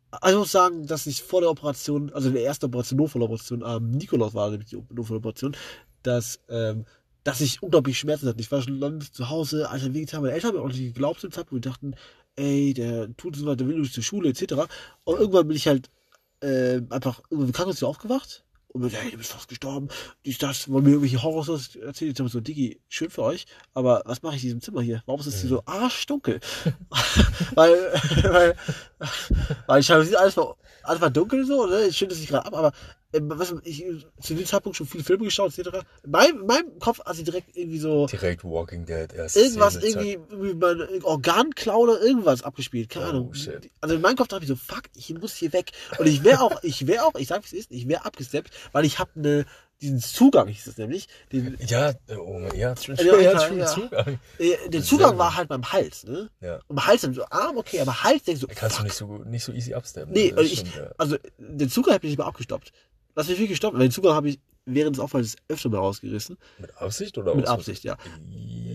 also 0.10 0.36
ich 0.36 0.40
muss 0.40 0.52
sagen, 0.52 0.88
dass 0.88 1.06
ich 1.06 1.22
vor 1.22 1.42
der 1.42 1.52
Operation, 1.52 2.12
also 2.14 2.30
in 2.30 2.34
der 2.34 2.46
ersten 2.46 2.66
Operation, 2.66 2.98
Notfalloperation, 2.98 3.64
am 3.64 3.92
Nikolaus 3.92 4.34
war 4.34 4.50
nämlich 4.50 4.70
die 4.70 4.84
Notfalloperation, 4.92 5.56
dass, 6.02 6.40
ähm, 6.50 6.86
dass 7.24 7.42
ich 7.42 7.62
unglaublich 7.62 8.00
Schmerzen 8.00 8.28
hatte. 8.28 8.42
Ich 8.42 8.52
war 8.52 8.62
schon 8.62 8.80
lange 8.80 9.00
zu 9.00 9.30
Hause, 9.30 9.70
alter 9.70 9.94
Vegetar. 9.94 10.22
Meine 10.22 10.34
Eltern 10.34 10.50
haben 10.50 10.58
mir 10.58 10.64
auch 10.64 10.70
nicht 10.70 10.80
geglaubt 10.80 11.20
zum 11.20 11.32
Zeitpunkt. 11.32 11.66
Die 11.66 11.70
dachten, 11.70 11.96
ey, 12.38 12.74
der 12.74 13.16
tut 13.18 13.36
so 13.36 13.46
was, 13.46 13.58
der 13.58 13.68
will 13.68 13.80
nicht 13.80 13.94
zur 13.94 14.04
Schule, 14.04 14.30
etc. 14.30 14.54
Und 15.04 15.20
irgendwann 15.20 15.48
bin 15.48 15.58
ich 15.58 15.68
halt 15.68 15.90
äh, 16.42 16.82
einfach 16.90 17.22
irgendwie 17.30 17.48
im 17.48 17.54
Krankenhaus 17.54 17.84
aufgewacht 17.84 18.45
und 18.76 18.82
mir, 18.82 18.90
hey, 18.90 19.10
du 19.10 19.18
bist 19.18 19.32
fast 19.32 19.48
gestorben. 19.48 19.88
Dies, 20.26 20.38
das, 20.38 20.70
wollen 20.70 20.84
mir 20.84 20.90
irgendwelche 20.90 21.24
Horrors 21.24 21.78
erzählen. 21.78 22.12
Ich 22.12 22.20
habe 22.20 22.30
so, 22.30 22.42
Diggi, 22.42 22.82
schön 22.90 23.10
für 23.10 23.24
euch, 23.24 23.46
aber 23.74 24.02
was 24.06 24.22
mache 24.22 24.36
ich 24.36 24.44
in 24.44 24.48
diesem 24.48 24.62
Zimmer 24.62 24.82
hier? 24.82 25.02
Warum 25.06 25.22
ist 25.22 25.28
es 25.28 25.40
hier 25.40 25.50
so 25.50 25.64
arschdunkel? 25.66 26.42
weil, 27.56 27.74
weil, 28.24 28.56
weil 29.68 29.80
ich 29.80 29.90
habe 29.90 30.20
alles 30.20 30.36
war, 30.36 30.58
alles 30.84 31.00
war 31.00 31.10
dunkel 31.10 31.46
so, 31.46 31.66
ne? 31.68 31.92
Schön, 31.94 32.10
dass 32.10 32.20
ich 32.20 32.28
gerade 32.28 32.46
ab, 32.46 32.54
aber 32.54 32.74
was, 33.24 33.54
ich 33.64 33.84
zu 34.22 34.34
dem 34.36 34.46
Zeitpunkt 34.46 34.76
schon 34.78 34.88
viele 34.88 35.04
Filme 35.04 35.24
geschaut, 35.26 35.58
etc. 35.58 35.78
In 36.04 36.12
meinem, 36.12 36.40
in 36.42 36.46
meinem 36.46 36.80
Kopf 36.80 37.00
hat 37.06 37.16
sie 37.16 37.24
direkt 37.24 37.56
irgendwie 37.56 37.80
so 37.80 38.08
Direkt 38.08 38.44
Walking 38.44 38.86
Dead, 38.86 39.14
erste 39.14 39.40
irgendwas 39.42 39.76
irgendwie, 39.76 40.18
mein 40.56 41.04
Organklau 41.04 41.80
oder 41.80 42.02
irgendwas 42.02 42.44
abgespielt. 42.44 42.90
Keine 42.90 43.06
Oh, 43.06 43.10
Ahnung. 43.10 43.34
shit. 43.34 43.70
Also 43.82 43.96
in 43.96 44.02
meinem 44.02 44.16
Kopf 44.16 44.28
dachte 44.30 44.44
ich 44.44 44.50
so, 44.50 44.56
fuck, 44.56 44.84
ich 44.96 45.14
muss 45.14 45.36
hier 45.36 45.54
weg. 45.54 45.72
Und 45.98 46.08
ich 46.08 46.24
wäre 46.24 46.42
auch, 46.42 46.64
ich 46.64 46.88
wäre 46.88 47.06
auch, 47.06 47.16
ich 47.16 47.28
sag 47.28 47.42
wie 47.44 47.48
es 47.48 47.54
ist, 47.54 47.72
ich 47.72 47.88
wäre 47.88 48.06
abgesteppt, 48.06 48.52
weil 48.72 48.86
ich 48.86 49.00
habe 49.00 49.12
ne, 49.16 49.46
diesen 49.82 50.00
Zugang, 50.00 50.48
hieß 50.48 50.68
es 50.68 50.78
nämlich. 50.78 51.08
Den, 51.34 51.58
Ja, 51.68 51.92
oh, 52.18 52.48
ja, 52.56 52.76
schon, 52.78 52.96
Ja, 52.96 53.18
ja, 53.20 53.40
schon 53.46 53.58
ja. 53.58 53.66
Zugang. 53.66 54.20
äh, 54.40 54.70
der 54.70 54.82
Zugang 54.82 55.18
war 55.18 55.36
halt 55.36 55.50
beim 55.50 55.70
Hals, 55.70 56.06
ne? 56.06 56.30
Ja. 56.40 56.60
Und 56.68 56.88
Hals 56.88 57.02
dann 57.02 57.14
so 57.14 57.26
Arm, 57.30 57.58
okay, 57.58 57.82
aber 57.82 58.04
Hals 58.04 58.24
denkst 58.24 58.40
du, 58.42 58.48
Kannst 58.48 58.78
du 58.78 58.80
fuck. 58.80 58.84
nicht 58.86 58.96
so, 58.96 59.18
nicht 59.30 59.44
so 59.44 59.52
easy 59.52 59.74
absteppen. 59.74 60.14
Nee, 60.14 60.32
und 60.32 60.46
ich, 60.46 60.60
stimmt, 60.60 60.76
ja. 60.78 60.92
also 60.98 61.18
den 61.38 61.70
Zugang 61.70 61.96
habe 61.96 62.06
ich 62.06 62.12
nicht 62.12 62.18
mehr 62.18 62.28
abgestoppt. 62.28 62.72
Was 63.16 63.28
mich 63.28 63.38
wirklich 63.38 63.52
gestoppt, 63.52 63.74
weil 63.76 63.88
den 63.88 63.92
Zugang 63.92 64.14
habe 64.14 64.30
ich 64.30 64.40
während 64.66 64.96
des 64.96 65.04
Aufwalls 65.04 65.36
öfter 65.48 65.70
mal 65.70 65.78
rausgerissen. 65.78 66.38
Mit 66.60 66.76
Absicht 66.78 67.18
oder 67.18 67.36
Mit 67.36 67.48
Absicht, 67.48 67.84
ja. 67.84 67.98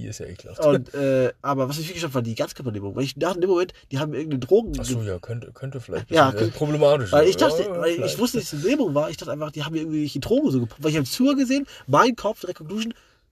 Ist 0.04 0.18
ja 0.18 0.26
ekelhaft. 0.26 0.64
Und, 0.64 0.94
äh, 0.94 1.32
aber 1.42 1.68
was 1.68 1.76
mich 1.76 1.86
wirklich 1.86 1.94
gestoppt 1.94 2.14
war 2.14 2.22
die 2.22 2.34
Ganzkörpernehmung. 2.34 2.96
Weil 2.96 3.04
ich 3.04 3.14
dachte 3.14 3.36
in 3.36 3.40
dem 3.42 3.50
Moment, 3.50 3.72
die 3.92 3.98
haben 3.98 4.12
irgendeine 4.14 4.40
Drogen. 4.40 4.78
Achso, 4.78 5.02
ja, 5.02 5.18
könnte, 5.18 5.52
könnte 5.52 5.80
vielleicht. 5.80 6.10
Ja, 6.10 6.32
könnte- 6.32 6.56
problematisch. 6.56 7.12
Weil 7.12 7.28
ich 7.28 7.36
dachte, 7.36 7.62
ja, 7.62 7.78
weil 7.78 8.02
ich 8.04 8.18
wusste, 8.18 8.38
dass 8.38 8.52
es 8.52 8.54
eine 8.54 8.62
Lähmung 8.62 8.94
war, 8.94 9.10
ich 9.10 9.16
dachte 9.16 9.32
einfach, 9.32 9.52
die 9.52 9.62
haben 9.62 9.72
mir 9.72 9.80
irgendwelche 9.80 10.20
Drogen 10.20 10.50
so 10.50 10.60
gepumpt, 10.60 10.82
weil 10.82 10.90
ich 10.90 10.96
habe 10.96 11.06
Zuhör 11.06 11.36
gesehen, 11.36 11.66
mein 11.86 12.16
Kopf, 12.16 12.40
Direct 12.40 12.60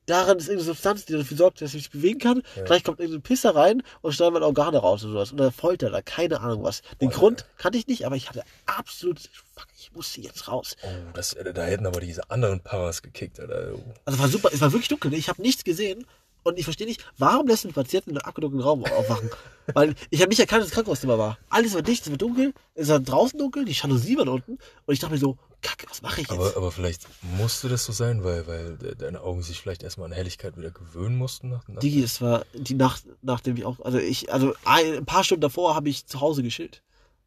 Daran 0.09 0.39
ist 0.39 0.49
irgendeine 0.49 0.73
Substanz, 0.73 1.05
die 1.05 1.13
dafür 1.13 1.37
sorgt, 1.37 1.61
dass 1.61 1.75
ich 1.75 1.75
mich 1.75 1.91
bewegen 1.91 2.19
kann. 2.19 2.43
Gleich 2.65 2.83
kommt 2.83 2.99
irgendein 2.99 3.21
Pisser 3.21 3.55
rein 3.55 3.83
und 4.01 4.13
schneiden 4.15 4.33
meine 4.33 4.47
Organe 4.47 4.79
raus 4.79 5.05
oder 5.05 5.13
sowas. 5.13 5.33
Oder 5.35 5.53
Folter 5.53 5.91
da, 5.91 6.01
keine 6.01 6.41
Ahnung 6.41 6.63
was. 6.63 6.81
Den 7.03 7.11
Boah, 7.11 7.17
Grund 7.17 7.45
kannte 7.59 7.77
ich 7.77 7.87
nicht, 7.87 8.07
aber 8.07 8.17
ich 8.17 8.31
hatte 8.31 8.43
absolut, 8.65 9.19
fuck, 9.19 9.67
ich 9.79 9.93
musste 9.93 10.23
jetzt 10.23 10.49
raus. 10.49 10.77
Oh, 10.83 10.89
das, 11.13 11.35
äh, 11.35 11.53
da 11.53 11.63
hätten 11.63 11.85
aber 11.85 12.01
diese 12.01 12.31
anderen 12.31 12.61
Paras 12.61 13.03
gekickt, 13.03 13.39
Alter. 13.39 13.75
Oh. 13.75 13.83
Also 14.07 14.19
war 14.19 14.29
super, 14.29 14.49
es 14.51 14.63
war 14.63 14.73
wirklich 14.73 14.89
dunkel, 14.89 15.11
ne? 15.11 15.19
ich 15.19 15.29
habe 15.29 15.43
nichts 15.43 15.63
gesehen. 15.63 16.07
Und 16.43 16.59
ich 16.59 16.65
verstehe 16.65 16.87
nicht, 16.87 17.05
warum 17.19 17.47
lässt 17.47 17.67
ein 17.67 17.75
Patient 17.75 18.07
in 18.07 18.17
einem 18.17 18.25
abgedunkelten 18.25 18.67
Raum 18.67 18.85
aufwachen? 18.85 19.29
Weil 19.75 19.95
ich 20.09 20.23
habe 20.23 20.31
nicht 20.31 20.41
erkannt, 20.41 20.63
dass 20.63 20.69
das 20.69 20.75
Krankenhauszimmer 20.75 21.19
war. 21.19 21.37
Alles 21.51 21.75
war 21.75 21.83
dicht, 21.83 22.07
es 22.07 22.11
war 22.11 22.17
dunkel, 22.17 22.55
es 22.75 22.89
war 22.89 23.01
draußen 23.01 23.39
dunkel, 23.39 23.67
die 23.67 23.73
Jalousie 23.73 24.17
war 24.17 24.27
unten. 24.27 24.53
Und 24.53 24.95
ich 24.95 25.01
dachte 25.01 25.13
mir 25.13 25.21
so, 25.21 25.37
kacke, 25.63 25.87
was 25.89 26.03
mache 26.03 26.21
ich 26.21 26.29
jetzt? 26.29 26.39
Aber, 26.39 26.57
aber 26.57 26.71
vielleicht 26.73 27.07
musste 27.37 27.69
das 27.69 27.85
so 27.85 27.93
sein, 27.93 28.25
weil, 28.25 28.47
weil 28.47 28.77
de- 28.79 28.95
deine 28.95 29.21
Augen 29.23 29.43
sich 29.43 29.61
vielleicht 29.61 29.83
erstmal 29.83 30.07
an 30.07 30.13
Helligkeit 30.13 30.57
wieder 30.57 30.71
gewöhnen 30.71 31.17
mussten. 31.17 31.49
Nach, 31.51 31.67
nach 31.69 31.81
Digi, 31.81 32.03
es 32.03 32.21
war 32.21 32.45
die 32.55 32.75
Nacht, 32.75 33.05
nachdem 33.23 33.57
ich 33.57 33.65
auch, 33.65 33.81
also 33.81 33.99
ich, 33.99 34.33
also 34.33 34.55
ein, 34.65 35.05
paar 35.05 35.25
Stunden 35.25 35.43
davor 35.43 35.75
habe 35.75 35.89
ich 35.89 36.07
zu 36.07 36.21
Hause 36.21 36.43
geschillt. 36.43 36.83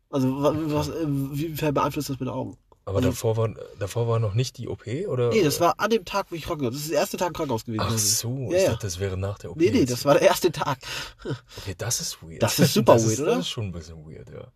Also 0.09 0.41
wa- 0.43 0.53
was, 0.55 0.89
äh, 0.89 1.05
wie 1.07 1.49
beeinflusst 1.71 2.09
das 2.09 2.19
meine 2.19 2.33
Augen? 2.33 2.57
aber 2.83 2.97
also- 2.97 3.09
davor, 3.09 3.37
war, 3.37 3.49
davor 3.79 4.07
war 4.07 4.19
noch 4.19 4.33
nicht 4.33 4.57
die 4.57 4.67
OP, 4.67 4.87
oder? 5.07 5.29
Nee, 5.29 5.43
das 5.43 5.59
war 5.59 5.79
an 5.79 5.89
dem 5.91 6.03
Tag, 6.03 6.25
wo 6.29 6.35
ich 6.35 6.43
Krankenhaus, 6.43 6.73
das 6.73 6.81
ist 6.83 6.91
der 6.91 6.99
erste 6.99 7.15
Tag 7.17 7.27
im 7.27 7.33
Krankenhaus 7.33 7.63
gewesen. 7.63 7.83
Ach 7.85 7.97
so, 7.97 8.49
ja, 8.51 8.57
ich 8.57 8.65
dachte, 8.65 8.87
das 8.87 8.99
wäre 8.99 9.17
nach 9.17 9.37
der 9.37 9.51
OP. 9.51 9.57
Nee, 9.57 9.69
nee, 9.69 9.79
jetzt. 9.81 9.91
das 9.91 10.03
war 10.03 10.13
der 10.15 10.23
erste 10.23 10.51
Tag. 10.51 10.79
Okay, 11.59 11.75
das 11.77 12.01
ist 12.01 12.21
weird. 12.23 12.41
Das 12.41 12.57
ist 12.59 12.73
super 12.73 12.93
das 12.93 13.03
weird, 13.03 13.13
ist, 13.13 13.19
oder? 13.21 13.31
Das 13.35 13.39
ist 13.41 13.49
schon 13.49 13.65
ein 13.65 13.71
bisschen 13.71 14.05
weird, 14.05 14.29
ja. 14.31 14.47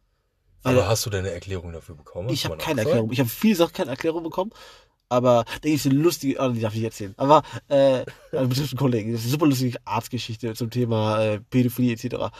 Aber 0.65 0.87
hast 0.87 1.05
du 1.05 1.09
deine 1.09 1.31
Erklärung 1.31 1.73
dafür 1.73 1.95
bekommen? 1.95 2.29
Ich 2.29 2.45
habe 2.45 2.57
keine? 2.57 2.81
Erklärung. 2.81 3.11
Ich 3.11 3.19
habe 3.19 3.29
viele 3.29 3.55
Sachen 3.55 3.73
keine 3.73 3.91
Erklärung 3.91 4.23
bekommen. 4.23 4.51
Aber 5.07 5.45
da 5.61 5.69
gibt 5.69 5.79
es 5.79 5.85
eine 5.85 5.95
lustige, 5.95 6.39
ah, 6.39 6.49
die 6.49 6.61
darf 6.61 6.73
ich 6.73 6.79
nicht 6.79 6.85
erzählen. 6.85 7.13
Aber 7.17 7.43
äh, 7.67 8.03
also 8.31 8.47
mit 8.47 8.57
einem 8.57 8.77
Kollegen, 8.77 9.11
das 9.11 9.21
ist 9.21 9.27
eine 9.27 9.31
super 9.33 9.45
lustige 9.45 9.77
Arztgeschichte 9.85 10.55
zum 10.55 10.71
Thema 10.71 11.23
äh, 11.23 11.39
Pädophilie 11.39 11.93
etc. 11.93 12.33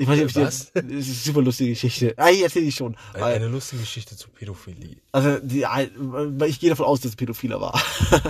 Ich 0.00 0.08
weiß 0.08 0.16
nicht, 0.16 0.24
ob 0.24 0.30
ich 0.30 0.36
Was? 0.36 0.72
das 0.72 0.82
ist 0.84 0.90
eine 0.92 1.02
super 1.02 1.42
lustige 1.42 1.70
Geschichte. 1.70 2.14
Ah, 2.16 2.30
ich 2.30 2.42
erzähle 2.42 2.64
die 2.64 2.72
schon. 2.72 2.96
Eine, 3.12 3.24
eine 3.26 3.48
lustige 3.48 3.82
Geschichte 3.82 4.16
zu 4.16 4.30
Pädophilie. 4.30 4.96
also 5.12 5.38
die, 5.40 5.66
ein- 5.66 5.90
weil 5.98 6.48
ich 6.48 6.58
gehe 6.58 6.70
davon 6.70 6.86
aus, 6.86 7.00
dass 7.00 7.10
es 7.10 7.16
Pädophiler 7.16 7.60
war. 7.60 7.72
das 8.10 8.20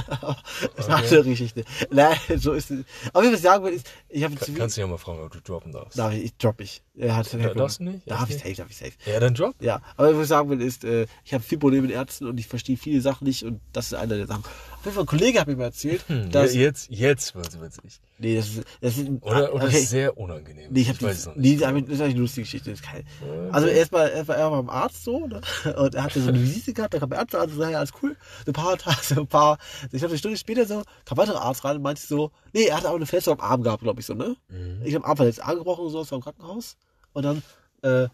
ist 0.77 0.91
eine 0.91 0.97
Okay. 0.97 1.05
andere 1.17 1.25
Geschichte. 1.25 1.65
Nein, 1.91 2.17
so 2.37 2.53
ist 2.53 2.71
es. 2.71 2.85
Aber 3.13 3.25
was 3.27 3.35
ich 3.35 3.41
sagen 3.41 3.65
will, 3.65 3.73
ist, 3.75 3.87
ich 4.09 4.25
habe 4.25 4.35
Kann, 4.35 4.55
kannst 4.55 4.77
du 4.77 4.81
ja 4.81 4.87
mal 4.87 4.99
fragen, 4.99 5.21
ob 5.21 5.31
du 5.33 5.41
droppen 5.41 5.73
darfst. 5.73 5.99
Darf 5.99 6.13
ich, 6.13 6.25
ich 6.25 6.37
drop 6.37 6.61
ich. 6.61 6.83
Er 6.97 7.17
hat 7.17 7.33
Da- 7.33 7.55
darfst 7.55 7.79
du 7.81 7.85
nicht? 7.85 8.11
Darf 8.11 8.29
ich 8.29 8.37
safe, 8.39 8.55
darf 8.55 8.71
ich 8.71 8.77
safe. 8.77 8.93
Ja, 9.07 9.21
dann 9.21 9.35
drop. 9.35 9.55
Ja, 9.61 9.81
aber 9.97 10.15
was 10.17 10.23
ich 10.25 10.29
sagen 10.29 10.51
will, 10.51 10.61
ist, 10.61 10.85
äh, 10.85 11.07
ich 11.25 11.33
habe 11.33 11.43
viel 11.45 11.59
Probleme 11.59 11.83
mit 11.87 11.93
Ärzten 11.93 12.27
und 12.27 12.39
ich 12.39 12.47
verstehe 12.47 12.77
viele 12.77 13.01
Sachen 13.01 13.27
nicht 13.27 13.45
und 13.45 13.61
das 13.73 13.87
ist 13.87 13.95
einer 13.95 14.17
der 14.17 14.27
Sachen. 14.27 14.43
Auf 14.81 14.87
jeden 14.87 14.99
ein 14.99 15.07
Kollege 15.07 15.41
hat 15.41 15.47
mir 15.47 15.57
mal 15.57 15.65
erzählt, 15.65 16.03
Hm, 16.09 16.31
dass. 16.31 16.55
jetzt, 16.55 16.89
jetzt 16.91 17.35
wird's 17.35 17.61
witzig. 17.61 18.01
Nee, 18.19 18.37
das 18.37 18.49
ist. 18.49 18.65
Das 18.81 18.97
ist 18.97 19.09
Oder, 19.21 19.55
oder 19.55 19.65
okay. 19.67 19.81
sehr 19.81 20.17
unangenehm. 20.17 20.73
Nee, 20.73 20.81
ich 20.81 20.89
hab 20.89 20.97
weiß 21.03 21.09
das, 21.11 21.19
es 21.19 21.27
noch 21.27 21.37
nee, 21.37 21.57
das 21.57 21.69
ist 21.69 21.73
eigentlich 21.73 22.01
eine 22.01 22.15
lustige 22.15 22.43
Geschichte. 22.43 22.71
Das 22.71 22.81
ist 22.81 22.87
kein, 22.87 23.05
also 23.53 23.67
erstmal, 23.69 24.09
er 24.11 24.27
war, 24.27 24.37
er 24.37 24.51
war 24.51 24.63
beim 24.63 24.71
Arzt 24.71 25.05
so, 25.05 25.27
ne? 25.27 25.41
Und 25.77 25.95
er 25.95 26.03
hatte 26.05 26.21
so 26.21 26.29
eine 26.29 26.41
Visite 26.41 26.73
gehabt, 26.73 26.95
da 26.95 26.99
kam 26.99 27.11
der 27.11 27.19
Arzt 27.21 27.35
rein 27.35 27.49
und 27.51 27.55
so, 27.57 27.63
ja, 27.63 27.79
alles 27.79 27.93
cool. 28.03 28.17
So 28.47 28.51
ein 28.51 28.53
paar 28.55 28.79
Tage, 28.79 28.97
so 29.03 29.21
ein 29.21 29.27
paar, 29.27 29.59
ich 29.85 29.91
glaube 29.91 30.09
eine 30.09 30.19
Stunde 30.19 30.39
später 30.39 30.65
so, 30.67 30.83
kam 31.05 31.19
ein 31.19 31.29
weiterer 31.29 31.43
Arzt 31.43 31.65
rein 31.65 31.77
und 31.77 31.83
meinte 31.83 32.03
so, 32.03 32.31
nee, 32.55 32.65
er 32.65 32.77
hatte 32.79 32.89
aber 32.89 32.97
eine 32.97 33.07
Verletzung 33.07 33.39
am 33.39 33.45
Arm 33.51 33.63
gehabt, 33.63 33.83
glaube 33.83 34.01
ich 34.01 34.07
so, 34.07 34.15
ne? 34.15 34.37
Mhm. 34.49 34.81
Ich 34.85 34.95
habe 34.95 35.05
Arm 35.05 35.17
verletzt, 35.17 35.43
angebrochen 35.43 35.85
und 35.85 35.91
so, 35.91 36.11
war 36.11 36.17
im 36.19 36.23
Krankenhaus. 36.25 36.77
Und 37.13 37.25
dann 37.25 37.43
äh, 37.83 38.09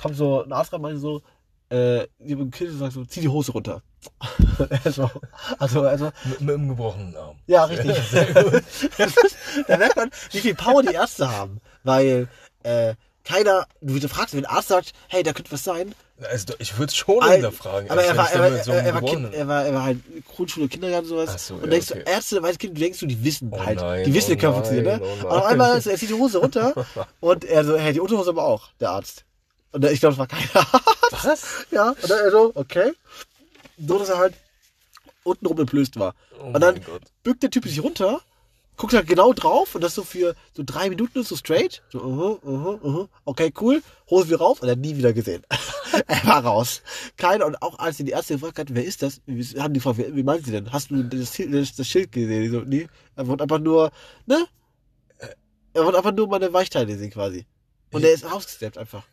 kam 0.00 0.14
so 0.14 0.44
ein 0.44 0.52
Arzt 0.52 0.72
rein 0.72 0.78
und 0.78 0.82
meinte 0.82 1.00
so, 1.00 1.22
äh, 1.68 2.06
die 2.18 2.34
haben 2.34 2.50
Kind 2.50 2.78
sagt 2.78 2.92
so, 2.92 3.04
zieh 3.04 3.20
die 3.22 3.28
Hose 3.28 3.52
runter. 3.52 3.82
Er 4.84 4.92
so, 4.92 5.10
also, 5.58 5.82
also, 5.82 6.12
Mit, 6.24 6.40
mit 6.40 6.54
einem 6.54 6.68
gebrochenen 6.68 7.16
Arm. 7.16 7.36
ja, 7.46 7.64
richtig. 7.64 7.96
da 9.68 9.76
merkt 9.76 9.96
man, 9.96 10.10
wie 10.30 10.40
viel 10.40 10.54
Power 10.54 10.82
die 10.82 10.94
Ärzte 10.94 11.30
haben. 11.30 11.60
Weil 11.84 12.28
äh, 12.62 12.94
keiner, 13.24 13.66
du 13.80 14.08
fragst, 14.08 14.34
wenn 14.34 14.44
ein 14.44 14.50
Arzt 14.50 14.68
sagt, 14.68 14.92
hey, 15.08 15.22
da 15.22 15.32
könnte 15.32 15.52
was 15.52 15.64
sein. 15.64 15.94
Also 16.30 16.54
ich 16.58 16.78
würde 16.78 16.90
es 16.90 16.96
schon 16.96 17.20
Al- 17.22 17.32
hinterfragen. 17.32 17.90
aber 17.90 18.04
er 18.04 18.16
war, 18.16 18.30
er, 18.30 18.40
war, 18.40 18.62
so 18.62 18.70
er, 18.72 18.94
war 18.94 19.02
kind, 19.02 19.34
er, 19.34 19.48
war, 19.48 19.64
er 19.64 19.74
war 19.74 19.82
halt 19.84 19.98
Grundschule, 20.28 20.68
Kindergarten 20.68 21.04
und 21.06 21.10
sowas. 21.10 21.30
Ach 21.34 21.38
so, 21.38 21.54
und 21.54 21.64
ja, 21.64 21.70
denkst 21.70 21.90
okay. 21.90 22.02
du, 22.04 22.10
Ärzte, 22.10 22.42
weißt 22.42 22.58
Kind, 22.60 22.76
du 22.76 22.80
denkst 22.80 23.00
du, 23.00 23.06
die 23.06 23.24
wissen 23.24 23.50
Oh 23.52 23.58
halt, 23.64 23.80
nein, 23.80 24.04
die 24.04 24.14
wissen, 24.14 24.30
wie 24.30 24.34
oh 24.34 24.38
Körper 24.38 24.54
funktioniert, 24.56 25.00
ne? 25.00 25.00
oh 25.02 25.26
Und 25.26 25.26
auf 25.32 25.44
einmal, 25.46 25.78
ist- 25.78 25.86
er 25.86 25.96
zieht 25.96 26.10
die 26.10 26.14
Hose 26.14 26.38
runter 26.38 26.86
und 27.20 27.44
er 27.44 27.64
so, 27.64 27.76
hey, 27.76 27.92
die 27.92 28.00
Unterhose 28.00 28.30
aber 28.30 28.44
auch, 28.44 28.68
der 28.80 28.90
Arzt. 28.90 29.24
Und 29.72 29.84
ich 29.86 30.00
glaube, 30.00 30.12
es 30.12 30.18
war 30.18 30.26
keiner. 30.28 30.66
Was? 31.24 31.42
Ja, 31.70 31.90
und 31.90 32.10
dann 32.10 32.20
er 32.20 32.30
so, 32.30 32.52
okay. 32.54 32.92
So, 33.86 33.98
dass 33.98 34.08
er 34.08 34.18
halt 34.18 34.34
untenrum 35.24 35.58
entblößt 35.60 35.98
war. 35.98 36.14
Oh 36.40 36.46
und 36.46 36.60
dann 36.60 36.80
bückt 37.22 37.42
der 37.42 37.50
Typ 37.50 37.64
sich 37.66 37.82
runter, 37.82 38.20
guckt 38.76 38.92
halt 38.94 39.06
genau 39.06 39.32
drauf 39.32 39.74
und 39.74 39.82
das 39.82 39.94
so 39.94 40.02
für 40.02 40.34
so 40.56 40.62
drei 40.64 40.88
Minuten 40.88 41.22
so 41.22 41.36
straight. 41.36 41.82
So, 41.90 42.00
uh, 42.00 42.48
uh, 42.48 42.86
uh, 43.02 43.08
okay, 43.24 43.52
cool. 43.60 43.82
Hose 44.10 44.28
wieder 44.28 44.38
rauf 44.38 44.60
und 44.62 44.68
er 44.68 44.72
hat 44.72 44.78
nie 44.80 44.96
wieder 44.96 45.12
gesehen. 45.12 45.42
er 46.06 46.24
war 46.26 46.44
raus. 46.44 46.82
Keiner, 47.16 47.46
und 47.46 47.60
auch 47.62 47.78
als 47.78 47.96
die 47.98 48.08
Ärzte 48.10 48.34
gefragt 48.34 48.58
hatten, 48.58 48.74
wer 48.74 48.84
ist 48.84 49.02
das, 49.02 49.20
wie- 49.26 49.44
haben 49.60 49.74
die 49.74 49.78
gefragt, 49.80 49.98
wer- 49.98 50.14
wie 50.16 50.22
meinen 50.22 50.44
sie 50.44 50.50
denn? 50.52 50.72
Hast 50.72 50.90
du 50.90 51.02
das, 51.04 51.32
das, 51.36 51.74
das 51.76 51.86
Schild 51.86 52.12
gesehen? 52.12 52.50
So, 52.50 52.60
nee, 52.60 52.88
er 53.16 53.26
wollte 53.26 53.42
einfach 53.44 53.58
nur, 53.58 53.90
ne? 54.26 54.46
Er 55.74 55.84
wollte 55.84 55.98
einfach 55.98 56.12
nur 56.12 56.28
meine 56.28 56.52
Weichteile 56.52 56.96
sehen 56.98 57.10
quasi. 57.10 57.46
Und 57.92 58.04
er 58.04 58.12
ist 58.12 58.30
rausgesteppt 58.30 58.76
einfach. 58.78 59.04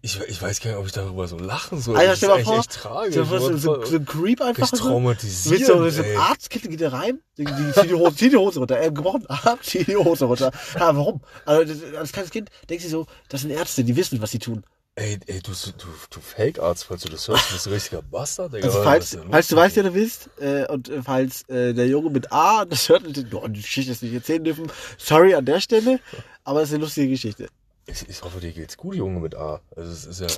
Ich, 0.00 0.18
ich 0.18 0.40
weiß 0.40 0.60
gar 0.60 0.70
nicht, 0.70 0.80
ob 0.80 0.86
ich 0.86 0.92
darüber 0.92 1.28
so 1.28 1.36
lachen 1.38 1.78
soll. 1.78 1.96
Alter, 1.96 2.10
das 2.10 2.18
stell 2.18 2.30
mal 2.30 2.42
vor, 2.42 2.58
echt 2.58 2.72
tragisch. 2.72 3.14
So, 3.16 3.24
so, 3.24 3.38
so, 3.38 3.56
so, 3.58 3.84
so 3.84 3.96
ein 3.96 4.06
Creep 4.06 4.40
einfach. 4.40 4.66
So. 4.66 4.78
traumatisiert. 4.78 5.58
Mit 5.58 5.66
so, 5.66 5.76
mit 5.76 5.92
so 5.92 6.02
einem 6.02 6.12
ey. 6.12 6.16
Arztkittel 6.16 6.70
geht 6.70 6.80
er 6.80 6.94
rein, 6.94 7.20
die, 7.36 7.44
die, 7.44 7.72
zieh, 7.74 7.88
die 7.88 7.94
Hose, 7.94 8.16
zieh 8.16 8.30
die 8.30 8.36
Hose 8.36 8.60
runter. 8.60 8.78
Er 8.78 8.86
hat 8.86 8.94
gebrochen 8.94 9.26
Arm, 9.26 9.58
zieh 9.60 9.84
die 9.84 9.96
Hose 9.96 10.24
runter. 10.24 10.52
Ja, 10.74 10.96
warum? 10.96 11.20
Also, 11.44 11.74
das, 11.74 11.94
als 11.98 12.12
kleines 12.12 12.30
Kind 12.30 12.48
denkst 12.70 12.84
du 12.84 12.90
so, 12.90 13.06
das 13.28 13.42
sind 13.42 13.50
Ärzte, 13.50 13.84
die 13.84 13.94
wissen, 13.94 14.22
was 14.22 14.30
sie 14.30 14.38
tun. 14.38 14.64
Ey, 14.96 15.18
ey, 15.26 15.40
du, 15.42 15.50
du, 15.50 15.86
du 16.08 16.20
Fake-Arzt, 16.20 16.84
falls 16.84 17.02
du 17.02 17.10
das 17.10 17.28
hörst, 17.28 17.50
du 17.50 17.52
bist 17.54 17.66
ein 17.66 17.72
richtiger 17.74 18.00
Bastard, 18.00 18.54
Digga. 18.54 18.68
Also, 18.68 18.82
falls, 18.82 19.18
falls 19.30 19.48
du 19.48 19.56
weißt, 19.56 19.76
wer 19.76 19.82
du 19.82 19.94
willst, 19.94 20.30
äh, 20.40 20.66
und 20.66 20.88
äh, 20.88 21.02
falls 21.02 21.42
äh, 21.50 21.74
der 21.74 21.88
Junge 21.88 22.08
mit 22.08 22.32
A 22.32 22.64
das 22.64 22.88
hört 22.88 23.04
und 23.04 23.34
oh, 23.34 23.48
die 23.48 23.60
Geschichte 23.60 23.92
ist 23.92 24.02
nicht 24.02 24.14
erzählen 24.14 24.44
dürfen, 24.44 24.72
sorry 24.96 25.34
an 25.34 25.44
der 25.44 25.60
Stelle, 25.60 26.00
aber 26.44 26.62
es 26.62 26.70
ist 26.70 26.76
eine 26.76 26.84
lustige 26.84 27.08
Geschichte. 27.08 27.48
Ich, 27.86 28.22
hoffe, 28.22 28.40
dir 28.40 28.52
geht's 28.52 28.76
gut, 28.76 28.94
Junge 28.94 29.20
mit 29.20 29.34
A. 29.34 29.60
Also, 29.76 29.90
es 29.90 30.06
ist 30.06 30.20
ja 30.20 30.28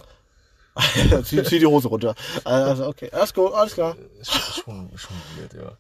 zieh, 1.25 1.43
zieh 1.45 1.59
die 1.59 1.67
Hose 1.67 1.89
runter. 1.89 2.15
Also, 2.45 2.87
okay, 2.87 3.11
alles 3.13 3.33
gut, 3.33 3.53
alles 3.53 3.75
klar. 3.75 3.97
ist 4.21 4.33
schon, 4.33 4.91
schon, 4.97 5.17
weird, 5.37 5.55
ja. 5.55 5.73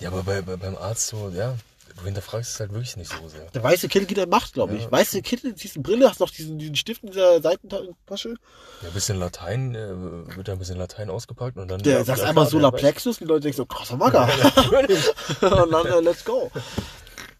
Ja, 0.00 0.08
aber 0.08 0.22
bei, 0.22 0.42
bei, 0.42 0.56
beim 0.56 0.76
Arzt 0.76 1.08
so, 1.08 1.28
ja, 1.28 1.56
du 1.96 2.04
hinterfragst 2.04 2.54
es 2.54 2.60
halt 2.60 2.72
wirklich 2.72 2.96
nicht 2.96 3.12
so 3.12 3.28
sehr. 3.28 3.44
Der 3.50 3.62
weiße 3.62 3.88
Kind 3.88 4.08
geht 4.08 4.18
in 4.18 4.28
Macht, 4.28 4.54
glaube 4.54 4.74
ich. 4.74 4.84
Ja. 4.84 4.92
Weiße 4.92 5.22
Kind 5.22 5.44
in 5.44 5.54
diesen 5.54 5.82
Brille, 5.82 6.08
hast 6.08 6.20
noch 6.20 6.30
diesen, 6.30 6.58
diesen 6.58 6.76
Stift 6.76 7.02
in 7.02 7.10
dieser 7.10 7.40
Seitentasche. 7.42 8.36
Ja, 8.82 8.88
ein 8.88 8.94
bisschen 8.94 9.18
Latein, 9.18 9.74
äh, 9.74 10.36
wird 10.36 10.48
da 10.48 10.52
ein 10.52 10.58
bisschen 10.58 10.78
Latein 10.78 11.10
ausgepackt 11.10 11.58
und 11.58 11.68
dann. 11.68 11.82
Der 11.82 11.98
ja, 11.98 12.04
sagt 12.04 12.20
ja, 12.20 12.24
einmal 12.26 12.46
Solar 12.46 12.72
der 12.72 12.78
Plexus 12.78 13.18
und 13.18 13.26
die 13.26 13.28
Leute 13.28 13.42
denken 13.42 13.58
so, 13.58 13.66
krasser 13.66 13.96
Macker. 13.96 14.28
Natürlich. 14.42 15.06
und 15.42 15.72
dann, 15.72 15.86
äh, 15.86 16.00
let's 16.00 16.24
go. 16.24 16.50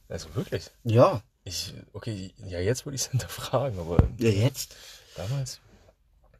Also 0.08 0.28
wirklich. 0.34 0.70
Ja. 0.84 1.22
Ich, 1.44 1.72
okay, 1.92 2.32
ja, 2.46 2.58
jetzt 2.60 2.84
würde 2.86 2.96
ich 2.96 3.02
es 3.02 3.08
hinterfragen, 3.10 3.78
aber 3.78 4.08
Ja, 4.18 4.28
jetzt. 4.30 4.76
damals. 5.16 5.60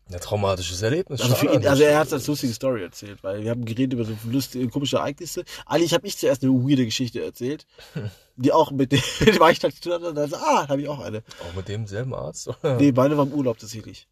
Ja, 0.08 0.18
traumatisches 0.18 0.82
Erlebnis. 0.82 1.20
Also, 1.20 1.48
ihn, 1.48 1.64
also 1.68 1.84
er 1.84 1.96
hat 2.00 2.08
es 2.08 2.12
als 2.12 2.26
lustige 2.26 2.52
Story 2.52 2.82
erzählt, 2.82 3.22
weil 3.22 3.44
wir 3.44 3.50
haben 3.50 3.64
geredet 3.64 3.92
über 3.92 4.04
so 4.04 4.12
lustige, 4.24 4.66
komische 4.68 4.96
Ereignisse. 4.96 5.44
Eigentlich 5.66 5.94
habe 5.94 6.04
ich 6.04 6.18
zuerst 6.18 6.42
eine 6.42 6.52
weirde 6.52 6.84
Geschichte 6.84 7.22
erzählt, 7.22 7.64
die 8.36 8.50
auch 8.50 8.72
mit 8.72 8.90
dem, 8.90 9.00
mit 9.20 9.36
dem 9.36 9.42
Eichstadt 9.42 9.72
zu 9.74 9.82
tun 9.82 9.92
hat. 9.92 10.02
Und 10.02 10.16
dann 10.16 10.28
so, 10.28 10.34
ah, 10.36 10.66
habe 10.66 10.82
ich 10.82 10.88
auch 10.88 10.98
eine. 10.98 11.22
Auch 11.48 11.54
mit 11.54 11.68
demselben 11.68 12.12
Arzt? 12.12 12.48
Oder? 12.48 12.76
Nee, 12.76 12.90
meine 12.90 13.16
war 13.16 13.24
im 13.24 13.32
Urlaub 13.32 13.58
tatsächlich. 13.58 14.08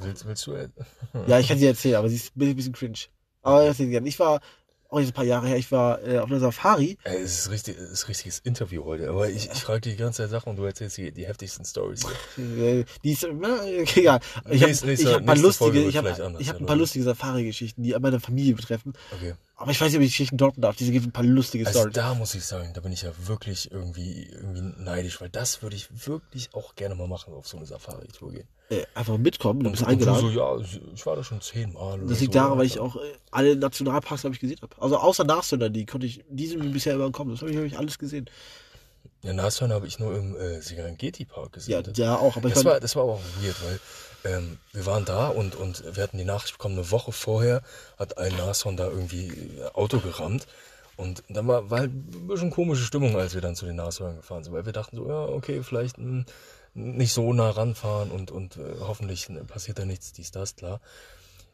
Willst, 0.00 0.26
willst 0.26 0.46
du? 0.46 0.52
äh, 0.52 0.68
Ja, 1.26 1.38
ich 1.38 1.48
kann 1.48 1.58
sie 1.58 1.66
erzählen, 1.74 1.96
aber 1.96 2.10
sie 2.10 2.16
ist 2.16 2.36
ein 2.36 2.54
bisschen 2.54 2.74
cringe. 2.74 2.98
Aber 3.40 3.62
erzähl 3.64 3.86
sie 3.86 3.92
gerne. 3.92 4.06
Ich 4.06 4.18
war, 4.18 4.40
auch 4.88 5.00
jetzt 5.00 5.10
ein 5.10 5.14
paar 5.14 5.24
Jahre 5.24 5.46
her, 5.48 5.56
ich 5.56 5.70
war 5.70 6.02
äh, 6.02 6.18
auf 6.18 6.30
einer 6.30 6.40
Safari. 6.40 6.96
Ey, 7.04 7.22
es 7.22 7.40
ist 7.40 7.50
richtig, 7.50 7.76
es 7.78 7.90
ist 7.90 8.08
richtiges 8.08 8.38
Interview 8.40 8.84
heute. 8.84 9.10
Aber 9.10 9.28
ich, 9.28 9.50
ich 9.50 9.60
frage 9.60 9.82
dich 9.82 9.96
die 9.96 10.02
ganze 10.02 10.22
Zeit 10.22 10.30
Sachen 10.30 10.50
und 10.50 10.56
du 10.56 10.64
erzählst 10.64 10.96
die, 10.96 11.12
die 11.12 11.26
heftigsten 11.26 11.64
Stories. 11.64 12.04
Äh, 12.38 12.84
die 13.04 13.12
ist, 13.12 13.24
äh, 13.24 13.82
egal. 13.94 14.20
Ich 14.50 14.62
habe 14.62 14.72
hab 14.72 15.20
ein 15.20 15.26
paar 15.26 15.36
lustige, 15.36 15.74
wird 15.74 16.40
ich 16.40 16.48
hab 16.48 16.60
ein 16.60 16.66
paar 16.66 16.76
lustige 16.76 17.04
Safari-Geschichten, 17.04 17.82
die 17.82 17.94
meine 17.98 18.20
Familie 18.20 18.54
betreffen. 18.54 18.94
Okay. 19.12 19.34
Aber 19.60 19.72
ich 19.72 19.80
weiß 19.80 19.88
nicht, 19.88 19.96
ob 19.96 20.02
ich 20.02 20.10
die 20.10 20.12
Geschichten 20.12 20.36
droppen 20.36 20.62
darf. 20.62 20.76
Diese 20.76 20.92
gibt 20.92 21.04
ein 21.04 21.10
paar 21.10 21.24
lustige 21.24 21.66
Also 21.66 21.88
da 21.88 22.14
muss 22.14 22.32
ich 22.36 22.44
sagen, 22.44 22.70
da 22.74 22.80
bin 22.80 22.92
ich 22.92 23.02
ja 23.02 23.10
wirklich 23.26 23.72
irgendwie, 23.72 24.28
irgendwie 24.30 24.62
neidisch, 24.78 25.20
weil 25.20 25.30
das 25.30 25.62
würde 25.62 25.74
ich 25.74 26.06
wirklich 26.06 26.54
auch 26.54 26.76
gerne 26.76 26.94
mal 26.94 27.08
machen, 27.08 27.34
auf 27.34 27.48
so 27.48 27.56
eine 27.56 27.66
Safari-Tour 27.66 28.32
gehen. 28.32 28.48
Äh, 28.70 28.84
einfach 28.94 29.18
mitkommen, 29.18 29.64
du 29.64 29.70
bist 29.70 29.82
und, 29.82 29.88
und 29.88 29.94
eingeladen. 29.94 30.20
so, 30.20 30.30
ja, 30.30 30.56
ich 30.94 31.04
war 31.06 31.16
da 31.16 31.24
schon 31.24 31.40
zehnmal. 31.40 31.98
Das 32.06 32.20
liegt 32.20 32.34
so, 32.34 32.38
daran, 32.38 32.56
weil 32.56 32.66
ich 32.66 32.78
auch 32.78 32.94
äh, 32.96 33.00
alle 33.32 33.56
Nationalparks, 33.56 34.20
glaube 34.20 34.34
ich, 34.34 34.40
gesehen 34.40 34.58
habe. 34.62 34.80
Also 34.80 34.96
außer 34.96 35.24
Nashörner, 35.24 35.70
die 35.70 35.86
konnte 35.86 36.06
ich, 36.06 36.22
die 36.28 36.46
sind 36.46 36.62
mir 36.62 36.70
bisher 36.70 36.94
immer 36.94 37.06
gekommen. 37.06 37.32
Das 37.32 37.40
habe 37.40 37.50
ich, 37.50 37.56
hab 37.56 37.64
ich 37.64 37.76
alles 37.76 37.98
gesehen. 37.98 38.30
Ja, 39.22 39.32
Nashörner 39.32 39.74
habe 39.74 39.88
ich 39.88 39.98
nur 39.98 40.16
im 40.16 40.36
äh, 40.36 40.60
Serengeti-Park 40.60 41.54
gesehen. 41.54 41.82
Ja, 41.96 42.04
ja 42.04 42.16
auch. 42.16 42.36
Aber 42.36 42.48
das, 42.48 42.64
war, 42.64 42.78
das 42.78 42.94
war 42.94 43.02
aber 43.02 43.14
auch 43.14 43.22
weird, 43.40 43.56
weil 43.64 43.80
ähm, 44.28 44.58
wir 44.72 44.86
waren 44.86 45.04
da 45.04 45.28
und, 45.28 45.54
und 45.54 45.84
wir 45.96 46.02
hatten 46.02 46.18
die 46.18 46.24
Nachricht 46.24 46.54
bekommen, 46.54 46.76
eine 46.76 46.90
Woche 46.90 47.12
vorher 47.12 47.62
hat 47.98 48.18
ein 48.18 48.36
Nashorn 48.36 48.76
da 48.76 48.88
irgendwie 48.88 49.28
äh, 49.28 49.66
Auto 49.74 49.98
gerammt. 50.00 50.46
Und 50.96 51.22
dann 51.28 51.46
war, 51.46 51.70
war 51.70 51.80
halt 51.80 51.92
ein 51.92 52.26
bisschen 52.26 52.50
komische 52.50 52.82
Stimmung, 52.82 53.16
als 53.16 53.34
wir 53.34 53.40
dann 53.40 53.54
zu 53.54 53.66
den 53.66 53.76
Nashörnern 53.76 54.16
gefahren 54.16 54.42
sind, 54.42 54.52
weil 54.52 54.66
wir 54.66 54.72
dachten 54.72 54.96
so, 54.96 55.08
ja, 55.08 55.26
okay, 55.26 55.62
vielleicht 55.62 55.96
mh, 55.96 56.24
nicht 56.74 57.12
so 57.12 57.32
nah 57.32 57.50
ranfahren 57.50 58.10
und, 58.10 58.30
und 58.30 58.56
äh, 58.56 58.74
hoffentlich 58.80 59.30
äh, 59.30 59.44
passiert 59.44 59.78
da 59.78 59.84
nichts, 59.84 60.12
dies, 60.12 60.32
das, 60.32 60.56
klar. 60.56 60.80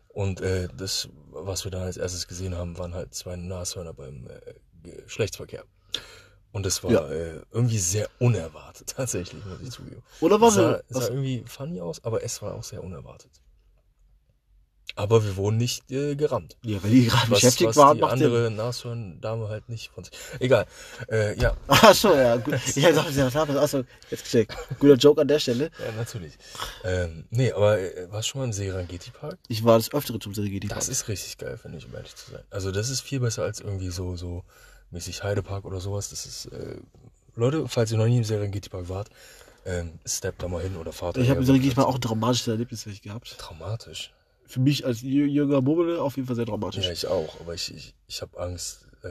Und 0.09 0.41
äh, 0.41 0.69
das, 0.77 1.09
was 1.31 1.65
wir 1.65 1.71
dann 1.71 1.83
als 1.83 1.97
erstes 1.97 2.27
gesehen 2.29 2.57
haben, 2.57 2.79
waren 2.79 2.95
halt 2.95 3.15
zwei 3.15 3.37
Nashörner 3.37 3.93
beim 3.93 4.29
äh, 4.29 4.91
Geschlechtsverkehr. 5.05 5.65
Und 6.55 6.65
das 6.65 6.83
war 6.83 6.91
Ja. 6.91 7.07
äh, 7.11 7.41
irgendwie 7.53 7.79
sehr 7.79 8.09
unerwartet, 8.21 8.87
tatsächlich, 8.97 9.45
muss 9.45 9.61
ich 9.61 9.71
zugeben. 9.71 10.03
oder 10.21 10.41
war 10.41 10.49
Es 10.49 10.55
sah, 10.55 10.81
es 10.89 10.97
sah 10.97 11.09
irgendwie 11.09 11.45
funny 11.47 11.81
aus, 11.81 12.03
aber 12.05 12.23
es 12.25 12.41
war 12.41 12.55
auch 12.55 12.65
sehr 12.65 12.83
unerwartet. 12.83 13.31
Aber 14.97 15.25
wir 15.25 15.35
wurden 15.37 15.57
nicht 15.57 15.91
äh, 15.91 16.15
gerammt. 16.15 16.57
ja, 16.63 16.81
wenn 16.85 16.93
die 16.93 17.07
gerade 17.09 17.29
beschäftigt 17.29 17.71
was 17.71 17.77
waren, 17.77 17.97
die 17.97 18.03
macht 18.03 18.13
andere 18.13 18.49
Nashorn-Dame 18.53 19.49
halt 19.49 19.69
nicht 19.69 19.91
von 19.91 20.05
sich. 20.05 20.13
Egal. 20.39 20.67
Äh, 21.11 21.37
ja, 21.41 21.57
Ach 21.67 21.93
so, 21.93 22.15
ja, 22.15 22.37
gut. 22.37 22.55
Ich 22.65 22.77
hätte 22.85 23.03
ja, 23.13 23.27
achso, 23.61 23.83
jetzt 24.11 24.23
gecheckt. 24.25 24.57
Guter 24.79 24.95
Joke 24.95 25.21
an 25.21 25.27
der 25.27 25.41
Stelle. 25.41 25.73
ja, 25.85 25.91
natürlich. 25.97 26.35
Ähm, 26.85 27.25
nee, 27.31 27.51
aber 27.51 27.81
äh, 27.81 28.07
warst 28.13 28.29
du 28.29 28.33
schon 28.33 28.41
mal 28.43 28.45
im 28.45 28.53
Serengeti-Park? 28.53 29.39
Ich 29.49 29.65
war 29.65 29.79
das 29.79 29.93
Öftere 29.93 30.21
zum 30.21 30.33
Serengeti. 30.33 30.69
Das 30.69 30.89
ist 30.89 31.09
richtig 31.09 31.39
geil, 31.39 31.59
finde 31.59 31.79
ich, 31.79 31.87
um 31.87 31.95
ehrlich 31.95 32.15
zu 32.15 32.31
sein. 32.31 32.45
Also 32.51 32.71
das 32.71 32.89
ist 32.89 33.01
viel 33.01 33.19
besser 33.19 33.43
als 33.43 33.59
irgendwie 33.59 33.89
so, 33.91 34.15
so 34.15 34.45
mäßig 34.95 35.23
Heidepark 35.23 35.65
oder 35.67 35.81
sowas. 35.81 36.09
Das 36.09 36.25
ist, 36.25 36.47
äh, 36.47 36.77
Leute, 37.37 37.69
falls 37.69 37.93
ihr 37.93 37.99
noch 37.99 38.07
nie 38.07 38.17
im 38.19 38.25
Serengeti-Park 38.25 38.89
wart, 38.89 39.11
ähm, 39.67 39.99
steppt 40.07 40.43
da 40.43 40.49
mal 40.49 40.63
hin 40.63 40.77
oder 40.77 40.93
fahrt 40.93 41.17
Ich 41.19 41.29
habe 41.29 41.41
im 41.41 41.47
Serengeti 41.47 41.77
mal 41.77 41.85
auch 41.85 41.97
ein 41.97 42.01
traumatisches 42.01 42.49
Erlebnis 42.49 42.87
mich 42.87 43.03
gehabt. 43.03 43.37
Traumatisch. 43.39 44.13
Für 44.47 44.61
mich 44.61 44.87
als 44.87 44.99
jü- 44.99 45.27
jünger 45.27 45.61
Bummel 45.63 45.99
auf 45.99 46.17
jeden 46.17 46.27
Fall 46.27 46.37
sehr 46.37 46.47
traumatisch. 46.47 46.85
Ja, 46.87 46.93
ich 46.93 47.07
auch, 47.07 47.41
aber 47.41 47.55
ich, 47.55 47.75
ich, 47.75 47.95
ich 48.07 48.23
habe 48.23 48.39
Angst, 48.39 48.87
äh, 49.03 49.09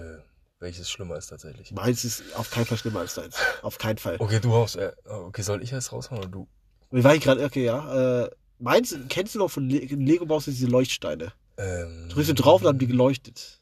welches 0.60 0.90
schlimmer 0.90 1.18
ist 1.18 1.28
tatsächlich. 1.28 1.72
Meins 1.72 2.06
ist 2.06 2.24
auf 2.36 2.50
keinen 2.50 2.66
Fall 2.66 2.78
schlimmer 2.78 3.00
als 3.02 3.16
deins. 3.16 3.36
Auf 3.62 3.78
keinen 3.78 3.98
Fall. 3.98 4.16
Okay, 4.20 4.40
du 4.40 4.54
haust, 4.54 4.76
äh, 4.78 4.92
okay, 5.06 5.42
soll 5.42 5.62
ich 5.62 5.72
erst 5.74 5.92
raushauen 5.92 6.20
oder 6.20 6.30
du? 6.30 6.48
Wie 6.92 7.04
war 7.04 7.16
ich 7.16 7.22
gerade? 7.24 7.44
Okay, 7.44 7.66
ja. 7.66 8.24
Äh, 8.26 8.30
meins, 8.60 8.96
kennst 9.10 9.34
du 9.36 9.40
noch 9.40 9.50
von 9.50 9.68
Le 9.68 9.80
Lego 9.80 10.26
baust 10.26 10.48
du 10.48 10.52
diese 10.52 10.68
Leuchtsteine? 10.68 11.34
Ähm, 11.58 12.10
Drückst 12.10 12.30
du 12.30 12.34
drauf 12.36 12.62
und 12.62 12.68
haben 12.68 12.80
die 12.80 12.88
geleuchtet. 12.88 13.60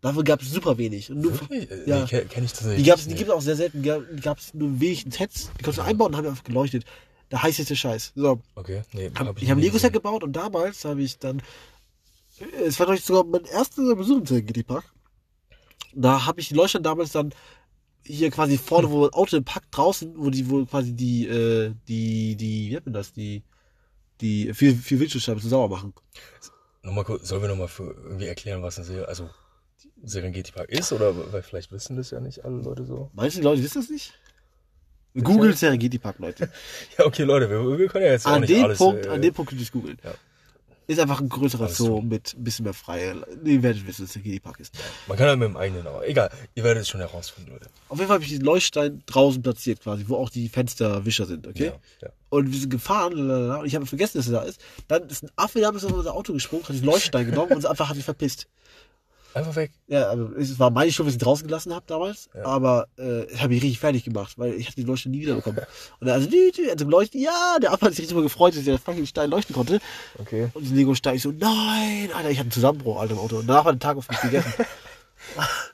Davon 0.00 0.24
gab 0.24 0.40
es 0.40 0.50
super 0.50 0.78
wenig. 0.78 1.10
Und 1.10 1.20
nur? 1.20 1.32
Äh, 1.50 1.66
Ja. 1.86 2.00
Nee, 2.00 2.06
kenn, 2.06 2.28
kenn 2.28 2.44
ich 2.44 2.52
tatsächlich 2.52 2.82
die 2.82 2.88
gab 2.88 2.98
es 2.98 3.06
nicht. 3.06 3.14
die 3.14 3.18
gibt's 3.18 3.32
auch 3.32 3.42
sehr 3.42 3.56
selten. 3.56 3.82
Die 3.82 4.20
gab 4.20 4.38
es 4.38 4.54
nur 4.54 4.80
wenig 4.80 5.04
Sets. 5.10 5.50
Die 5.58 5.62
konntest 5.62 5.78
du 5.78 5.82
einbauen 5.82 6.12
und 6.12 6.16
haben 6.16 6.26
einfach 6.26 6.44
geleuchtet. 6.44 6.84
Der 7.30 7.42
heißeste 7.42 7.76
Scheiß. 7.76 8.12
So, 8.16 8.40
Okay, 8.56 8.82
nee, 8.92 9.10
hab, 9.14 9.26
hab 9.28 9.42
ich 9.42 9.50
habe 9.50 9.60
ein 9.60 9.62
Lego-Set 9.62 9.92
gebaut 9.92 10.24
und 10.24 10.32
damals 10.32 10.84
habe 10.84 11.02
ich 11.02 11.18
dann. 11.18 11.42
Es 12.64 12.78
war 12.80 12.86
doch 12.86 12.96
sogar 12.96 13.24
mein 13.24 13.44
erster 13.44 13.94
Besuch 13.94 14.18
im 14.18 14.26
Serengeti 14.26 14.62
Park. 14.62 14.84
Da 15.94 16.24
habe 16.24 16.40
ich 16.40 16.48
die 16.48 16.54
Leuchtsteine 16.54 16.82
damals 16.82 17.12
dann 17.12 17.32
hier 18.02 18.30
quasi 18.30 18.56
vorne, 18.56 18.90
wo 18.90 19.04
ein 19.06 19.12
Auto 19.12 19.40
Park 19.42 19.70
draußen, 19.70 20.14
wo 20.16 20.30
die, 20.30 20.48
wo 20.48 20.64
quasi 20.64 20.94
die, 20.94 21.26
äh, 21.26 21.74
die, 21.86 22.36
die, 22.36 22.68
wie 22.70 22.72
nennt 22.72 22.86
man 22.86 22.94
das, 22.94 23.12
die, 23.12 23.42
die 24.20 24.52
vier, 24.54 24.74
vier 24.74 24.98
Windschutzscheiben 25.00 25.42
zu 25.42 25.48
sauer 25.48 25.68
machen. 25.68 25.92
Nochmal 26.82 27.04
kurz, 27.04 27.28
sollen 27.28 27.42
wir 27.42 27.48
nochmal 27.48 27.68
irgendwie 27.78 28.26
erklären, 28.26 28.62
was 28.62 28.78
ein 28.78 28.84
Ser 28.84 29.06
also 29.06 29.28
Serengeti 30.02 30.52
Park 30.52 30.70
ist? 30.70 30.92
Oder 30.92 31.14
weil 31.32 31.42
vielleicht 31.42 31.72
wissen 31.72 31.96
das 31.96 32.10
ja 32.10 32.20
nicht 32.20 32.44
alle 32.44 32.56
Leute 32.62 32.84
so. 32.84 33.10
Die 33.14 33.40
Leute 33.40 33.62
wissen 33.62 33.80
das 33.80 33.90
nicht? 33.90 34.12
Google 35.22 35.56
Serengeti 35.56 35.98
Park, 35.98 36.18
Leute. 36.18 36.48
Ja, 36.98 37.04
okay, 37.06 37.24
Leute, 37.24 37.50
wir, 37.50 37.78
wir 37.78 37.88
können 37.88 38.04
ja 38.04 38.12
jetzt 38.12 38.26
auch 38.26 38.32
An 38.32 38.42
dem 38.46 38.64
alles. 38.64 38.78
Punkt, 38.78 39.06
äh, 39.06 39.08
an 39.08 39.20
dem 39.22 39.34
Punkt 39.34 39.50
könnt 39.50 39.60
ihr 39.60 39.64
es 39.64 39.72
googeln. 39.72 39.98
ja. 40.04 40.12
Ist 40.86 40.98
einfach 40.98 41.20
ein 41.20 41.28
größerer 41.28 41.64
Alles 41.66 41.76
Zoo 41.76 42.00
tun. 42.00 42.08
mit 42.08 42.34
ein 42.36 42.42
bisschen 42.42 42.64
mehr 42.64 42.74
freie. 42.74 43.14
Ihr 43.44 43.62
werdet 43.62 43.86
wissen, 43.86 44.04
was 44.04 44.12
Serengeti 44.12 44.40
Park 44.40 44.58
ist. 44.58 44.74
man 45.06 45.16
kann 45.16 45.28
ja 45.28 45.36
mit 45.36 45.48
dem 45.48 45.56
eigenen, 45.56 45.86
aber 45.86 46.06
egal. 46.08 46.30
Ihr 46.56 46.64
werdet 46.64 46.82
es 46.82 46.88
schon 46.88 47.00
herausfinden, 47.00 47.52
Leute. 47.52 47.66
Auf 47.88 47.98
jeden 47.98 48.08
Fall 48.08 48.14
habe 48.14 48.24
ich 48.24 48.30
diesen 48.30 48.44
Leuchtstein 48.44 49.02
draußen 49.06 49.40
platziert, 49.40 49.80
quasi, 49.80 50.04
wo 50.08 50.16
auch 50.16 50.30
die 50.30 50.48
Fensterwischer 50.48 51.26
sind, 51.26 51.46
okay? 51.46 51.66
Ja, 51.66 51.72
ja. 52.02 52.08
Und 52.28 52.50
wir 52.52 52.58
sind 52.58 52.70
gefahren, 52.70 53.12
lalala, 53.12 53.60
und 53.60 53.66
ich 53.66 53.74
habe 53.76 53.86
vergessen, 53.86 54.18
dass 54.18 54.26
er 54.28 54.32
da 54.32 54.42
ist. 54.42 54.60
Dann 54.88 55.08
ist 55.08 55.22
ein 55.22 55.30
Affe 55.36 55.60
damals 55.60 55.84
auf 55.84 55.92
unser 55.92 56.12
Auto 56.14 56.32
gesprungen, 56.32 56.64
hat 56.64 56.74
den 56.74 56.84
Leuchtstein 56.84 57.26
genommen 57.26 57.50
und 57.50 57.56
uns 57.58 57.66
einfach 57.66 57.88
hat 57.88 57.96
ihn 57.96 58.02
verpisst. 58.02 58.48
Einfach 59.34 59.54
weg. 59.56 59.70
Ja, 59.86 60.08
also 60.08 60.30
es 60.36 60.58
war 60.58 60.70
meine 60.70 60.90
Schuld, 60.90 61.06
dass 61.06 61.14
ich 61.14 61.20
draußen 61.20 61.46
gelassen 61.46 61.72
habe 61.74 61.84
damals, 61.86 62.28
Ja. 62.34 62.44
aber 62.44 62.88
äh, 62.96 63.26
das 63.30 63.40
habe 63.40 63.54
ich 63.54 63.62
richtig 63.62 63.78
fertig 63.78 64.04
gemacht, 64.04 64.34
weil 64.38 64.54
ich 64.54 64.66
hatte 64.66 64.76
den 64.76 64.86
Leuchtstein 64.86 65.12
nie 65.12 65.20
wiederbekommen. 65.20 65.60
Und 66.00 66.08
er 66.08 66.14
also, 66.14 66.28
dü, 66.28 66.50
dü, 66.50 66.68
also 66.70 66.88
leuchten, 66.88 67.20
ja, 67.20 67.58
der 67.62 67.72
Affe 67.72 67.86
hat 67.86 67.92
sich 67.92 68.00
richtig 68.00 68.16
mal 68.16 68.22
gefreut, 68.22 68.56
dass 68.56 68.64
der 68.64 68.78
fucking 68.78 69.06
Stein 69.06 69.30
leuchten 69.30 69.54
konnte. 69.54 69.80
Okay. 70.18 70.48
Und 70.54 70.68
den 70.68 70.76
Lego-Stein, 70.76 71.14
ich 71.16 71.22
so, 71.22 71.30
nein, 71.32 72.10
Alter, 72.14 72.30
ich 72.30 72.38
hatte 72.38 72.46
einen 72.46 72.50
Zusammenbruch, 72.50 73.00
Alter, 73.00 73.12
im 73.14 73.18
Auto. 73.20 73.38
Und 73.38 73.46
danach 73.46 73.64
war 73.64 73.72
der 73.72 73.80
Tag 73.80 73.96
auf 73.96 74.08
mich 74.08 74.20
gegessen. 74.20 74.52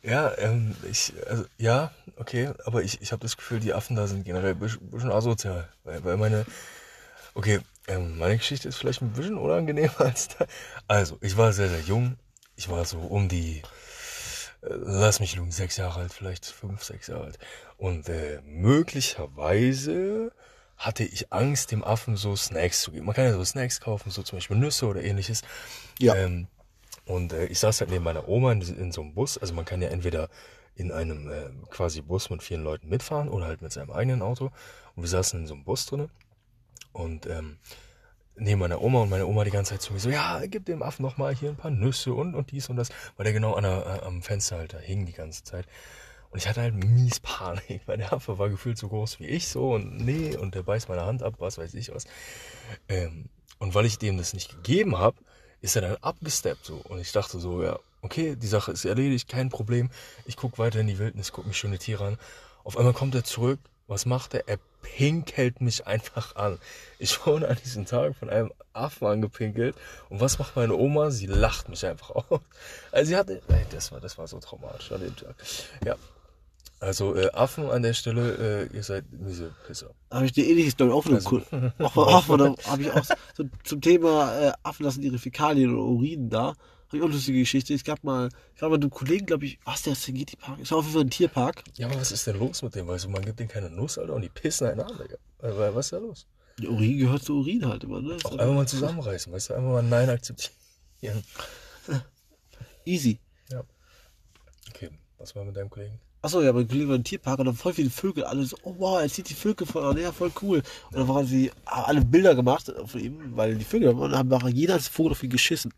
Ja, 0.02 0.36
ähm, 0.38 0.74
ich, 0.90 1.12
also, 1.28 1.44
ja, 1.56 1.92
okay, 2.16 2.50
aber 2.64 2.82
ich, 2.82 3.00
ich 3.00 3.12
habe 3.12 3.22
das 3.22 3.36
Gefühl, 3.36 3.60
die 3.60 3.72
Affen 3.72 3.96
da 3.96 4.06
sind 4.06 4.24
generell 4.24 4.50
ein 4.52 4.58
bisschen, 4.58 4.90
bisschen 4.90 5.12
asozial. 5.12 5.68
Weil, 5.84 6.04
weil 6.04 6.16
meine, 6.16 6.44
okay, 7.34 7.60
ähm, 7.88 8.18
meine 8.18 8.36
Geschichte 8.36 8.68
ist 8.68 8.76
vielleicht 8.76 9.02
ein 9.02 9.12
bisschen 9.12 9.38
unangenehmer 9.38 10.00
als 10.00 10.28
da. 10.28 10.46
Also, 10.88 11.16
ich 11.20 11.36
war 11.36 11.52
sehr, 11.52 11.68
sehr 11.68 11.80
jung. 11.80 12.16
Ich 12.56 12.68
war 12.68 12.84
so 12.84 12.98
um 12.98 13.28
die, 13.28 13.62
äh, 14.62 14.68
lass 14.70 15.20
mich 15.20 15.36
lügen, 15.36 15.52
sechs 15.52 15.76
Jahre 15.76 16.00
alt, 16.00 16.12
vielleicht 16.12 16.46
fünf, 16.46 16.82
sechs 16.82 17.06
Jahre 17.06 17.24
alt. 17.24 17.38
Und 17.76 18.08
äh, 18.08 18.40
möglicherweise 18.44 20.32
hatte 20.76 21.04
ich 21.04 21.32
Angst, 21.32 21.72
dem 21.72 21.84
Affen 21.84 22.16
so 22.16 22.36
Snacks 22.36 22.82
zu 22.82 22.90
geben. 22.90 23.06
Man 23.06 23.14
kann 23.14 23.24
ja 23.24 23.32
so 23.32 23.44
Snacks 23.44 23.80
kaufen, 23.80 24.10
so 24.10 24.22
zum 24.22 24.38
Beispiel 24.38 24.56
Nüsse 24.56 24.86
oder 24.86 25.02
ähnliches. 25.02 25.42
Ja. 25.98 26.14
Ähm, 26.14 26.48
und 27.06 27.32
äh, 27.32 27.46
ich 27.46 27.58
saß 27.58 27.80
halt 27.80 27.90
neben 27.90 28.04
meiner 28.04 28.28
Oma 28.28 28.52
in, 28.52 28.60
in 28.62 28.92
so 28.92 29.02
einem 29.02 29.14
Bus. 29.14 29.38
Also 29.38 29.54
man 29.54 29.64
kann 29.64 29.80
ja 29.80 29.88
entweder 29.88 30.28
in 30.74 30.92
einem 30.92 31.30
äh, 31.30 31.50
quasi 31.70 32.02
Bus 32.02 32.28
mit 32.30 32.42
vielen 32.42 32.62
Leuten 32.62 32.88
mitfahren 32.88 33.28
oder 33.28 33.46
halt 33.46 33.62
mit 33.62 33.72
seinem 33.72 33.90
eigenen 33.90 34.22
Auto. 34.22 34.50
Und 34.94 35.02
wir 35.02 35.08
saßen 35.08 35.40
in 35.40 35.46
so 35.46 35.54
einem 35.54 35.64
Bus 35.64 35.86
drinne 35.86 36.10
und 36.92 37.26
ähm, 37.26 37.58
neben 38.36 38.60
meiner 38.60 38.80
Oma 38.82 39.00
und 39.00 39.10
meine 39.10 39.26
Oma 39.26 39.44
die 39.44 39.50
ganze 39.50 39.72
Zeit 39.72 39.82
zu 39.82 39.92
mir 39.92 39.98
so, 39.98 40.10
ja, 40.10 40.44
gib 40.46 40.66
dem 40.66 40.82
Affen 40.82 41.02
noch 41.02 41.16
mal 41.16 41.34
hier 41.34 41.50
ein 41.50 41.56
paar 41.56 41.70
Nüsse 41.70 42.12
und, 42.12 42.34
und 42.34 42.50
dies 42.50 42.68
und 42.68 42.76
das, 42.76 42.90
weil 43.16 43.24
der 43.24 43.32
genau 43.32 43.54
an 43.54 43.64
der, 43.64 44.00
äh, 44.02 44.06
am 44.06 44.22
Fenster 44.22 44.58
halt 44.58 44.74
da 44.74 44.78
hing 44.78 45.06
die 45.06 45.12
ganze 45.12 45.44
Zeit. 45.44 45.66
Und 46.30 46.38
ich 46.38 46.48
hatte 46.48 46.60
halt 46.60 46.74
mies 46.74 47.20
Panik, 47.20 47.82
weil 47.86 47.98
der 47.98 48.12
Affe 48.12 48.38
war 48.38 48.48
gefühlt 48.48 48.78
so 48.78 48.88
groß 48.88 49.20
wie 49.20 49.26
ich 49.26 49.48
so 49.48 49.74
und 49.74 49.96
nee, 49.96 50.36
und 50.36 50.54
der 50.54 50.62
beißt 50.62 50.88
meine 50.88 51.06
Hand 51.06 51.22
ab, 51.22 51.34
was 51.38 51.58
weiß 51.58 51.74
ich 51.74 51.94
was. 51.94 52.04
Ähm, 52.88 53.30
und 53.58 53.74
weil 53.74 53.86
ich 53.86 53.98
dem 53.98 54.18
das 54.18 54.34
nicht 54.34 54.50
gegeben 54.50 54.98
habe, 54.98 55.16
ist 55.60 55.76
er 55.76 55.82
dann 55.82 55.96
abgesteppt 56.00 56.64
so. 56.64 56.76
Und 56.76 57.00
ich 57.00 57.12
dachte 57.12 57.38
so, 57.38 57.62
ja, 57.62 57.78
okay, 58.02 58.36
die 58.36 58.46
Sache 58.46 58.72
ist 58.72 58.84
erledigt, 58.84 59.28
kein 59.28 59.48
Problem. 59.48 59.90
Ich 60.26 60.36
guck 60.36 60.58
weiter 60.58 60.80
in 60.80 60.86
die 60.86 60.98
Wildnis, 60.98 61.32
guck 61.32 61.46
mich 61.46 61.56
schöne 61.56 61.78
Tiere 61.78 62.04
an. 62.04 62.18
Auf 62.64 62.76
einmal 62.76 62.92
kommt 62.92 63.14
er 63.14 63.24
zurück. 63.24 63.58
Was 63.86 64.04
macht 64.04 64.34
er? 64.34 64.48
Er 64.48 64.58
pinkelt 64.96 65.60
mich 65.60 65.86
einfach 65.86 66.36
an. 66.36 66.58
Ich 66.98 67.26
wurde 67.26 67.48
an 67.48 67.56
diesem 67.64 67.86
Tag 67.86 68.16
von 68.16 68.30
einem 68.30 68.52
Affen 68.72 69.06
angepinkelt. 69.06 69.74
Und 70.08 70.20
was 70.20 70.38
macht 70.38 70.56
meine 70.56 70.74
Oma? 70.74 71.10
Sie 71.10 71.26
lacht 71.26 71.68
mich 71.68 71.84
einfach 71.86 72.10
aus. 72.10 72.40
Also 72.92 73.08
sie 73.08 73.16
hatte, 73.16 73.42
ey, 73.48 73.64
das 73.70 73.92
war, 73.92 74.00
das 74.00 74.16
war 74.18 74.26
so 74.26 74.38
traumatisch 74.38 74.92
an 74.92 75.00
dem 75.00 75.16
Tag. 75.16 75.34
Ja. 75.84 75.96
Also 76.78 77.16
äh, 77.16 77.30
Affen 77.32 77.70
an 77.70 77.82
der 77.82 77.94
Stelle, 77.94 78.68
äh, 78.70 78.76
ihr 78.76 78.82
seid 78.82 79.04
miese 79.10 79.54
Pisser. 79.66 79.90
Habe 80.10 80.26
ich 80.26 80.32
die 80.32 80.48
ähnliche 80.50 80.70
Story 80.72 80.90
auch 80.92 81.02
von 81.04 81.14
Also- 81.14 81.40
von 82.20 82.40
einem, 82.42 82.56
habe 82.66 82.82
ich 82.82 82.90
auch 82.92 83.04
so, 83.34 83.44
zum 83.64 83.80
Thema 83.80 84.38
äh, 84.48 84.52
Affen 84.62 84.84
lassen 84.84 85.02
ihre 85.02 85.18
Fäkalien 85.18 85.72
oder 85.74 85.82
Urin 85.84 86.28
da. 86.28 86.54
Eine 86.92 87.00
lustige 87.06 87.40
Geschichte. 87.40 87.74
Es 87.74 87.82
gab 87.82 88.04
mal, 88.04 88.28
ich 88.54 88.62
war 88.62 88.70
mit 88.70 88.82
einem 88.82 88.90
Kollegen, 88.90 89.26
glaube 89.26 89.46
ich, 89.46 89.58
was 89.64 89.82
der 89.82 89.94
Serengeti 89.94 90.36
Park? 90.36 90.58
War 90.70 90.78
auf 90.78 90.84
jeden 90.84 90.94
Fall 90.94 91.04
ein 91.04 91.10
Tierpark. 91.10 91.64
Ja, 91.76 91.88
aber 91.88 91.96
was 91.96 92.12
ist 92.12 92.26
denn 92.26 92.38
los 92.38 92.62
mit 92.62 92.74
dem? 92.74 92.86
Weißt 92.86 93.04
du, 93.04 93.08
man 93.08 93.24
gibt 93.24 93.40
denen 93.40 93.48
keine 93.48 93.70
Nuss, 93.70 93.98
Alter, 93.98 94.14
und 94.14 94.22
die 94.22 94.28
pissen 94.28 94.68
einen 94.68 94.80
an, 94.80 94.92
Digga. 94.96 95.16
Äh, 95.42 95.74
Was 95.74 95.86
ist 95.86 95.92
da 95.92 95.98
los? 95.98 96.26
Der 96.58 96.70
Urin 96.70 96.98
gehört 96.98 97.22
zu 97.22 97.38
Urin 97.40 97.66
halt 97.66 97.84
immer, 97.84 98.00
ne? 98.00 98.14
Ist 98.14 98.24
Auch 98.24 98.38
einfach 98.38 98.54
mal 98.54 98.68
zusammenreißen, 98.68 99.32
weißt 99.32 99.50
du, 99.50 99.54
einfach 99.54 99.70
mal 99.70 99.82
Nein 99.82 100.08
akzeptieren. 100.08 101.22
Easy. 102.84 103.18
Ja. 103.50 103.62
Okay, 104.70 104.90
was 105.18 105.34
war 105.34 105.44
mit 105.44 105.56
deinem 105.56 105.68
Kollegen? 105.68 105.98
Achso, 106.26 106.42
ja, 106.42 106.52
mein 106.52 106.66
Kollege 106.66 106.88
war 106.88 106.96
im 106.96 107.04
Tierpark 107.04 107.38
und 107.38 107.44
dann 107.44 107.54
voll 107.54 107.72
viele 107.72 107.88
Vögel, 107.88 108.24
alle 108.24 108.44
so, 108.44 108.56
oh 108.64 108.74
wow, 108.78 109.00
er 109.00 109.08
zieht 109.08 109.28
die 109.28 109.34
Vögel 109.34 109.64
voll 109.64 109.84
an, 109.84 109.96
ja, 109.96 110.10
voll 110.10 110.32
cool. 110.42 110.60
Und 110.90 110.98
dann 110.98 111.06
waren 111.06 111.24
sie 111.24 111.52
haben 111.64 111.84
alle 111.84 112.00
Bilder 112.00 112.34
gemacht 112.34 112.72
von 112.84 113.00
ihm, 113.00 113.36
weil 113.36 113.54
die 113.54 113.64
Vögel 113.64 113.92
da 113.92 113.96
waren, 113.96 114.10
und 114.10 114.18
haben 114.18 114.28
nachher 114.28 114.48
jeder 114.48 114.74
als 114.74 114.88
Vogel 114.88 115.12
auf 115.12 115.22
ihn 115.22 115.30
geschissen. 115.30 115.72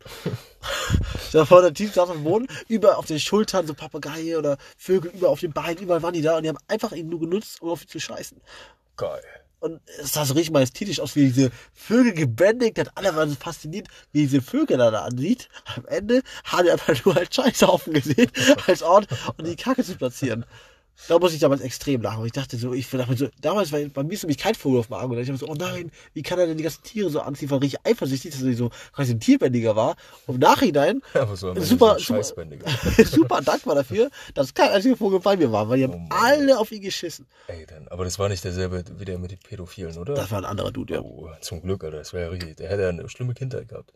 da 1.33 1.47
war 1.51 1.61
der 1.61 1.71
Typ 1.71 1.93
saß 1.93 2.09
am 2.09 2.23
Boden, 2.23 2.47
überall 2.67 2.95
auf 2.95 3.05
den 3.05 3.19
Schultern, 3.19 3.67
so 3.67 3.75
Papageien 3.75 4.39
oder 4.39 4.57
Vögel, 4.75 5.11
überall 5.11 5.33
auf 5.33 5.39
den 5.39 5.53
Beinen, 5.53 5.83
überall 5.83 6.01
waren 6.01 6.15
die 6.15 6.23
da 6.23 6.37
und 6.37 6.41
die 6.41 6.49
haben 6.49 6.57
einfach 6.67 6.93
ihn 6.93 7.09
nur 7.09 7.19
genutzt, 7.19 7.61
um 7.61 7.69
auf 7.69 7.83
ihn 7.83 7.87
zu 7.87 7.99
scheißen. 7.99 8.41
Geil. 8.97 9.21
Und 9.59 9.81
es 10.01 10.13
sah 10.13 10.25
so 10.25 10.33
richtig 10.33 10.53
majestätisch 10.53 10.99
aus, 10.99 11.15
wie 11.15 11.25
diese 11.25 11.51
Vögel 11.73 12.13
gebändigt 12.13 12.79
hat. 12.79 12.91
Alle 12.95 13.15
waren 13.15 13.29
so 13.29 13.35
fasziniert, 13.35 13.87
wie 14.11 14.21
diese 14.21 14.41
Vögel 14.41 14.77
da, 14.77 14.89
da 14.89 15.03
ansieht. 15.03 15.49
Am 15.75 15.85
Ende 15.85 16.21
haben 16.45 16.65
die 16.65 16.71
einfach 16.71 17.05
nur 17.05 17.17
als 17.17 17.35
Scheißhaufen 17.35 17.93
gesehen, 17.93 18.31
als 18.67 18.81
Ort, 18.81 19.07
um 19.37 19.45
die 19.45 19.55
Kacke 19.55 19.83
zu 19.83 19.95
platzieren. 19.95 20.45
Da 21.07 21.17
muss 21.17 21.33
ich 21.33 21.39
damals 21.39 21.61
extrem 21.61 22.01
lachen. 22.01 22.25
Ich 22.25 22.31
dachte 22.31 22.57
so, 22.57 22.73
ich 22.73 22.89
dachte 22.89 23.17
so, 23.17 23.29
damals 23.41 23.71
war 23.71 23.79
bei 23.79 24.03
mir 24.03 24.13
ist 24.13 24.23
nämlich 24.23 24.37
kein 24.37 24.55
Vogel 24.55 24.79
auf 24.79 24.87
dem 24.87 24.93
Arm. 24.93 25.11
Und 25.11 25.17
ich 25.17 25.27
habe 25.27 25.37
so, 25.37 25.47
oh 25.47 25.55
nein, 25.55 25.91
wie 26.13 26.21
kann 26.21 26.39
er 26.39 26.47
denn 26.47 26.57
die 26.57 26.63
ganzen 26.63 26.83
Tiere 26.83 27.09
so 27.09 27.21
anziehen? 27.21 27.45
Ich 27.45 27.51
war 27.51 27.61
richtig 27.61 27.85
eifersüchtig, 27.85 28.31
dass 28.31 28.41
er 28.41 28.53
so 28.53 28.69
quasi 28.93 29.13
ein 29.13 29.19
Tierbändiger 29.19 29.75
war. 29.75 29.95
Und 30.27 30.35
im 30.35 30.41
Nachhinein 30.41 31.01
Aber 31.13 31.35
so 31.35 31.55
Super, 31.59 31.99
Scheißbändiger. 31.99 32.65
super 33.05 33.41
dankbar 33.41 33.75
dafür, 33.75 34.09
dass 34.33 34.53
kein 34.53 34.69
einziger 34.69 34.97
Vogel 34.97 35.19
bei 35.19 35.37
mir 35.37 35.51
war, 35.51 35.69
weil 35.69 35.77
die 35.77 35.83
haben 35.85 36.09
Oh 36.11 36.15
alle 36.15 36.59
auf 36.59 36.71
ihn 36.71 36.81
geschissen. 36.81 37.25
Ey, 37.47 37.65
dann, 37.65 37.87
aber 37.87 38.03
das 38.03 38.19
war 38.19 38.29
nicht 38.29 38.43
derselbe 38.43 38.83
wie 38.97 39.05
der 39.05 39.19
mit 39.19 39.31
den 39.31 39.39
Pädophilen, 39.39 39.97
oder? 39.97 40.13
Das 40.13 40.31
war 40.31 40.39
ein 40.39 40.45
anderer 40.45 40.71
Dude, 40.71 40.95
ja. 40.95 41.01
Oh, 41.01 41.29
zum 41.41 41.61
Glück, 41.61 41.83
Alter. 41.83 41.97
Das 41.97 42.13
wäre 42.13 42.25
ja 42.25 42.29
richtig. 42.29 42.57
Der 42.57 42.69
hätte 42.69 42.83
ja 42.83 42.89
eine 42.89 43.07
schlimme 43.09 43.33
Kindheit 43.33 43.67
gehabt. 43.67 43.93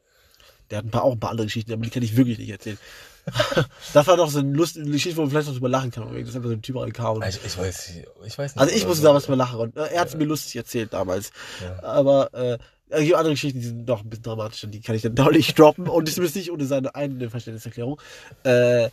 Der 0.70 0.80
hat 0.80 0.86
ein 0.86 0.92
paar, 0.92 1.04
auch 1.04 1.14
ein 1.14 1.20
paar 1.20 1.32
andere 1.32 1.48
Geschichten, 1.48 1.72
aber 1.74 1.82
die 1.84 1.90
kann 1.90 2.04
ich 2.04 2.16
wirklich 2.16 2.38
nicht 2.40 2.50
erzählen. 2.50 2.78
das 3.94 4.08
war 4.08 4.18
doch 4.18 4.30
so 4.30 4.40
eine 4.40 4.52
lustige 4.52 4.90
Geschichte, 4.90 5.18
wo 5.18 5.22
man 5.22 5.30
vielleicht 5.32 5.48
noch 5.48 5.54
drüber 5.56 5.70
lachen 5.70 5.92
kann. 5.92 6.04
Das 6.14 6.30
ist 6.30 6.36
einfach 6.36 6.50
so 6.50 6.56
ein 6.56 6.62
Typ 6.62 6.76
und- 6.76 6.98
Ich, 7.28 7.40
ich 7.46 7.58
weiß, 7.58 7.90
ich 8.26 8.38
weiß 8.38 8.56
nicht. 8.56 8.62
Also 8.62 8.76
ich 8.76 8.86
musste 8.86 9.02
so. 9.02 9.08
damals 9.08 9.28
mal 9.30 9.36
lachen 9.36 9.60
und 9.60 9.78
er 9.78 10.00
hat 10.02 10.10
es 10.10 10.16
mir 10.18 10.26
lustig 10.26 10.56
erzählt 10.58 10.92
damals. 10.94 11.32
Aber 11.82 12.34
äh, 12.34 12.58
es 12.90 13.02
gibt 13.02 13.16
andere 13.16 13.34
Geschichten, 13.34 13.60
die 13.60 13.66
sind 13.68 13.88
noch 13.88 14.02
ein 14.04 14.10
bisschen 14.10 14.24
dramatischer, 14.24 14.68
die 14.68 14.82
kann 14.82 14.96
ich 14.96 15.02
dann 15.04 15.16
deutlich 15.16 15.54
droppen 15.56 15.88
und 15.88 16.08
das 16.08 16.18
ist 16.18 16.36
nicht 16.36 16.52
ohne 16.52 16.66
seine 16.66 16.94
eigene 16.96 17.30
Verständniserklärung. 17.30 18.00
Äh, 18.44 18.90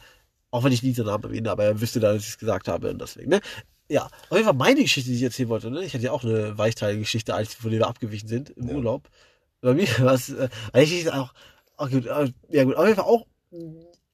auch 0.52 0.64
wenn 0.64 0.72
ich 0.72 0.82
nie 0.82 0.92
seinen 0.94 1.06
Namen 1.06 1.24
erwähne, 1.24 1.50
aber 1.50 1.64
er 1.64 1.80
wüsste 1.80 1.98
dann, 2.00 2.14
dass 2.14 2.22
ich 2.24 2.30
es 2.30 2.38
gesagt 2.38 2.68
habe 2.68 2.90
und 2.90 3.00
deswegen, 3.00 3.30
ne? 3.30 3.40
Ja, 3.88 4.04
auf 4.28 4.32
jeden 4.36 4.44
Fall 4.44 4.54
meine 4.54 4.82
Geschichte, 4.82 5.10
die 5.10 5.16
ich 5.16 5.22
erzählen 5.24 5.48
wollte, 5.48 5.70
ne? 5.70 5.84
Ich 5.84 5.92
hatte 5.94 6.04
ja 6.04 6.12
auch 6.12 6.22
eine 6.24 6.56
Weichteilige-Geschichte, 6.56 7.34
als 7.34 7.54
von 7.54 7.70
der 7.72 7.80
wir 7.80 7.88
abgewichen 7.88 8.28
sind 8.28 8.50
im 8.50 8.68
Ja. 8.68 8.74
Urlaub. 8.76 9.08
Bei 9.60 9.74
mir 9.74 9.86
war 9.98 10.14
es, 10.14 10.30
äh, 10.30 10.48
eigentlich 10.72 11.12
auch, 11.12 11.32
auch 11.80 11.90
gut, 11.90 12.06
äh, 12.06 12.32
ja 12.48 12.64
gut, 12.64 12.76
auf 12.76 12.84
jeden 12.84 12.96
Fall 12.96 13.04
auch 13.04 13.26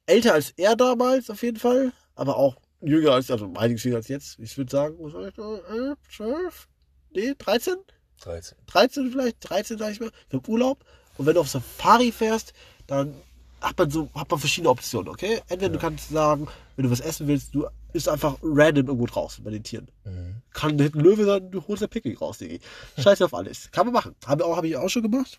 älter 0.07 0.35
als 0.35 0.51
er 0.57 0.77
damals, 0.77 1.31
auf 1.31 1.43
jeden 1.43 1.59
Fall, 1.59 1.93
aber 2.15 2.37
auch 2.37 2.57
jünger 2.81 3.13
als, 3.13 3.31
also 3.31 3.53
einiges 3.57 3.85
jünger 3.85 3.97
als 3.97 4.09
jetzt. 4.09 4.39
Ich 4.39 4.57
würde 4.57 4.71
sagen, 4.71 4.97
was 5.01 5.13
war 5.13 5.27
ich 5.27 5.35
da, 5.35 5.93
äh, 5.93 5.97
12? 6.15 6.69
Nee, 7.11 7.35
13? 7.37 7.77
13. 8.21 8.59
13 8.67 9.11
vielleicht, 9.11 9.37
13 9.41 9.79
sag 9.79 9.93
ich 9.93 10.01
mal, 10.01 10.11
im 10.31 10.41
Urlaub. 10.47 10.85
Und 11.19 11.27
wenn 11.27 11.35
du 11.35 11.41
auf 11.41 11.49
Safari 11.49 12.13
fährst, 12.13 12.53
dann 12.87 13.15
hat 13.61 13.79
man 13.79 13.91
so, 13.91 14.09
hat 14.15 14.31
man 14.31 14.39
verschiedene 14.39 14.71
Optionen, 14.71 15.09
okay? 15.09 15.41
Entweder 15.49 15.73
du 15.73 15.79
kannst 15.79 16.11
sagen, 16.11 16.47
wenn 16.77 16.85
du 16.85 16.91
was 16.91 17.01
essen 17.01 17.27
willst, 17.27 17.55
du 17.55 17.67
isst 17.93 18.09
einfach 18.09 18.37
random 18.43 18.87
irgendwo 18.87 19.07
draußen 19.07 19.43
bei 19.43 19.51
den 19.51 19.63
Tieren. 19.63 19.89
Mhm. 20.05 20.37
Kann 20.53 20.79
hinten 20.79 20.99
ein 20.99 21.05
Löwe 21.05 21.25
sein, 21.25 21.51
du 21.51 21.67
holst 21.67 21.83
ein 21.83 21.89
Pickel 21.89 22.17
raus, 22.17 22.39
Digi. 22.39 22.61
Scheiße 22.99 23.25
auf 23.25 23.35
alles. 23.35 23.71
Kann 23.73 23.87
man 23.87 23.95
machen. 23.95 24.15
Habe 24.27 24.45
auch, 24.45 24.57
habe 24.57 24.69
ich 24.69 24.77
auch 24.77 24.89
schon 24.89 25.03
gemacht. 25.03 25.39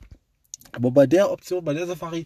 Aber 0.72 0.92
bei 0.92 1.08
der 1.08 1.32
Option, 1.32 1.64
bei 1.66 1.74
der 1.74 1.88
Safari, 1.88 2.26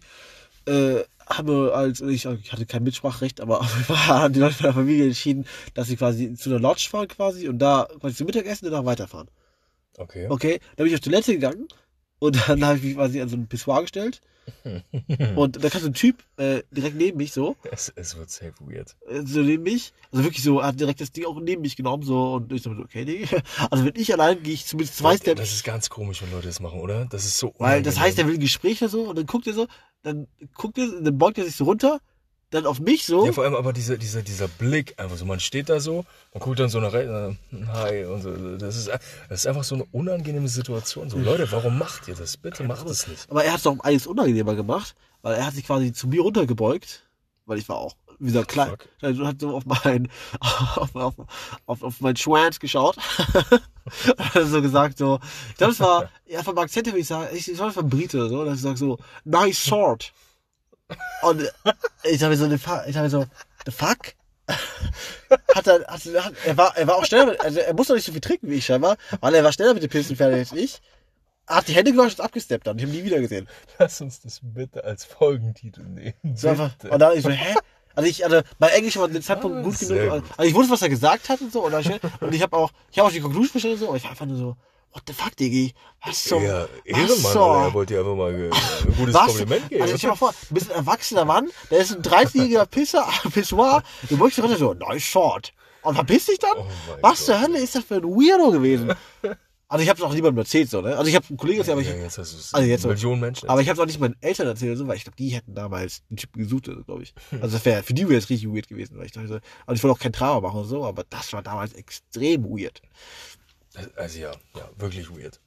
äh, 0.66 1.02
haben 1.26 1.48
wir 1.48 1.74
als, 1.74 2.00
ich, 2.00 2.24
ich 2.24 2.52
hatte 2.52 2.66
kein 2.66 2.82
Mitspracherecht, 2.82 3.40
aber 3.40 3.60
haben 3.88 4.34
die 4.34 4.40
Leute 4.40 4.56
meiner 4.62 4.74
Familie 4.74 5.06
entschieden, 5.06 5.46
dass 5.74 5.88
sie 5.88 5.96
quasi 5.96 6.34
zu 6.34 6.50
einer 6.50 6.60
Lodge 6.60 6.88
fahren 6.90 7.08
quasi 7.08 7.48
und 7.48 7.58
da 7.58 7.88
quasi 8.00 8.16
zum 8.16 8.26
Mittagessen 8.26 8.66
und 8.66 8.72
danach 8.72 8.86
weiterfahren. 8.86 9.28
Okay. 9.98 10.26
Okay, 10.28 10.60
dann 10.76 10.84
bin 10.84 10.86
ich 10.86 10.94
auf 10.94 11.00
Toilette 11.00 11.32
gegangen 11.32 11.68
und 12.18 12.48
dann 12.48 12.64
habe 12.64 12.78
ich 12.78 12.84
mich 12.84 12.94
quasi 12.94 13.20
an 13.20 13.28
so 13.28 13.36
ein 13.36 13.46
Pissoir 13.46 13.82
gestellt 13.82 14.20
und 15.36 15.62
da 15.62 15.68
kam 15.70 15.80
so 15.80 15.86
ein 15.88 15.94
Typ 15.94 16.16
äh, 16.36 16.62
direkt 16.70 16.96
neben 16.96 17.18
mich 17.18 17.32
so, 17.32 17.56
Es, 17.70 17.92
es 17.94 18.16
wird 18.16 18.30
safe 18.30 18.54
weird. 18.60 18.96
äh, 19.08 19.22
so 19.24 19.40
neben 19.40 19.62
mich, 19.62 19.92
also 20.10 20.24
wirklich 20.24 20.42
so, 20.42 20.60
er 20.60 20.68
hat 20.68 20.80
direkt 20.80 21.00
das 21.00 21.12
Ding 21.12 21.24
auch 21.26 21.38
neben 21.40 21.62
mich 21.62 21.76
genommen 21.76 22.02
so 22.02 22.34
und 22.34 22.52
ich 22.52 22.62
so, 22.62 22.70
okay, 22.70 23.04
Digga. 23.04 23.42
also 23.70 23.84
wenn 23.84 23.94
ich 23.96 24.12
allein 24.12 24.42
gehe 24.42 24.54
ich 24.54 24.66
zumindest 24.66 25.02
weiß 25.02 25.20
der, 25.20 25.34
das 25.34 25.52
ist 25.52 25.64
ganz 25.64 25.88
komisch, 25.90 26.22
wenn 26.22 26.30
Leute 26.30 26.46
das 26.48 26.60
machen, 26.60 26.80
oder? 26.80 27.06
Das 27.06 27.24
ist 27.24 27.38
so 27.38 27.52
weil 27.58 27.82
das 27.82 27.98
heißt, 27.98 28.18
er 28.18 28.24
unangenehm. 28.24 28.28
will 28.28 28.34
ein 28.34 28.40
Gespräch 28.40 28.82
oder 28.82 28.88
so 28.90 29.02
und 29.02 29.16
dann 29.18 29.26
guckt 29.26 29.46
er 29.46 29.54
so, 29.54 29.66
dann 30.02 30.26
guckt 30.54 30.78
er, 30.78 30.88
dann 31.00 31.18
beugt 31.18 31.38
er 31.38 31.44
sich 31.44 31.56
so 31.56 31.64
runter, 31.64 32.00
dann 32.52 32.66
auf 32.66 32.80
mich 32.80 33.06
so, 33.06 33.26
Ja, 33.26 33.32
vor 33.32 33.44
allem 33.44 33.54
aber 33.54 33.72
dieser, 33.72 33.96
dieser, 33.96 34.22
dieser 34.22 34.46
Blick, 34.46 34.94
einfach 34.98 35.16
so, 35.16 35.24
man 35.24 35.40
steht 35.40 35.68
da 35.68 35.80
so, 35.80 36.04
man 36.32 36.42
guckt 36.42 36.60
dann 36.60 36.68
so 36.68 36.80
nach 36.80 36.92
rechts, 36.92 37.10
äh, 37.10 37.66
hi, 37.66 38.04
und 38.04 38.22
so. 38.22 38.56
Das 38.56 38.76
ist, 38.76 38.88
das 38.88 39.40
ist 39.40 39.46
einfach 39.46 39.64
so 39.64 39.74
eine 39.74 39.84
unangenehme 39.90 40.48
Situation. 40.48 41.10
So, 41.10 41.18
Leute, 41.18 41.50
warum 41.50 41.78
macht 41.78 42.08
ihr 42.08 42.14
das? 42.14 42.36
Bitte 42.36 42.64
macht 42.64 42.86
es 42.86 43.08
nicht. 43.08 43.30
aber 43.30 43.44
er 43.44 43.52
hat 43.52 43.58
es 43.58 43.64
doch 43.64 43.72
um 43.72 43.80
eines 43.80 44.06
unangenehmer 44.06 44.54
gemacht, 44.54 44.94
weil 45.22 45.34
er 45.34 45.46
hat 45.46 45.54
sich 45.54 45.64
quasi 45.64 45.92
zu 45.92 46.08
mir 46.08 46.20
runtergebeugt, 46.22 47.08
weil 47.46 47.58
ich 47.58 47.68
war 47.68 47.78
auch 47.78 47.96
wie 48.18 48.26
gesagt, 48.26 48.48
klein, 48.48 48.70
Fuck. 48.70 48.88
also 49.00 49.26
hat 49.26 49.40
so 49.40 49.56
auf 49.56 49.64
mein, 49.66 50.08
auf, 50.40 50.94
auf, 50.94 51.14
auf, 51.66 51.82
auf 51.82 52.00
mein 52.00 52.16
Schwanz 52.16 52.60
geschaut. 52.60 52.96
und 54.16 54.34
hat 54.34 54.46
so 54.46 54.62
gesagt, 54.62 54.98
so, 54.98 55.18
ich 55.50 55.56
glaube, 55.56 55.72
es 55.72 55.80
war, 55.80 56.08
ja, 56.28 56.42
vom 56.44 56.56
Akzent 56.58 56.86
würde 56.86 57.00
ich 57.00 57.08
sagen, 57.08 57.34
ich, 57.34 57.50
ich 57.50 57.56
glaube, 57.56 57.70
es 57.70 57.76
war 57.76 57.82
Brite 57.82 58.28
so, 58.28 58.44
dass 58.44 58.56
ich 58.56 58.62
sag 58.62 58.78
so, 58.78 58.98
nice 59.24 59.64
sword. 59.64 60.12
Und 61.22 61.50
ich 62.04 62.22
habe 62.22 62.36
so, 62.36 62.44
eine 62.44 62.58
Fa- 62.58 62.84
ich 62.86 62.96
habe 62.96 63.08
so, 63.10 63.24
the 63.66 63.72
fuck? 63.72 64.14
hat 65.54 65.66
er, 65.66 65.84
hat, 65.86 66.00
hat, 66.04 66.32
er 66.44 66.56
war, 66.56 66.76
er 66.76 66.86
war 66.86 66.96
auch 66.96 67.04
schneller, 67.04 67.36
also 67.40 67.60
er 67.60 67.74
musste 67.74 67.94
nicht 67.94 68.04
so 68.04 68.12
viel 68.12 68.20
trinken 68.20 68.50
wie 68.50 68.54
ich 68.56 68.66
scheinbar, 68.66 68.96
weil 69.20 69.34
er 69.34 69.44
war 69.44 69.52
schneller 69.52 69.72
mit 69.74 69.82
den 69.82 69.88
Pilzen 69.90 70.16
fertig 70.16 70.38
als 70.38 70.52
ich. 70.52 70.80
Hat 71.46 71.68
die 71.68 71.74
Hände 71.74 71.92
gewaschen 71.92 72.18
und 72.18 72.24
abgesteppt 72.24 72.66
dann. 72.66 72.76
Ich 72.78 72.84
habe 72.84 72.92
ihn 72.94 72.98
nie 73.00 73.04
wieder 73.04 73.20
gesehen. 73.20 73.48
Lass 73.78 74.00
uns 74.00 74.20
das 74.20 74.40
bitte 74.42 74.84
als 74.84 75.04
Folgentitel 75.04 75.82
nehmen. 75.82 76.14
So 76.36 76.48
einfach, 76.48 76.70
und 76.88 76.98
dann 76.98 77.16
ich 77.16 77.22
so, 77.22 77.30
hä? 77.30 77.54
Also 77.94 78.08
ich, 78.08 78.24
also 78.24 78.40
mein 78.58 78.70
Englisch 78.70 78.96
war 78.96 79.06
zu 79.08 79.12
dem 79.14 79.22
Zeitpunkt 79.22 79.58
Ah, 79.58 79.62
gut 79.62 79.78
genug. 79.78 80.10
gut. 80.10 80.24
Also 80.36 80.48
ich 80.48 80.54
wusste, 80.54 80.72
was 80.72 80.82
er 80.82 80.88
gesagt 80.88 81.28
hat 81.28 81.40
und 81.40 81.52
so. 81.52 81.64
Und, 81.64 81.74
und 81.74 82.34
ich 82.34 82.42
habe 82.42 82.56
auch, 82.56 82.70
ich 82.90 82.98
habe 82.98 83.08
auch 83.08 83.12
die 83.12 83.20
Conclusion 83.20 83.48
verstanden 83.48 83.74
und 83.74 83.80
so. 83.80 83.88
Aber 83.88 83.96
ich 83.96 84.04
war 84.04 84.10
einfach 84.12 84.26
nur 84.26 84.36
so, 84.38 84.56
what 84.92 85.02
the 85.06 85.12
fuck, 85.12 85.36
Diggi? 85.36 85.74
Was 86.04 86.24
so? 86.24 86.40
Ja, 86.40 86.62
was 86.62 86.68
Ehrenmann, 86.84 87.32
so? 87.32 87.40
Er 87.40 87.74
wollte 87.74 87.94
dir 87.94 88.00
einfach 88.00 88.16
mal 88.16 88.34
ein 88.34 88.50
gutes 88.96 89.14
Was? 89.14 89.26
Kompliment 89.26 89.68
geben. 89.68 89.82
Also 89.82 89.96
stell 89.98 90.08
dir 90.08 90.12
mal 90.12 90.16
vor, 90.16 90.34
du 90.48 90.54
bist 90.54 90.70
ein 90.70 90.76
erwachsener 90.76 91.24
Mann, 91.24 91.50
der 91.70 91.78
ist 91.78 91.92
ein 91.94 92.02
13-jähriger 92.02 92.66
Pisser, 92.66 93.08
Pissoir, 93.32 93.82
du 94.08 94.16
möchtest 94.16 94.44
runter 94.44 94.58
so, 94.58 94.74
nice 94.74 95.02
short. 95.02 95.52
Und 95.82 95.94
verpiss 95.94 96.26
dich 96.26 96.38
dann? 96.38 96.56
Oh 96.56 96.66
Was 97.00 97.24
zur 97.26 97.34
Gott. 97.34 97.44
Hölle 97.48 97.58
ist 97.58 97.74
das 97.74 97.84
für 97.84 97.96
ein 97.96 98.04
Weirdo 98.04 98.52
gewesen? 98.52 98.94
Also 99.72 99.82
ich 99.84 99.88
habe 99.88 99.98
es 99.98 100.04
auch 100.04 100.12
niemandem 100.12 100.36
erzählt, 100.38 100.68
so, 100.68 100.82
ne? 100.82 100.98
Also 100.98 101.08
ich 101.08 101.16
habe 101.16 101.24
einen 101.30 101.38
Kollegen 101.38 101.60
erzählt, 101.60 101.72
aber 101.72 101.80
ich, 101.80 101.88
ja, 101.88 101.94
jetzt 101.94 102.18
hast 102.18 102.54
also 102.54 102.68
jetzt 102.68 102.82
so. 102.82 102.88
Millionen 102.88 103.22
Menschen. 103.22 103.48
aber 103.48 103.62
ich 103.62 103.68
habe 103.70 103.78
es 103.78 103.80
auch 103.80 103.86
nicht 103.86 103.98
meinen 103.98 104.16
Eltern 104.20 104.46
erzählt, 104.46 104.76
so, 104.76 104.86
weil 104.86 104.96
ich 104.98 105.04
glaube, 105.04 105.16
die 105.16 105.30
hätten 105.30 105.54
damals 105.54 106.02
einen 106.10 106.18
Typen 106.18 106.42
gesucht, 106.42 106.64
glaube 106.84 107.02
ich. 107.02 107.14
Also 107.40 107.54
das 107.56 107.64
wäre 107.64 107.82
für 107.82 107.94
die 107.94 108.06
wäre 108.06 108.18
es 108.18 108.28
richtig 108.28 108.52
weird 108.52 108.68
gewesen, 108.68 108.98
weil 108.98 109.06
ich 109.06 109.12
dachte, 109.12 109.40
also 109.66 109.76
ich 109.76 109.82
wollte 109.82 109.96
auch 109.96 109.98
kein 109.98 110.12
Drama 110.12 110.42
machen 110.46 110.60
und 110.60 110.66
so, 110.66 110.84
aber 110.84 111.04
das 111.08 111.32
war 111.32 111.42
damals 111.42 111.72
extrem 111.72 112.44
weird. 112.44 112.82
Also 113.96 114.18
ja, 114.18 114.32
ja, 114.56 114.68
wirklich 114.78 115.10
weird. 115.10 115.40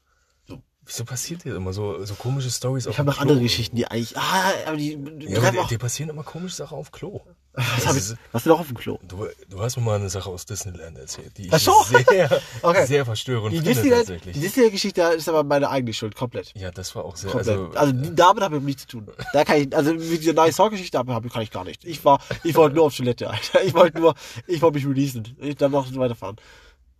So. 0.47 0.61
Wieso 0.85 1.05
passiert 1.05 1.43
dir 1.43 1.55
immer 1.55 1.73
so, 1.73 2.03
so 2.05 2.13
komische 2.15 2.49
Stories 2.51 2.85
Ich 2.85 2.97
habe 2.99 3.09
noch 3.09 3.19
andere 3.19 3.39
Geschichten, 3.39 3.75
die 3.75 3.87
eigentlich, 3.87 4.15
ah, 4.17 4.51
aber 4.67 4.77
die, 4.77 4.97
die 4.97 5.25
Ja, 5.31 5.41
aber 5.41 5.61
auch, 5.61 5.67
dir 5.67 5.79
passieren 5.79 6.09
immer 6.09 6.23
komische 6.23 6.55
Sachen 6.55 6.77
auf 6.77 6.91
Klo. 6.91 7.21
Was, 7.53 7.85
hab 7.85 7.93
ich, 7.93 7.99
ist- 7.99 8.15
was 8.33 8.43
denn 8.43 8.51
noch 8.51 8.59
auf 8.59 8.67
dem 8.67 8.75
Klo? 8.77 8.99
Du, 9.07 9.27
du 9.49 9.61
hast 9.61 9.77
mir 9.77 9.83
mal 9.83 9.95
eine 9.97 10.09
Sache 10.09 10.29
aus 10.29 10.45
Disneyland 10.45 10.97
erzählt, 10.97 11.37
die 11.37 11.47
ich 11.47 11.53
Ach 11.53 11.59
so. 11.59 11.71
sehr, 11.83 12.41
Okay. 12.61 12.85
sehr 12.85 13.05
verstörend 13.05 13.53
Die 13.53 13.57
finde 13.57 13.71
Disneyland- 13.71 13.99
tatsächlich. 14.07 14.33
die 14.35 14.41
Disney-Geschichte 14.41 15.01
ist 15.01 15.29
aber 15.29 15.43
meine 15.45 15.69
eigene 15.69 15.93
Schuld, 15.93 16.15
komplett. 16.15 16.51
ja, 16.57 16.69
das 16.71 16.93
war 16.95 17.05
auch 17.05 17.15
sehr, 17.15 17.31
Komplett. 17.31 17.57
also, 17.57 17.71
Also, 17.71 17.93
die- 17.93 18.13
damit 18.13 18.43
habe 18.43 18.57
ich 18.57 18.63
nichts 18.63 18.81
zu 18.81 18.99
tun. 18.99 19.07
Da 19.31 19.45
kann 19.45 19.57
ich, 19.61 19.73
also 19.75 19.93
mit 19.93 20.21
dieser 20.21 20.33
Nice 20.33 20.57
Talk 20.57 20.71
Geschichte 20.71 20.97
habe 20.97 21.13
hab- 21.13 21.29
kann 21.31 21.41
ich 21.43 21.49
gar 21.51 21.63
nichts. 21.63 21.85
Ich 21.85 22.03
war, 22.03 22.19
ich 22.43 22.55
wollte 22.55 22.75
nur 22.75 22.85
auf 22.85 22.95
Toilette, 22.95 23.29
Alter. 23.29 23.63
Ich 23.63 23.73
wollte 23.73 23.99
nur, 24.01 24.15
ich 24.47 24.61
wollte 24.61 24.75
mich 24.77 24.85
releasen. 24.85 25.35
Ich 25.39 25.55
dann 25.55 25.71
noch 25.71 25.87
weiterfahren. 25.95 26.35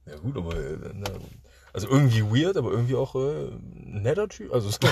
Ja 0.05 0.17
gut, 0.17 0.37
aber, 0.37 0.55
äh, 0.55 0.77
also 1.73 1.87
irgendwie 1.89 2.23
weird, 2.23 2.57
aber 2.57 2.71
irgendwie 2.71 2.95
auch 2.95 3.15
äh, 3.15 3.47
ein 3.47 4.01
netter 4.03 4.27
Typ, 4.27 4.53
also 4.53 4.69
so, 4.69 4.77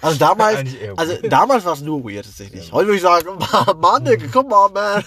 Also 0.00 0.18
damals, 0.18 0.70
also 0.96 1.16
damals 1.28 1.64
war 1.64 1.72
es 1.72 1.80
nur 1.80 2.04
weird 2.04 2.26
tatsächlich. 2.26 2.70
Heute 2.72 2.88
würde 2.88 2.96
ich 2.96 3.02
sagen, 3.02 3.26
Mann, 3.80 4.04
Digga, 4.04 4.26
komm 4.32 4.52
on, 4.52 4.72
man. 4.72 5.02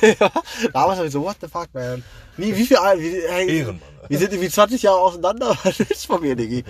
ja, 0.00 0.30
damals 0.72 0.98
habe 0.98 1.06
ich 1.06 1.12
so, 1.12 1.22
what 1.22 1.36
the 1.40 1.48
fuck, 1.48 1.68
man. 1.74 2.02
Wie, 2.36 2.56
wie 2.56 2.64
viel, 2.64 2.78
wie, 2.78 3.22
hey, 3.28 3.58
Ehrenmann. 3.58 3.82
wir 4.08 4.18
sind 4.18 4.32
irgendwie 4.32 4.48
20 4.48 4.82
Jahre 4.82 4.98
auseinander. 4.98 5.56
Was 5.62 5.76
du 5.76 5.84
von 5.84 6.22
mir, 6.22 6.36
Diggi? 6.36 6.64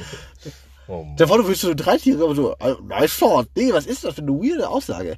oh 0.89 1.05
Mann. 1.05 1.47
Willst 1.47 1.63
du 1.63 1.69
so 1.69 1.75
drei 1.75 1.99
Tiere, 1.99 2.25
aber 2.25 2.35
so, 2.35 2.57
nice 2.83 3.13
short. 3.13 3.49
Digga, 3.57 3.75
was 3.75 3.87
ist 3.87 4.05
das 4.05 4.15
für 4.15 4.23
eine 4.23 4.33
weirde 4.33 4.69
Aussage? 4.69 5.17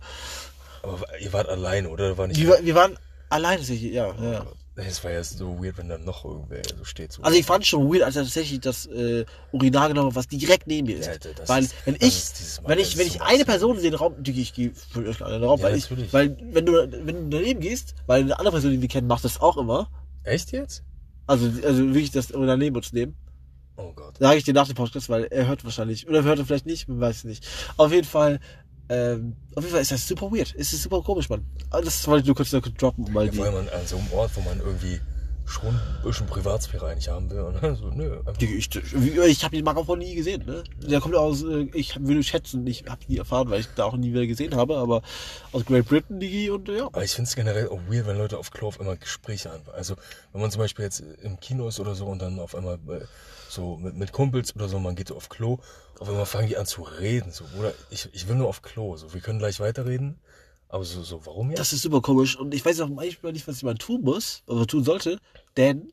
aber 0.83 0.99
ihr 1.21 1.33
wart 1.33 1.49
alleine, 1.49 1.89
oder? 1.89 2.17
War 2.19 2.27
nicht 2.27 2.41
Wir, 2.41 2.59
wir 2.63 2.75
waren 2.75 2.99
alleine 3.35 3.59
tatsächlich, 3.59 3.93
ja, 3.93 4.15
ja. 4.21 4.47
Es 4.77 5.05
war 5.05 5.13
ja 5.13 5.23
so 5.23 5.63
weird, 5.63 5.79
wenn 5.79 5.89
dann 5.89 6.05
noch 6.05 6.25
irgendwer 6.25 6.61
so 6.77 6.85
steht. 6.85 7.13
So. 7.13 7.23
Also 7.23 7.39
ich 7.39 7.47
fand 7.47 7.63
es 7.63 7.69
schon 7.69 7.89
weird, 7.93 8.03
als 8.03 8.17
er 8.17 8.25
tatsächlich 8.25 8.59
das 8.61 8.87
äh, 8.87 9.25
Urinal 9.53 9.89
genommen 9.89 10.09
hat, 10.09 10.17
was 10.17 10.27
direkt 10.27 10.67
neben 10.67 10.89
mir 10.89 10.97
ist. 10.99 11.07
Ja, 11.07 11.13
weil 11.47 11.63
ist- 11.63 11.75
wenn 11.85 11.95
ich, 12.01 12.25
Mal- 12.61 12.69
wenn 12.71 12.79
ich, 12.81 12.99
wenn 12.99 13.07
ich 13.07 13.23
eine 13.23 13.31
massiv. 13.35 13.47
Person 13.47 13.77
in 13.77 13.83
den 13.85 13.95
Raum, 13.95 14.15
die 14.21 14.41
ich 14.41 14.53
gehe 14.53 14.73
in 14.97 15.05
den 15.05 15.15
Raum, 15.45 15.61
Ja, 15.61 15.65
weil 15.67 15.77
ich, 15.77 16.13
weil 16.13 16.37
wenn 16.51 16.67
du, 16.67 16.73
wenn 17.07 17.31
du 17.31 17.37
daneben 17.39 17.61
gehst, 17.61 17.95
weil 18.07 18.23
eine 18.23 18.37
andere 18.37 18.53
Person, 18.55 18.73
die 18.73 18.81
wir 18.81 18.89
kennen, 18.89 19.07
macht 19.07 19.25
das 19.25 19.41
auch 19.41 19.57
immer. 19.59 19.89
Echt 20.25 20.51
jetzt? 20.51 20.83
Also, 21.29 21.47
also 21.65 21.85
wirklich 21.87 22.11
das 22.11 22.33
Urinal 22.33 22.59
neben 22.59 22.75
uns 22.75 22.93
nehmen. 22.93 23.15
Oh 23.77 23.93
Gott. 23.93 24.19
Sage 24.19 24.39
ich 24.39 24.45
dir 24.45 24.55
nach 24.55 24.67
dem 24.67 24.77
Podcast, 24.77 25.09
weil 25.09 25.25
er 25.25 25.47
hört 25.47 25.65
wahrscheinlich, 25.65 26.09
oder 26.09 26.23
hört 26.25 26.39
er 26.41 26.47
vielleicht 26.47 26.67
nicht, 26.67 26.89
man 26.89 27.01
weiß 27.01 27.19
es 27.19 27.25
nicht. 27.25 27.47
Auf 27.77 27.93
jeden 27.93 28.07
Fall, 28.07 28.39
ähm, 28.89 29.37
auf 29.55 29.63
jeden 29.63 29.73
Fall 29.73 29.83
ist 29.83 29.93
das 29.93 30.07
super 30.07 30.31
weird. 30.31 30.55
Es 30.57 30.73
ist 30.73 30.83
super 30.83 31.03
komisch, 31.03 31.29
Mann. 31.29 31.45
Also 31.71 31.85
Das 31.87 32.07
wollte 32.07 32.23
ich 32.23 32.27
nur 32.27 32.37
kurz, 32.37 32.51
droppen, 32.51 33.13
weil 33.15 33.27
Ja, 33.27 33.33
vor 33.33 33.45
allem 33.47 33.57
an, 33.57 33.69
an 33.69 33.87
so 33.87 33.97
einem 33.97 34.13
Ort, 34.13 34.31
wo 34.37 34.41
man 34.43 34.59
irgendwie 34.61 35.01
schon 35.47 35.69
ein 35.69 36.03
bisschen 36.03 36.27
Privatsphäre 36.27 36.87
eigentlich 36.87 37.09
haben 37.09 37.31
will. 37.31 37.41
Und 37.41 37.55
dann 37.63 37.77
so, 37.77 37.91
nö. 37.91 38.21
Die, 38.41 38.57
ich, 38.57 38.71
ich 38.75 39.45
habe 39.45 39.57
den 39.57 39.65
Marco 39.65 39.97
nie 39.97 40.15
gesehen, 40.15 40.45
ne? 40.47 40.65
Der 40.83 41.01
kommt 41.01 41.15
aus, 41.15 41.43
äh, 41.43 41.69
ich 41.75 41.99
würde 42.01 42.23
schätzen, 42.23 42.67
ich 42.67 42.85
habe 42.89 43.03
nie 43.09 43.19
erfahren, 43.19 43.51
weil 43.51 43.61
ich 43.61 43.69
da 43.77 43.85
auch 43.85 43.97
nie 43.97 44.13
wieder 44.13 44.27
gesehen 44.27 44.55
habe, 44.55 44.77
aber 44.77 45.03
aus 45.53 45.65
Great 45.65 45.87
Britain, 45.87 46.19
Digi, 46.21 46.51
und 46.51 46.69
äh, 46.69 46.79
ja. 46.79 46.87
Aber 46.87 47.05
ich 47.05 47.13
finde 47.13 47.29
es 47.29 47.37
generell 47.37 47.69
auch 47.69 47.81
weird, 47.89 48.07
wenn 48.07 48.19
Leute 48.19 48.39
auf 48.39 48.51
Klo 48.51 48.69
auf 48.69 48.81
einmal 48.81 48.97
Gespräche 48.97 49.51
anfangen. 49.51 49.77
Also, 49.77 49.97
wenn 50.33 50.41
man 50.41 50.51
zum 50.51 50.61
Beispiel 50.61 50.85
jetzt 50.85 51.03
im 51.23 51.39
Kino 51.41 51.69
ist 51.69 51.81
oder 51.81 51.95
so 51.95 52.07
und 52.07 52.21
dann 52.21 52.39
auf 52.39 52.55
einmal 52.55 52.77
äh, 52.89 53.05
so 53.49 53.77
mit, 53.77 53.97
mit 53.97 54.13
Kumpels 54.13 54.55
oder 54.57 54.69
so, 54.69 54.79
man 54.79 54.95
geht 54.97 55.09
so 55.09 55.17
auf 55.17 55.29
Klo, 55.29 55.59
auf 56.01 56.09
einmal 56.09 56.27
fangen 56.27 56.49
die 56.49 56.57
an 56.57 56.67
zu 56.67 56.83
reden. 56.83 57.31
So, 57.31 57.45
oder 57.59 57.73
ich, 57.91 58.09
ich 58.13 58.29
will 58.29 58.37
nur 58.37 58.49
auf 58.49 58.63
Klo. 58.63 58.97
So, 58.97 59.15
wir 59.15 59.21
können 59.21 59.39
gleich 59.39 59.61
weiterreden. 59.61 60.19
Aber 60.69 60.85
so, 60.85 61.03
so 61.03 61.25
warum 61.25 61.51
jetzt? 61.51 61.61
Das 61.61 61.73
ist 61.73 61.83
super 61.83 62.01
komisch 62.01 62.37
und 62.37 62.53
ich 62.53 62.65
weiß 62.65 62.81
auch 62.81 62.89
manchmal 62.89 63.33
nicht, 63.33 63.47
was 63.47 63.61
jemand 63.61 63.81
tun 63.81 64.03
muss, 64.03 64.43
oder 64.47 64.67
tun 64.67 64.83
sollte, 64.83 65.21
denn 65.57 65.93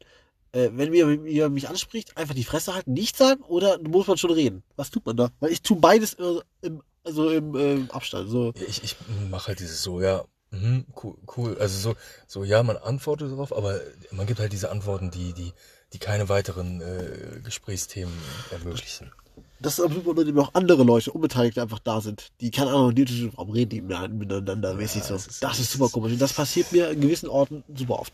äh, 0.53 0.69
wenn 0.73 0.89
mir, 0.89 1.49
mich 1.49 1.69
anspricht, 1.69 2.17
einfach 2.17 2.33
die 2.33 2.43
Fresse 2.43 2.73
halten, 2.73 2.93
nichts 2.93 3.19
sagen 3.19 3.41
oder 3.43 3.77
muss 3.79 4.07
man 4.07 4.17
schon 4.17 4.31
reden? 4.31 4.63
Was 4.75 4.89
tut 4.89 5.05
man 5.05 5.17
da? 5.17 5.29
Weil 5.39 5.51
ich 5.51 5.61
tue 5.61 5.77
beides 5.77 6.17
im, 6.61 6.81
also 7.03 7.29
im 7.29 7.55
äh, 7.55 7.91
Abstand. 7.91 8.29
So. 8.29 8.53
Ja, 8.55 8.65
ich, 8.67 8.83
ich 8.83 8.95
mache 9.29 9.49
halt 9.49 9.59
dieses 9.59 9.83
so, 9.83 10.01
ja, 10.01 10.25
mhm, 10.49 10.85
cool, 11.03 11.15
cool. 11.37 11.57
Also 11.59 11.77
so, 11.77 11.95
so, 12.27 12.43
ja, 12.43 12.63
man 12.63 12.77
antwortet 12.77 13.31
darauf, 13.31 13.55
aber 13.55 13.79
man 14.11 14.25
gibt 14.25 14.39
halt 14.39 14.51
diese 14.51 14.71
Antworten, 14.71 15.11
die, 15.11 15.33
die, 15.33 15.53
die 15.93 15.99
keine 15.99 16.27
weiteren 16.27 16.81
äh, 16.81 17.39
Gesprächsthemen 17.43 18.13
ermöglichen. 18.51 19.11
Das 19.61 19.77
ist 19.79 19.85
aber 19.85 19.93
super, 19.93 20.17
wenn 20.17 20.37
auch 20.39 20.53
andere 20.53 20.83
Leute, 20.83 21.11
Unbeteiligte 21.11 21.61
einfach 21.61 21.79
da 21.79 22.01
sind. 22.01 22.31
Die 22.41 22.49
keine 22.51 22.71
Ahnung, 22.71 22.95
die 22.95 23.31
warum 23.35 23.51
reden 23.51 23.69
die 23.69 23.81
miteinander 23.81 24.73
mäßig 24.73 25.03
so. 25.03 25.13
das 25.13 25.27
ist- 25.27 25.43
das 25.43 25.59
ist 25.59 25.71
super 25.71 25.89
komisch. 25.89 26.13
Und 26.13 26.19
das 26.21 26.33
passiert 26.33 26.71
mir 26.71 26.89
in 26.89 27.01
gewissen 27.01 27.29
Orten 27.29 27.63
super 27.75 27.99
oft. 27.99 28.13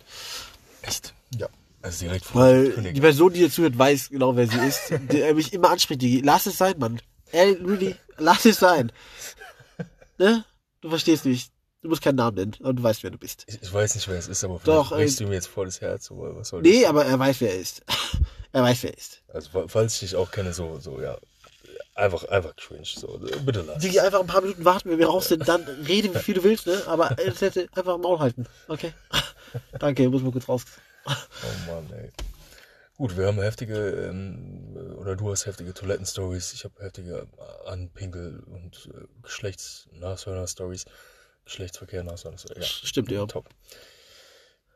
Echt? 0.81 1.13
Ja. 1.37 1.47
Also 1.81 2.05
direkt 2.05 2.25
vor 2.25 2.41
Weil 2.41 2.71
Kündigung. 2.71 2.93
die 2.95 3.01
Person, 3.01 3.33
die 3.33 3.39
dir 3.39 3.51
zuhört, 3.51 3.77
weiß 3.77 4.09
genau, 4.09 4.35
wer 4.35 4.47
sie 4.47 4.57
ist. 4.57 4.91
Der 5.11 5.33
mich 5.35 5.53
immer 5.53 5.69
anspricht, 5.69 6.01
die, 6.01 6.21
lass 6.21 6.45
es 6.47 6.57
sein, 6.57 6.75
Mann. 6.79 6.99
Ey, 7.31 7.53
really, 7.63 7.95
lass 8.17 8.45
es 8.45 8.59
sein. 8.59 8.91
Ne? 10.17 10.43
Du 10.81 10.89
verstehst 10.89 11.25
mich. 11.25 11.49
Du 11.83 11.89
musst 11.89 12.01
keinen 12.01 12.15
Namen 12.15 12.35
nennen, 12.37 12.55
aber 12.61 12.73
du 12.73 12.81
weißt, 12.81 13.03
wer 13.03 13.11
du 13.11 13.19
bist. 13.19 13.43
Ich, 13.47 13.61
ich 13.61 13.71
weiß 13.71 13.93
nicht, 13.95 14.07
wer 14.07 14.17
es 14.17 14.27
ist, 14.27 14.43
aber 14.43 14.59
Doch, 14.63 14.87
vielleicht 14.87 15.03
brichst 15.05 15.21
äh, 15.21 15.23
du 15.23 15.29
mir 15.29 15.35
jetzt 15.35 15.47
voll 15.47 15.65
das 15.67 15.79
Herz. 15.79 16.09
Oder 16.09 16.35
was 16.35 16.49
soll 16.49 16.63
Nee, 16.63 16.81
das? 16.81 16.89
aber 16.89 17.05
er 17.05 17.19
weiß, 17.19 17.39
wer 17.39 17.53
er 17.53 17.59
ist. 17.59 17.83
er 18.51 18.63
weiß, 18.63 18.81
wer 18.81 18.91
er 18.91 18.97
ist. 18.97 19.21
Also 19.31 19.49
fa- 19.51 19.65
falls 19.67 19.93
ich 19.93 19.99
dich 19.99 20.15
auch 20.15 20.31
kenne, 20.31 20.53
so, 20.53 20.79
so, 20.79 20.99
ja, 20.99 21.17
einfach, 21.97 22.23
einfach 22.25 22.55
cringe. 22.55 22.85
So, 22.85 23.19
bitte 23.45 23.61
lass. 23.61 23.79
Digi, 23.81 23.99
einfach 23.99 24.19
ein 24.19 24.27
paar 24.27 24.41
Minuten 24.41 24.63
warten, 24.65 24.89
wenn 24.89 24.99
wir 24.99 25.07
raus 25.07 25.27
sind, 25.29 25.47
dann 25.47 25.63
rede, 25.63 26.13
wie 26.13 26.19
viel 26.19 26.35
du 26.35 26.43
willst, 26.43 26.67
ne? 26.67 26.81
Aber 26.87 27.09
das 27.25 27.41
hätte 27.41 27.67
einfach 27.75 27.95
im 27.95 28.01
Maul 28.01 28.19
halten. 28.19 28.45
Okay? 28.67 28.93
Danke, 29.79 30.09
muss 30.09 30.21
mal 30.21 30.31
kurz 30.31 30.47
raus. 30.47 30.63
Oh 31.05 31.71
Mann, 31.71 31.91
ey. 31.93 32.11
Gut, 32.97 33.15
wir 33.15 33.27
haben 33.27 33.39
heftige, 33.39 33.75
ähm, 34.09 34.75
oder 34.99 35.15
du 35.15 35.31
hast 35.31 35.45
heftige 35.45 35.73
Toiletten-Stories, 35.73 36.53
ich 36.53 36.63
habe 36.63 36.73
heftige 36.83 37.27
Anpinkel- 37.65 38.43
und 38.47 38.89
äh, 38.93 39.05
Geschlechtsnashörner-Stories. 39.21 40.85
Geschlechtsverkehr, 41.45 42.03
Nashörner-Stories. 42.03 42.79
Ja, 42.81 42.87
Stimmt, 42.87 43.11
ja. 43.11 43.25
top. 43.25 43.47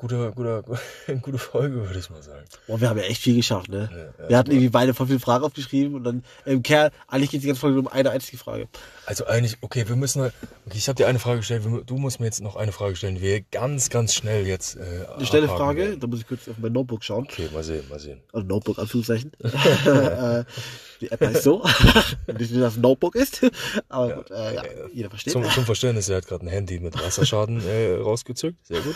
Guter, 0.02 0.32
guter, 0.32 0.64
gute 1.22 1.38
Folge, 1.38 1.76
würde 1.76 1.99
ich 1.99 2.10
mal 2.10 2.24
sagen. 2.24 2.43
Boah, 2.66 2.82
wir 2.82 2.89
haben 2.89 2.97
ja 2.97 3.04
echt 3.04 3.22
viel 3.22 3.36
geschafft, 3.36 3.70
ne? 3.70 3.88
Ja, 3.91 4.24
ja, 4.24 4.30
wir 4.30 4.38
hatten 4.39 4.49
irgendwie 4.49 4.70
beide 4.70 4.95
voll 4.95 5.06
viele 5.06 5.20
Fragen 5.20 5.43
aufgeschrieben 5.43 5.93
und 5.93 6.04
dann, 6.04 6.24
im 6.43 6.64
Kerl, 6.64 6.89
eigentlich 7.08 7.30
geht 7.30 7.43
die 7.43 7.45
ganze 7.45 7.62
Folge 7.62 7.76
nur 7.76 7.86
um 7.86 7.91
eine 7.91 8.10
einzige 8.10 8.38
Frage. 8.38 8.68
Also 9.06 9.28
eigentlich, 9.28 9.60
okay, 9.62 9.88
wir 9.88 9.95
müssen, 9.95 10.22
okay, 10.24 10.34
ich 10.74 10.88
habe 10.88 10.95
dir 10.95 11.06
eine 11.06 11.20
Frage 11.20 11.41
gestellt, 11.41 11.62
du 11.86 11.97
musst 11.97 12.20
mir 12.20 12.26
jetzt 12.26 12.41
noch 12.41 12.56
eine 12.56 12.72
Frage 12.72 12.95
stellen, 12.95 13.14
die 13.14 13.22
wir 13.22 13.41
ganz, 13.41 13.91
ganz 13.91 14.16
schnell 14.16 14.47
jetzt 14.47 14.76
äh, 14.76 15.06
Eine 15.16 15.26
schnelle 15.28 15.47
Frage, 15.47 15.82
werden. 15.82 15.99
da 15.99 16.08
muss 16.08 16.22
ich 16.22 16.28
kurz 16.28 16.47
auf 16.49 16.56
mein 16.58 16.72
Notebook 16.72 17.04
schauen. 17.04 17.26
Okay, 17.26 17.49
mal 17.54 17.64
sehen, 17.64 17.88
mal 17.88 17.99
sehen. 17.99 18.22
Also 18.34 18.47
Notebook, 18.47 18.80
Anführungszeichen. 18.80 19.32
Äh, 19.91 20.43
die 21.02 21.12
App 21.12 21.20
heißt 21.20 21.43
so. 21.43 21.64
Nicht, 22.38 22.52
dass 22.52 22.60
das 22.60 22.78
Notebook 22.78 23.16
ist. 23.16 23.41
Aber 23.89 24.14
gut, 24.14 24.32
äh, 24.32 24.56
ja, 24.56 24.64
jeder 24.93 25.10
versteht. 25.10 25.34
Zum, 25.34 25.43
zum 25.49 25.66
Verständnis, 25.66 26.08
er 26.10 26.18
hat 26.18 26.28
gerade 26.28 26.45
ein 26.45 26.49
Handy 26.49 26.80
mit 26.80 26.93
Wasserschaden 26.93 27.62
äh, 27.68 27.95
rausgezückt. 27.95 28.64
Sehr 28.68 28.82
gut. 28.82 28.95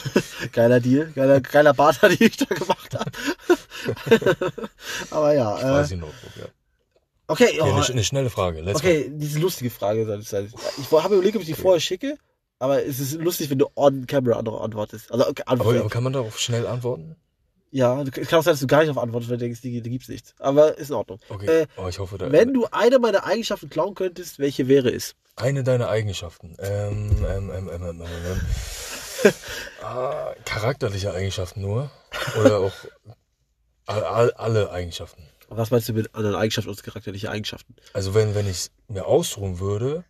Geiler 0.51 0.80
Deal, 0.80 0.95
geiler, 1.04 1.41
geiler 1.41 1.74
Barter, 1.74 2.10
die 2.16 2.24
ich 2.26 2.38
da 2.38 2.46
gemacht 2.46 2.93
habe. 2.93 3.12
Aber 5.12 5.34
ja, 5.34 5.58
äh, 5.58 5.62
Quasi 5.62 5.96
Notebook, 5.98 6.32
ja. 6.38 6.46
okay, 7.28 7.48
Okay, 7.50 7.60
oh, 7.62 7.66
eine, 7.74 7.86
eine 7.86 8.04
schnelle 8.04 8.30
Frage. 8.30 8.62
Let's 8.62 8.80
okay, 8.80 9.10
diese 9.14 9.39
lustige 9.39 9.70
Frage 9.70 10.06
soll 10.06 10.20
es 10.20 10.30
sein. 10.30 10.52
Ich 10.78 10.91
habe 10.91 11.16
überlegt, 11.16 11.36
ob 11.36 11.41
ich 11.41 11.48
die 11.48 11.54
vorher 11.54 11.80
schicke, 11.80 12.18
aber 12.60 12.86
es 12.86 13.00
ist 13.00 13.14
lustig, 13.14 13.50
wenn 13.50 13.60
du 13.60 13.68
on 13.76 14.08
camera 14.08 14.39
ant- 14.39 14.50
antwortest. 14.64 15.12
Also, 15.12 15.28
okay, 15.28 15.43
antwortest. 15.46 15.82
aber 15.82 15.89
kann 15.89 16.04
man 16.04 16.14
darauf 16.14 16.39
schnell 16.39 16.66
antworten? 16.68 17.16
ja, 17.72 18.02
es 18.02 18.12
kann 18.30 18.39
auch 18.39 18.43
sein, 18.43 18.54
dass 18.54 18.62
du 18.62 18.68
gar 18.68 18.82
nicht 18.82 18.89
auf 18.89 18.98
antwortest, 18.98 19.30
weil 19.30 19.38
du 19.38 19.43
denkst, 19.43 19.60
die, 19.60 19.82
die 19.82 19.89
gibt's 19.89 20.08
nicht. 20.08 20.34
Aber 20.39 20.78
ist 20.78 20.89
in 20.89 20.96
Ordnung. 20.96 21.20
Okay. 21.28 21.64
Äh, 21.64 21.68
oh, 21.76 21.88
ich 21.89 22.00
hoffe, 22.00 22.18
da, 22.18 22.32
Wenn 22.32 22.54
du 22.54 22.68
eine 22.72 23.00
meiner 23.00 23.26
Eigenschaften 23.26 23.70
klauen 23.70 23.96
könntest, 23.96 24.39
welche 24.39 24.70
wäre 24.70 24.89
es? 24.89 25.16
eine 25.38 25.66
deiner 25.66 25.89
Eigenschaften. 25.89 26.56
Ähm, 26.60 27.18
ähm, 27.28 27.50
ähm, 27.50 27.52
ähm, 27.54 27.70
ähm, 27.70 27.84
ähm, 27.84 28.02
ähm. 28.02 28.41
Ah, 29.82 30.34
charakterliche 30.45 31.13
Eigenschaften 31.13 31.61
nur. 31.61 31.91
Oder 32.39 32.59
auch 32.59 32.73
all, 33.86 34.03
all, 34.03 34.32
alle 34.32 34.71
Eigenschaften. 34.71 35.23
Was 35.49 35.71
meinst 35.71 35.88
du 35.89 35.93
mit 35.93 36.13
anderen 36.15 36.36
Eigenschaften 36.36 36.69
und 36.69 36.84
charakterliche 36.84 37.30
Eigenschaften? 37.30 37.76
Also 37.93 38.13
wenn, 38.13 38.34
wenn 38.36 38.49
ich 38.49 38.69
mir 38.88 39.05
ausruhen 39.05 39.59
würde, 39.59 40.03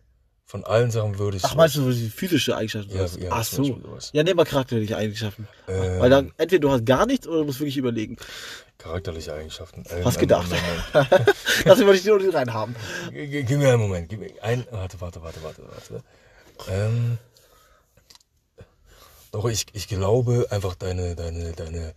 von 0.48 0.64
allen 0.64 0.92
Sachen 0.92 1.18
würde 1.18 1.36
ich 1.36 1.44
Ach, 1.44 1.56
meinst 1.56 1.74
du 1.74 1.90
die 1.90 2.08
physische 2.08 2.56
Eigenschaften? 2.56 2.96
Ja, 2.96 3.04
ja, 3.04 3.30
Ach 3.30 3.42
so. 3.42 3.80
Ja, 4.12 4.22
nimm 4.22 4.36
mal 4.36 4.44
charakterliche 4.44 4.96
Eigenschaften. 4.96 5.48
Ähm, 5.66 5.98
Weil 5.98 6.08
dann, 6.08 6.32
entweder 6.38 6.60
du 6.60 6.70
hast 6.70 6.86
gar 6.86 7.04
nichts 7.04 7.26
oder 7.26 7.38
du 7.40 7.44
musst 7.46 7.58
wirklich 7.58 7.76
überlegen. 7.76 8.16
charakterliche 8.78 9.34
Eigenschaften. 9.34 9.82
Hast 10.04 10.18
gedacht. 10.18 10.46
Das 11.64 11.80
wollte 11.80 11.96
ich 11.96 12.02
dir 12.02 12.14
unten 12.14 12.30
reinhaben. 12.30 12.76
Gib 13.10 13.50
mir 13.50 13.70
einen 13.72 13.80
Moment. 13.80 14.08
Gib 14.08 14.20
mir 14.20 14.30
ein. 14.42 14.64
Warte, 14.70 15.00
warte, 15.00 15.22
warte, 15.22 15.42
warte, 15.42 15.62
warte. 15.68 16.04
Ähm, 16.70 17.18
doch 19.36 19.50
ich, 19.50 19.66
ich 19.74 19.86
glaube 19.86 20.46
einfach 20.50 20.74
deine, 20.74 21.14
deine, 21.14 21.52
deine, 21.52 21.94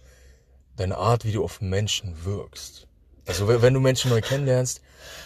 deine 0.75 0.97
Art, 0.97 1.23
wie 1.23 1.31
du 1.31 1.41
auf 1.41 1.61
Menschen 1.61 2.25
wirkst. 2.25 2.85
Also 3.25 3.47
wenn 3.47 3.73
du 3.73 3.79
Menschen 3.79 4.11
neu 4.11 4.19
kennenlernst, 4.19 4.81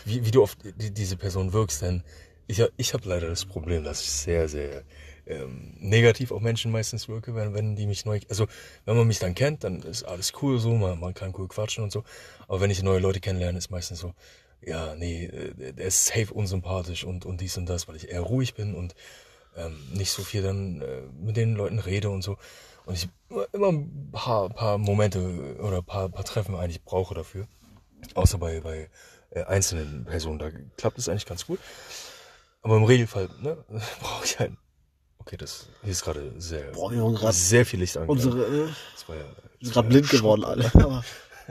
wie, 0.05 0.23
wie 0.23 0.29
du 0.29 0.43
auf 0.43 0.55
die, 0.55 0.91
diese 0.91 1.17
Person 1.17 1.53
wirkst, 1.53 1.81
denn 1.81 2.03
ich, 2.45 2.63
ich 2.77 2.93
habe 2.93 3.09
leider 3.09 3.29
das 3.29 3.45
Problem, 3.45 3.83
dass 3.83 4.01
ich 4.01 4.11
sehr, 4.11 4.47
sehr 4.47 4.83
ähm, 5.25 5.73
negativ 5.79 6.31
auf 6.31 6.41
Menschen 6.41 6.71
meistens 6.71 7.09
wirke, 7.09 7.33
wenn, 7.33 7.55
wenn 7.55 7.75
die 7.75 7.87
mich 7.87 8.05
neu, 8.05 8.19
also 8.29 8.45
wenn 8.85 8.95
man 8.95 9.07
mich 9.07 9.17
dann 9.17 9.33
kennt, 9.33 9.63
dann 9.63 9.81
ist 9.81 10.03
alles 10.03 10.33
cool 10.41 10.59
so, 10.59 10.75
man, 10.75 10.99
man 10.99 11.15
kann 11.15 11.33
cool 11.35 11.47
quatschen 11.47 11.83
und 11.83 11.91
so. 11.91 12.03
Aber 12.47 12.61
wenn 12.61 12.69
ich 12.69 12.83
neue 12.83 12.99
Leute 12.99 13.21
kennenlerne, 13.21 13.57
ist 13.57 13.71
meistens 13.71 13.99
so, 13.99 14.13
ja, 14.61 14.93
nee, 14.93 15.25
äh, 15.25 15.73
der 15.73 15.87
ist 15.87 16.05
safe 16.05 16.31
unsympathisch 16.31 17.05
und, 17.05 17.25
und 17.25 17.41
dies 17.41 17.57
und 17.57 17.67
das, 17.67 17.87
weil 17.87 17.95
ich 17.95 18.09
eher 18.09 18.21
ruhig 18.21 18.53
bin 18.53 18.75
und 18.75 18.93
ähm, 19.55 19.77
nicht 19.93 20.11
so 20.11 20.23
viel 20.23 20.41
dann 20.41 20.81
äh, 20.81 21.01
mit 21.19 21.37
den 21.37 21.55
Leuten 21.55 21.79
rede 21.79 22.09
und 22.09 22.21
so. 22.21 22.37
Und 22.85 22.95
ich 22.95 23.07
immer 23.53 23.69
ein 23.69 24.09
paar, 24.11 24.49
paar 24.49 24.77
Momente 24.77 25.55
oder 25.59 25.77
ein 25.77 25.85
paar, 25.85 26.09
paar 26.09 26.25
Treffen 26.25 26.55
eigentlich 26.55 26.83
brauche 26.83 27.15
dafür. 27.15 27.47
Außer 28.15 28.37
bei, 28.37 28.59
bei 28.59 28.89
äh, 29.29 29.43
einzelnen 29.43 30.05
Personen, 30.05 30.39
da 30.39 30.51
klappt 30.77 30.97
es 30.97 31.07
eigentlich 31.07 31.25
ganz 31.25 31.47
gut. 31.47 31.59
Aber 32.61 32.77
im 32.77 32.83
Regelfall 32.83 33.29
ne, 33.41 33.57
brauche 34.01 34.25
ich 34.25 34.39
halt. 34.39 34.53
Okay, 35.19 35.37
das 35.37 35.69
hier 35.81 35.91
ist 35.91 36.03
gerade 36.03 36.33
sehr, 36.37 36.71
Boah, 36.71 37.31
sehr 37.31 37.65
viel 37.65 37.79
Licht 37.79 37.95
angegangen. 37.95 38.33
Unsere, 38.33 38.65
äh, 38.65 38.69
Das 38.93 39.07
war 39.07 39.15
ja, 39.15 39.23
das 39.61 39.71
gerade 39.71 39.87
blind 39.87 40.05
Schock. 40.07 40.19
geworden 40.19 40.43
alle. 40.43 40.69
Aber 40.73 41.03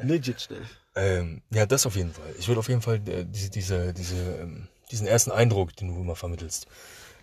legit 0.03 0.43
schnell. 0.43 0.63
Ähm, 0.95 1.41
ja, 1.51 1.65
das 1.65 1.87
auf 1.87 1.97
jeden 1.97 2.13
Fall. 2.13 2.35
Ich 2.39 2.49
würde 2.49 2.59
auf 2.59 2.69
jeden 2.69 2.83
Fall 2.83 2.97
äh, 3.09 3.25
diese, 3.25 3.49
diese, 3.49 3.95
diese, 3.95 4.17
ähm, 4.17 4.69
diesen 4.91 5.07
ersten 5.07 5.31
Eindruck, 5.31 5.75
den 5.77 5.89
du 5.89 6.01
immer 6.03 6.17
vermittelst, 6.17 6.67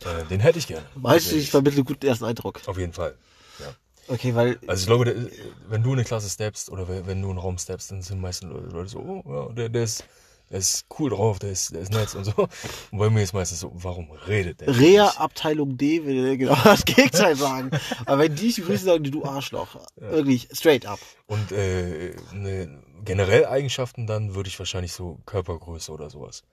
äh, 0.06 0.26
den 0.30 0.40
hätte 0.40 0.60
ich 0.60 0.68
gerne. 0.68 0.86
Meinst 0.96 1.32
du, 1.32 1.36
ich 1.36 1.52
vermittle 1.52 1.84
gut 1.84 2.04
den 2.04 2.10
ersten 2.10 2.26
Eindruck? 2.26 2.62
Auf 2.66 2.78
jeden 2.78 2.94
Fall. 2.94 3.16
Ja. 3.60 3.76
Okay, 4.08 4.34
weil 4.34 4.60
Also 4.68 4.82
ich 4.82 4.88
glaube, 4.88 5.30
wenn 5.68 5.84
du 5.84 5.90
in 5.90 6.00
eine 6.00 6.04
Klasse 6.04 6.30
steppst 6.30 6.70
oder 6.70 6.88
wenn 6.88 7.06
du 7.06 7.12
in 7.12 7.24
einen 7.24 7.38
Raum 7.38 7.58
steppst, 7.58 7.92
dann 7.92 8.02
sind 8.02 8.20
meistens 8.20 8.52
Leute 8.52 8.68
Leute 8.68 8.90
so, 8.90 9.00
oh, 9.00 9.24
ja, 9.26 9.54
der, 9.54 9.70
der 9.70 9.84
ist, 9.84 10.04
der 10.50 10.58
ist 10.58 10.86
cool 10.98 11.12
drauf, 11.12 11.38
der 11.38 11.52
ist, 11.52 11.74
der 11.74 11.82
ist 11.82 11.92
nett 11.92 12.16
und 12.16 12.24
so. 12.24 12.48
Und 12.92 12.98
bei 12.98 13.10
mir 13.12 13.22
ist 13.22 13.34
meistens 13.34 13.60
so, 13.60 13.72
warum 13.76 14.10
redet 14.28 14.62
der? 14.62 14.80
Rea? 14.80 15.10
Abteilung 15.18 15.78
D 15.78 16.04
will 16.06 16.38
genau 16.38 16.58
das 16.64 16.86
Gegenteil 16.86 17.36
sagen. 17.36 17.70
Aber 18.06 18.24
wenn 18.24 18.36
die 18.36 18.48
dich 18.48 18.56
begrüßen, 18.56 18.86
sagen 18.86 19.04
die, 19.04 19.12
du 19.12 19.24
Arschloch. 19.26 19.80
Wirklich, 19.98 20.50
straight 20.54 20.88
up. 20.88 21.00
Und 21.28 21.52
äh, 21.52 22.16
ne, 22.34 22.82
generell 23.06 23.46
Eigenschaften 23.46 24.08
dann 24.08 24.34
würde 24.34 24.50
ich 24.50 24.58
wahrscheinlich 24.58 24.94
so 24.94 25.20
Körpergröße 25.28 25.92
oder 25.92 26.10
sowas. 26.10 26.44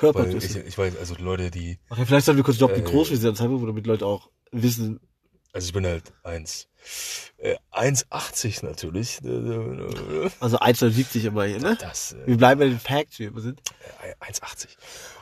Weil 0.00 0.34
ich, 0.36 0.56
ich 0.56 0.78
weiß, 0.78 0.96
also 0.96 1.14
Leute, 1.16 1.50
die, 1.50 1.78
Okay, 1.90 2.06
vielleicht 2.06 2.26
sollten 2.26 2.38
wir 2.38 2.44
kurz 2.44 2.56
stoppen, 2.56 2.76
wie 2.76 2.80
Äh, 2.80 2.84
groß 2.90 3.10
wir 3.10 3.18
sind, 3.18 3.38
damit 3.38 3.86
Leute 3.86 4.06
auch 4.06 4.30
wissen. 4.50 5.00
also 5.52 5.66
ich 5.66 5.72
bin 5.72 5.86
halt 5.86 6.12
eins, 6.22 6.68
äh, 7.38 7.56
1,80 7.72 8.64
natürlich. 8.64 9.18
Äh, 9.24 10.30
Also 10.40 10.58
1,70 10.58 11.24
immer 11.26 11.44
hier, 11.44 11.58
ne? 11.60 11.76
Das, 11.80 12.12
äh, 12.12 12.26
Wir 12.26 12.36
bleiben 12.36 12.58
bei 12.60 12.68
den 12.68 12.80
Facts, 12.80 13.18
wie 13.18 13.32
wir 13.34 13.40
sind. 13.42 13.60
äh, 14.02 14.24
1,80. 14.24 14.68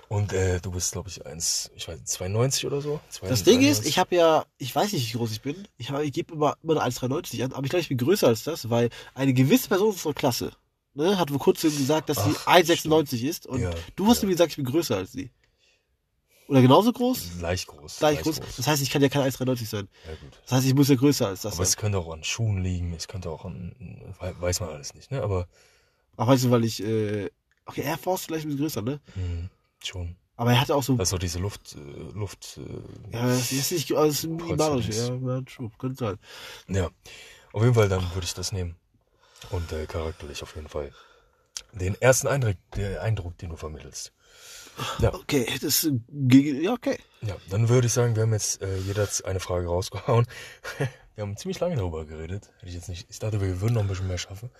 Und 0.08 0.32
äh, 0.32 0.60
du 0.60 0.72
bist, 0.72 0.90
glaube 0.92 1.08
ich, 1.08 1.24
1, 1.24 1.70
ich 1.76 1.86
weiß, 1.86 2.02
92 2.04 2.66
oder 2.66 2.80
so. 2.80 3.00
Das 3.22 3.44
Ding 3.44 3.60
ist, 3.62 3.86
ich 3.86 3.98
habe 3.98 4.16
ja, 4.16 4.44
ich 4.58 4.74
weiß 4.74 4.92
nicht, 4.92 5.12
wie 5.12 5.16
groß 5.18 5.30
ich 5.30 5.40
bin. 5.40 5.68
Ich, 5.76 5.90
hab- 5.90 6.02
ich 6.02 6.12
gebe 6.12 6.34
immer, 6.34 6.56
immer 6.64 6.80
eine 6.80 6.92
1,93 6.92 7.44
an, 7.44 7.52
aber 7.52 7.64
ich 7.64 7.70
glaube, 7.70 7.82
ich 7.82 7.88
bin 7.88 7.98
größer 7.98 8.26
als 8.26 8.42
das, 8.42 8.68
weil 8.70 8.90
eine 9.14 9.32
gewisse 9.34 9.68
Person 9.68 9.90
unserer 9.90 10.12
Klasse 10.14 10.50
ne, 11.00 11.18
hat 11.18 11.30
vor 11.30 11.38
kurzem 11.38 11.70
gesagt, 11.76 12.08
dass 12.08 12.18
sie 12.24 12.34
Ach, 12.44 12.46
1,96 12.58 13.22
ist 13.24 13.46
und 13.46 13.60
Ja, 13.62 13.70
du 13.96 14.06
hast 14.08 14.22
ja. 14.22 14.26
mir 14.28 14.34
gesagt, 14.34 14.52
ich 14.52 14.56
bin 14.56 14.64
größer 14.66 14.96
als 14.96 15.12
sie. 15.12 15.30
Oder 16.48 16.62
genauso 16.62 16.92
groß? 16.92 17.40
Leicht 17.40 17.68
groß. 17.68 17.98
Gleich 17.98 18.24
leicht 18.24 18.40
groß. 18.40 18.56
Das 18.56 18.66
heißt, 18.66 18.82
ich 18.82 18.90
kann 18.90 19.02
ja 19.02 19.08
kein 19.08 19.22
1,93 19.22 19.66
sein. 19.66 19.88
Ja, 20.06 20.14
gut. 20.16 20.38
Das 20.42 20.52
heißt, 20.52 20.66
ich 20.66 20.74
muss 20.74 20.88
ja 20.88 20.96
größer 20.96 21.28
als 21.28 21.42
das 21.42 21.54
Aber 21.54 21.62
es 21.62 21.76
sein. 21.76 21.80
könnte 21.80 21.98
auch 21.98 22.12
an 22.12 22.24
Schuhen 22.24 22.62
liegen, 22.62 22.92
es 22.92 23.06
könnte 23.06 23.30
auch 23.30 23.44
an, 23.44 23.74
wei- 24.18 24.34
weiß 24.40 24.60
man 24.60 24.70
alles 24.70 24.94
nicht, 24.94 25.10
ne? 25.10 25.22
Aber 25.22 25.46
Ach, 26.16 26.26
weißt 26.26 26.44
du, 26.44 26.50
weil 26.50 26.64
ich, 26.64 26.82
äh, 26.82 27.30
okay, 27.66 27.82
Air 27.82 27.98
Force 27.98 28.24
vielleicht 28.26 28.44
ein 28.46 28.48
bisschen 28.48 28.62
größer, 28.64 28.82
ne? 28.82 29.00
mh, 29.14 29.48
schon. 29.84 30.16
Aber 30.36 30.52
er 30.52 30.60
hatte 30.60 30.74
auch 30.74 30.82
so, 30.82 30.96
doch 30.96 31.18
diese 31.18 31.38
Luft, 31.38 31.76
äh, 31.76 32.18
Luft, 32.18 32.58
äh, 32.58 33.14
ja, 33.16 33.26
das 33.26 33.52
ist 33.52 33.70
nicht, 33.72 33.92
also 33.92 34.08
das 34.08 34.24
ist 34.24 34.30
minimalisch, 34.30 34.88
ja, 34.88 35.40
true, 35.42 35.70
könnte 35.78 35.96
sein. 36.04 36.18
ja. 36.68 36.90
Auf 37.52 37.62
jeden 37.62 37.74
Fall, 37.74 37.88
dann 37.88 38.02
würde 38.14 38.24
ich 38.24 38.34
das 38.34 38.52
nehmen. 38.52 38.76
Und 39.50 39.72
äh, 39.72 39.86
charakterlich 39.86 40.42
auf 40.42 40.54
jeden 40.54 40.68
Fall. 40.68 40.92
Den 41.72 42.00
ersten 42.00 42.26
Eindruck, 42.28 42.56
der 42.76 43.02
Eindruck, 43.02 43.38
den 43.38 43.50
du 43.50 43.56
vermittelst. 43.56 44.12
Ja, 45.00 45.12
Okay, 45.14 45.46
das, 45.60 45.88
gegen- 46.08 46.62
ja, 46.62 46.72
okay. 46.72 46.98
ja, 47.22 47.36
dann 47.50 47.68
würde 47.68 47.86
ich 47.86 47.92
sagen, 47.92 48.14
wir 48.16 48.22
haben 48.22 48.32
jetzt 48.32 48.62
äh, 48.62 48.76
jeder 48.78 49.08
eine 49.24 49.40
Frage 49.40 49.66
rausgehauen. 49.66 50.26
wir 51.16 51.22
haben 51.22 51.36
ziemlich 51.36 51.60
lange 51.60 51.76
darüber 51.76 52.04
geredet. 52.06 52.50
Hätte 52.58 52.68
ich 52.68 52.74
jetzt 52.74 52.88
nicht. 52.88 53.06
Ich 53.10 53.18
dachte, 53.18 53.40
wir 53.40 53.60
würden 53.60 53.74
noch 53.74 53.82
ein 53.82 53.88
bisschen 53.88 54.06
mehr 54.08 54.18
schaffen. 54.18 54.50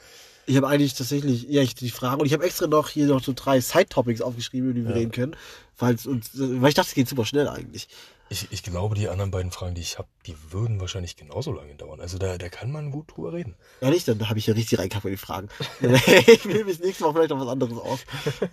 Ich 0.46 0.56
habe 0.56 0.68
eigentlich 0.68 0.94
tatsächlich, 0.94 1.44
ja, 1.44 1.62
ich 1.62 1.74
die 1.74 1.90
Frage 1.90 2.20
und 2.20 2.26
ich 2.26 2.32
habe 2.32 2.44
extra 2.44 2.66
noch 2.66 2.88
hier 2.88 3.06
noch 3.06 3.22
so 3.22 3.32
drei 3.34 3.60
Side-Topics 3.60 4.20
aufgeschrieben, 4.20 4.70
über 4.70 4.78
die 4.78 4.84
wir 4.84 4.90
Ja. 4.90 4.96
reden 4.96 5.12
können, 5.12 5.36
falls 5.76 6.06
uns, 6.06 6.30
weil 6.34 6.70
ich 6.70 6.74
dachte, 6.74 6.88
es 6.88 6.94
geht 6.94 7.08
super 7.08 7.24
schnell 7.24 7.48
eigentlich. 7.48 7.88
Ich, 8.32 8.52
ich 8.52 8.62
glaube, 8.62 8.94
die 8.94 9.08
anderen 9.08 9.32
beiden 9.32 9.50
Fragen, 9.50 9.74
die 9.74 9.80
ich 9.80 9.98
habe, 9.98 10.06
die 10.24 10.36
würden 10.52 10.78
wahrscheinlich 10.80 11.16
genauso 11.16 11.50
lange 11.50 11.74
dauern. 11.74 12.00
Also 12.00 12.16
da, 12.16 12.38
da 12.38 12.48
kann 12.48 12.70
man 12.70 12.92
gut 12.92 13.10
drüber 13.16 13.32
reden. 13.32 13.56
Ehrlich, 13.80 14.04
dann 14.04 14.28
habe 14.28 14.38
ich 14.38 14.46
ja 14.46 14.54
richtig 14.54 14.78
reingekackt 14.78 15.02
bei 15.02 15.08
den 15.10 15.18
Fragen. 15.18 15.48
ich 15.80 16.44
will 16.44 16.64
bis 16.64 16.78
nächstes 16.78 17.00
Mal 17.00 17.12
vielleicht 17.12 17.30
noch 17.30 17.40
was 17.40 17.48
anderes 17.48 17.76
aus. 17.76 18.00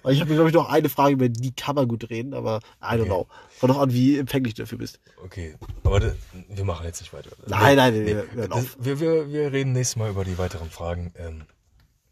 Weil 0.02 0.16
ich 0.16 0.20
habe 0.22 0.34
glaube 0.34 0.50
ich, 0.50 0.56
noch 0.56 0.68
eine 0.70 0.90
Frage, 0.90 1.14
über 1.14 1.30
die 1.30 1.54
kann 1.54 1.76
man 1.76 1.88
gut 1.88 2.10
reden, 2.10 2.34
aber 2.34 2.60
I 2.82 2.86
don't 2.96 3.02
Okay. 3.02 3.06
know. 3.06 3.28
Kommt 3.60 3.74
noch 3.74 3.80
an, 3.82 3.94
wie 3.94 4.18
empfänglich 4.18 4.56
du 4.56 4.64
dafür 4.64 4.80
bist. 4.80 5.00
Okay, 5.24 5.56
aber 5.84 6.00
da, 6.00 6.16
wir 6.50 6.64
machen 6.66 6.86
jetzt 6.88 7.02
nicht 7.02 7.14
weiter. 7.14 7.30
Nein, 7.46 7.76
nein, 7.76 7.94
Nee, 8.04 8.16
wir- 8.34 8.48
das, 8.48 8.66
wir, 8.80 9.00
wir, 9.00 9.32
wir 9.32 9.52
reden 9.52 9.74
nächstes 9.74 9.96
Mal 9.98 10.10
über 10.10 10.26
die 10.26 10.40
weiteren 10.40 10.72
Fragen. 10.72 11.14
Ähm, 11.18 11.46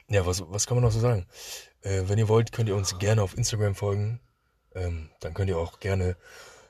ja, 0.07 0.24
was, 0.28 0.43
was 0.51 0.68
kann 0.68 0.78
man 0.78 0.84
noch 0.84 0.91
so 0.91 0.99
sagen? 0.99 1.26
Äh, 1.82 2.03
wenn 2.05 2.20
ihr 2.20 2.28
wollt, 2.30 2.51
könnt 2.51 2.70
ihr 2.70 2.76
uns 2.76 2.99
gerne 2.99 3.24
auf 3.24 3.36
Instagram 3.36 3.74
folgen. 3.74 4.20
Ähm, 4.76 5.09
dann 5.20 5.34
könnt 5.34 5.49
ihr 5.49 5.57
auch 5.57 5.80
gerne 5.80 6.16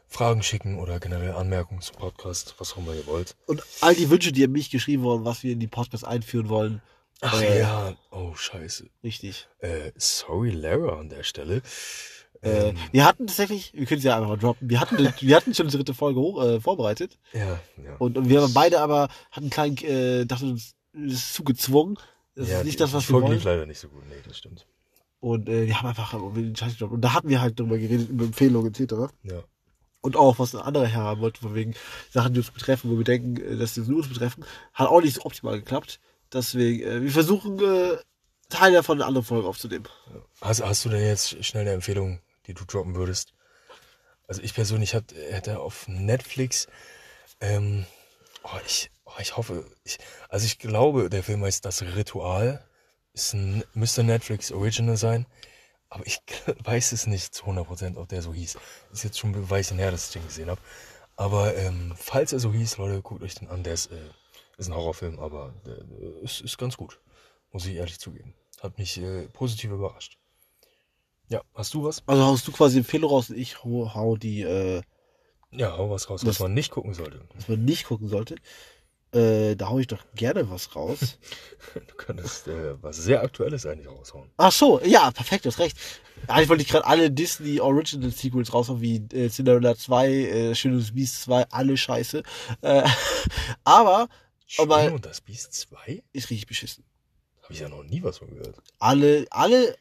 Fragen 0.08 0.43
schicken 0.43 0.80
oder 0.80 0.99
generell 0.99 1.34
Anmerkungen 1.34 1.82
zum 1.82 1.95
Podcast, 1.97 2.56
was 2.58 2.74
auch 2.74 2.78
immer 2.78 2.93
ihr 2.93 3.06
wollt. 3.08 3.36
Und 3.47 3.64
all 3.82 3.95
die 3.95 4.10
Wünsche, 4.10 4.32
die 4.32 4.43
an 4.43 4.51
mich 4.51 4.70
geschrieben 4.70 5.03
wurden, 5.03 5.26
was 5.26 5.43
wir 5.43 5.51
in 5.51 5.60
die 5.60 5.68
Podcast 5.68 6.06
einführen 6.06 6.47
wollen. 6.49 6.82
Ach 7.22 7.41
äh, 7.41 7.60
ja, 7.60 7.95
oh 8.12 8.34
scheiße. 8.36 8.88
Richtig. 9.03 9.47
Äh, 9.60 9.91
sorry, 9.97 10.51
Lara 10.51 10.99
an 10.99 11.10
der 11.10 11.24
Stelle. 11.24 11.62
Äh, 12.41 12.70
Ähm, 12.70 12.78
wir 12.91 13.06
hatten 13.06 13.26
tatsächlich, 13.28 13.74
wir 13.74 13.86
können 13.86 13.97
es 13.99 14.03
ja 14.03 14.16
einfach 14.16 14.30
mal 14.30 14.38
droppen, 14.38 14.70
wir 14.70 14.80
hatten, 14.80 14.97
wir 15.20 15.36
hatten 15.36 15.53
schon 15.56 15.68
die 15.68 15.76
dritte 15.78 15.93
Folge 15.93 16.20
hoch, 16.20 16.43
äh, 16.43 16.60
vorbereitet. 16.62 17.18
ja, 17.34 17.60
ja. 17.84 17.95
Und, 17.97 18.18
und 18.18 18.30
wir 18.30 18.41
haben 18.41 18.53
beide 18.53 18.82
aber, 18.82 19.10
hatten 19.32 19.49
kleinen, 19.49 19.78
äh, 19.78 20.26
dachten 20.26 20.51
uns, 20.51 20.76
das 20.93 21.14
ist 21.14 21.34
zu 21.34 21.43
gezwungen. 21.43 21.97
Das 22.36 22.49
ja, 22.49 22.60
ist 22.60 22.66
nicht 22.66 22.76
die- 22.76 22.84
das, 22.84 22.93
was 22.93 23.03
die 23.03 23.10
wir 23.10 23.12
Folge 23.14 23.28
wollen. 23.28 23.36
lief 23.38 23.43
leider 23.45 23.66
nicht 23.66 23.80
so 23.80 23.88
gut. 23.89 24.03
Nee, 24.10 24.16
das 24.28 24.38
stimmt. 24.38 24.68
Und 25.22 25.49
äh, 25.49 25.66
wir 25.66 25.80
haben 25.80 25.88
einfach 25.88 26.14
über 26.14 26.30
den 26.39 26.56
Scheiß 26.56 26.74
gedroppt. 26.74 26.93
Und 26.93 27.01
da 27.01 27.14
hatten 27.14 27.30
wir 27.30 27.41
halt 27.41 27.60
darüber 27.60 27.78
geredet, 27.78 28.10
über 28.10 28.26
Empfehlungen 28.26 28.72
etc. 28.74 28.93
Ja. 29.24 29.41
Und 30.06 30.16
auch, 30.16 30.38
was 30.38 30.53
ein 30.53 30.62
anderer 30.62 30.86
Herr 30.86 31.01
haben 31.01 31.22
wollte, 31.22 31.41
von 31.41 31.56
wegen 31.56 31.74
Sachen, 32.12 32.36
die 32.36 32.39
uns 32.39 32.51
betreffen, 32.51 32.91
wo 32.91 32.97
wir 32.97 33.03
denken, 33.03 33.38
äh, 33.38 33.58
dass 33.58 33.76
nur 33.76 33.97
uns 33.97 34.08
betreffen, 34.08 34.45
hat 34.72 34.88
auch 34.88 35.01
nicht 35.01 35.16
so 35.16 35.24
optimal 35.24 35.58
geklappt. 35.58 35.99
Deswegen, 36.32 36.84
äh, 36.84 37.01
wir 37.01 37.12
versuchen, 37.12 37.58
äh, 37.60 37.97
Teile 38.49 38.76
davon 38.76 38.99
in 38.99 39.03
anderen 39.03 39.26
Folgen 39.26 39.47
aufzunehmen. 39.47 39.88
Hast, 40.41 40.64
hast 40.64 40.86
du 40.86 40.89
denn 40.89 41.03
jetzt 41.03 41.43
schnell 41.43 41.62
eine 41.62 41.72
Empfehlung, 41.72 42.20
die 42.45 42.53
du 42.53 42.66
droppen 42.66 42.93
würdest? 42.93 43.34
Also 44.28 44.43
ich 44.43 44.53
persönlich 44.53 44.93
hat, 44.93 45.16
hätte 45.32 45.60
auf 45.60 45.88
Netflix, 45.88 46.68
ähm, 47.41 47.88
oh, 48.43 48.60
ich, 48.64 48.91
oh, 49.06 49.20
ich 49.20 49.38
hoffe, 49.38 49.66
ich, 49.86 49.97
also 50.30 50.45
ich 50.45 50.60
glaube, 50.60 51.10
der 51.10 51.24
Film 51.24 51.43
heißt 51.43 51.66
Das 51.66 51.82
Ritual, 51.82 52.64
ist 53.14 53.34
ein, 53.34 53.64
müsste 53.74 54.03
Netflix 54.03 54.51
Original 54.51 54.97
sein, 54.97 55.26
aber 55.90 56.06
ich 56.08 56.20
weiß 56.64 56.92
es 56.92 57.08
nicht 57.08 57.34
zu 57.34 57.46
100%, 57.46 57.98
ob 57.98 58.08
der 58.10 58.22
so 58.22 58.34
hieß. 58.34 58.58
Ist 58.92 59.04
jetzt 59.04 59.20
schon 59.20 59.34
ein 59.34 59.50
Weilchen 59.50 59.78
her, 59.78 59.92
dass 59.92 60.08
ich 60.08 60.14
den 60.14 60.26
gesehen 60.26 60.50
habe. 60.50 60.62
Aber 61.16 61.56
ähm, 61.56 61.94
falls 61.96 62.34
er 62.34 62.40
so 62.40 62.52
hieß, 62.52 62.78
Leute, 62.78 63.02
guckt 63.02 63.24
euch 63.24 63.36
den 63.36 63.48
an, 63.50 63.64
der 63.64 63.74
ist, 63.74 63.92
äh, 63.92 64.10
ist 64.58 64.68
ein 64.68 64.76
Horrorfilm, 64.76 65.20
aber 65.20 65.54
der 65.66 65.78
ist, 66.22 66.42
ist 66.42 66.58
ganz 66.58 66.76
gut, 66.76 67.00
muss 67.52 67.66
ich 67.66 67.76
ehrlich 67.76 68.00
zugeben. 68.00 68.34
Hat 68.62 68.78
mich 68.78 68.98
äh, 68.98 69.28
positiv 69.30 69.72
überrascht. 69.72 70.18
Ja, 71.28 71.42
hast 71.54 71.74
du 71.74 71.84
was? 71.84 72.04
Also 72.08 72.24
haust 72.24 72.48
du 72.48 72.52
quasi 72.52 72.78
Empfehlung 72.80 73.10
raus 73.10 73.30
und 73.30 73.38
ich 73.38 73.64
hau, 73.64 73.94
hau 73.94 74.16
die, 74.18 74.42
äh, 74.42 74.82
Ja, 75.52 75.78
hau 75.78 75.90
was 75.90 76.10
raus, 76.10 76.26
was 76.26 76.40
man 76.40 76.54
nicht 76.54 76.72
gucken 76.72 76.94
sollte. 76.94 77.28
was 77.34 77.48
man 77.48 77.64
nicht 77.64 77.86
gucken 77.86 78.08
sollte. 78.10 78.36
Äh, 79.16 79.55
da 79.55 79.70
hau 79.70 79.80
ich 79.80 79.88
doch 79.88 80.03
gerne 80.16 80.49
was 80.49 80.76
raus. 80.76 81.18
Du 81.74 81.95
könntest 81.95 82.47
äh, 82.47 82.82
was 82.82 82.97
sehr 82.97 83.22
Aktuelles 83.22 83.66
eigentlich 83.66 83.88
raushauen. 83.88 84.30
Ach 84.38 84.51
so, 84.51 84.80
ja, 84.82 85.09
perfekt, 85.11 85.45
du 85.45 85.49
hast 85.49 85.59
recht. 85.59 85.76
Eigentlich 86.28 86.47
wollte 86.47 86.61
ich 86.63 86.70
gerade 86.70 86.86
alle 86.86 87.09
Disney 87.11 87.59
Original 87.59 88.11
Sequels 88.11 88.53
raushauen, 88.53 88.82
wie 88.82 88.97
äh, 89.13 89.30
Cinderella 89.30 89.76
2, 89.76 90.07
äh, 90.09 90.55
Schönes 90.55 90.93
Biest 90.93 91.24
2, 91.24 91.45
alle 91.49 91.76
scheiße. 91.76 92.22
Äh, 92.61 92.84
aber 93.63 94.07
Schön 94.45 94.72
Aber- 94.72 94.93
und 94.93 95.05
das 95.05 95.22
Biest 95.22 95.53
2? 95.53 96.03
ist 96.13 96.30
richtig 96.30 96.45
beschissen. 96.45 96.84
Habe 97.41 97.53
ich 97.53 97.59
ja 97.59 97.68
noch 97.70 97.84
nie 97.84 98.03
was 98.03 98.20
von 98.20 98.30
gehört. 98.30 98.57
Alle, 98.80 99.26
alle 99.32 99.76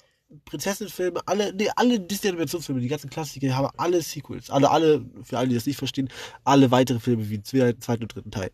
Prinzessinenfilme, 0.47 1.21
alle, 1.27 1.53
nee, 1.55 1.69
alle 1.77 2.01
Disney-Animationsfilme, 2.01 2.81
die 2.81 2.89
ganzen 2.89 3.11
Klassiker, 3.11 3.55
haben 3.55 3.69
alle 3.77 4.03
Sequels. 4.03 4.51
Alle, 4.51 4.71
alle, 4.71 5.05
für 5.23 5.39
alle, 5.39 5.49
die 5.49 5.55
das 5.55 5.67
nicht 5.67 5.79
verstehen, 5.79 6.09
alle 6.45 6.71
weitere 6.71 6.99
Filme 6.99 7.29
wie 7.29 7.39
den 7.39 7.45
zweiten, 7.45 7.81
zweiten 7.81 8.03
und 8.03 8.15
dritten 8.15 8.31
Teil. 8.31 8.51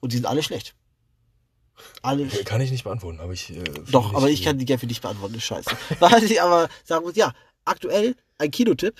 Und 0.00 0.12
die 0.12 0.16
sind 0.16 0.26
alle 0.26 0.42
schlecht. 0.42 0.74
Alle 2.02 2.26
Kann 2.26 2.60
ich 2.60 2.70
nicht 2.70 2.84
beantworten, 2.84 3.20
aber 3.20 3.32
ich. 3.32 3.50
Äh, 3.50 3.62
Doch, 3.90 4.14
aber 4.14 4.28
ich 4.28 4.42
äh, 4.42 4.44
kann 4.44 4.58
die 4.58 4.64
gerne 4.66 4.78
für 4.80 4.86
dich 4.86 5.00
beantworten, 5.00 5.34
ist 5.34 5.44
scheiße. 5.44 5.70
Was 6.00 6.22
ich 6.22 6.40
aber 6.40 6.68
sagen 6.84 7.04
muss, 7.04 7.16
ja, 7.16 7.32
aktuell 7.64 8.16
ein 8.38 8.50
Kinotipp. 8.50 8.94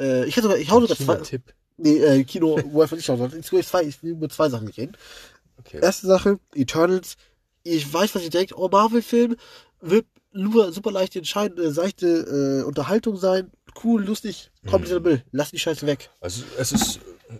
Äh, 0.00 0.24
ich, 0.24 0.36
hätte 0.36 0.42
sogar, 0.44 0.58
ich 0.58 0.70
hau 0.70 0.80
sogar 0.80 0.96
zwei, 0.96 1.16
Tipp. 1.16 1.54
nee, 1.76 1.98
äh, 1.98 2.24
Kino, 2.24 2.58
wo 2.72 2.86
von 2.86 2.96
nicht 2.96 3.04
schauen 3.04 3.18
sollte. 3.18 3.38
Ich 3.38 3.52
will 3.52 3.62
zwei, 3.64 3.82
ich 3.82 4.02
will 4.02 4.12
über 4.12 4.28
zwei 4.28 4.48
Sachen 4.48 4.68
reden. 4.68 4.96
Okay. 5.58 5.78
Erste 5.82 6.06
Sache, 6.06 6.38
Eternals. 6.54 7.16
Ich 7.64 7.92
weiß, 7.92 8.14
was 8.14 8.22
ihr 8.22 8.30
denkt. 8.30 8.56
Oh, 8.56 8.68
Marvel-Film 8.68 9.36
wird 9.80 10.06
nur 10.32 10.72
super 10.72 10.90
leicht 10.90 11.14
entscheiden, 11.16 11.62
äh, 11.62 11.70
seichte 11.70 12.62
äh, 12.62 12.66
Unterhaltung 12.66 13.16
sein. 13.16 13.50
Cool, 13.84 14.04
lustig, 14.04 14.50
kommt 14.68 14.88
Mhm. 14.90 15.22
Lass 15.32 15.50
die 15.50 15.58
Scheiße 15.58 15.86
weg. 15.86 16.10
Also, 16.20 16.44
es 16.58 16.72
ist. 16.72 16.96
äh, 17.28 17.38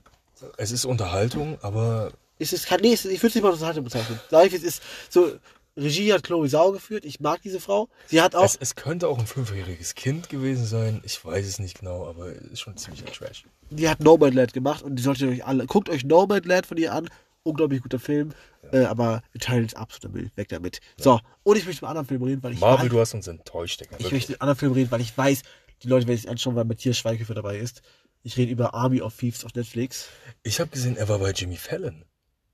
Es 0.58 0.70
ist 0.70 0.84
Unterhaltung, 0.84 1.58
aber 1.62 2.12
Es 2.42 2.52
ist 2.52 2.70
nee, 2.80 2.92
es 2.92 3.04
ich 3.04 3.22
würde 3.22 3.28
es 3.28 3.34
nicht 3.34 3.42
mal 3.42 3.50
als 3.50 3.58
Unterhaltung 3.58 3.84
bezeichnen. 3.84 4.20
Sag 4.30 4.46
ich, 4.46 4.52
es 4.52 4.62
ist 4.62 4.82
so, 5.08 5.32
Regie 5.76 6.12
hat 6.12 6.22
Chloe 6.22 6.48
Sau 6.48 6.72
geführt. 6.72 7.04
Ich 7.04 7.20
mag 7.20 7.40
diese 7.42 7.60
Frau. 7.60 7.88
Sie 8.06 8.20
hat 8.20 8.34
auch, 8.34 8.44
es, 8.44 8.56
es 8.56 8.74
könnte 8.74 9.08
auch 9.08 9.18
ein 9.18 9.26
fünfjähriges 9.26 9.94
Kind 9.94 10.28
gewesen 10.28 10.66
sein. 10.66 11.00
Ich 11.04 11.24
weiß 11.24 11.46
es 11.46 11.58
nicht 11.58 11.80
genau, 11.80 12.06
aber 12.06 12.28
es 12.28 12.42
ist 12.52 12.60
schon 12.60 12.76
ziemlich 12.76 13.02
Trash. 13.04 13.44
die 13.70 13.88
hat 13.88 14.00
Nomadland 14.00 14.52
gemacht 14.52 14.82
und 14.82 14.96
die 14.96 15.02
solltet 15.02 15.22
ihr 15.22 15.28
euch 15.32 15.46
alle, 15.46 15.66
guckt 15.66 15.88
euch 15.88 16.04
Nomadland 16.04 16.66
von 16.66 16.76
ihr 16.76 16.92
an. 16.92 17.08
Unglaublich 17.44 17.82
guter 17.82 17.98
Film. 17.98 18.32
Äh, 18.70 18.84
aber 18.84 19.22
Eternals 19.34 19.74
absoluter 19.74 20.16
Müll. 20.16 20.30
Weg 20.36 20.48
damit. 20.48 20.78
So. 20.96 21.18
Und 21.42 21.56
ich 21.56 21.64
möchte 21.66 21.80
über 21.80 21.88
einen 21.88 21.98
anderen 21.98 22.06
Film 22.06 22.22
reden, 22.22 22.42
weil 22.42 22.52
ich 22.52 22.60
Marvel, 22.60 22.88
du 22.88 23.00
hast 23.00 23.14
uns 23.14 23.26
enttäuscht, 23.26 23.80
Digga. 23.80 23.96
ich 23.98 24.12
möchte 24.12 24.32
über 24.32 24.42
einen 24.42 24.50
anderen 24.50 24.58
Film 24.58 24.72
reden, 24.72 24.90
weil 24.92 25.00
ich 25.00 25.16
weiß, 25.16 25.42
die 25.82 25.88
Leute 25.88 26.06
werden 26.06 26.18
sich 26.18 26.28
anschauen, 26.28 26.54
weil 26.54 26.64
Matthias 26.64 26.96
Schweighöfer 26.98 27.34
dabei 27.34 27.58
ist. 27.58 27.82
Ich 28.22 28.36
rede 28.36 28.52
über 28.52 28.74
Army 28.74 29.00
of 29.00 29.16
Thieves 29.16 29.44
auf 29.44 29.54
Netflix. 29.54 30.06
Ich 30.44 30.60
habe 30.60 30.70
gesehen, 30.70 30.96
er 30.96 31.08
war 31.08 31.18
bei 31.18 31.32
Jimmy 31.32 31.56
Fallon. 31.56 32.04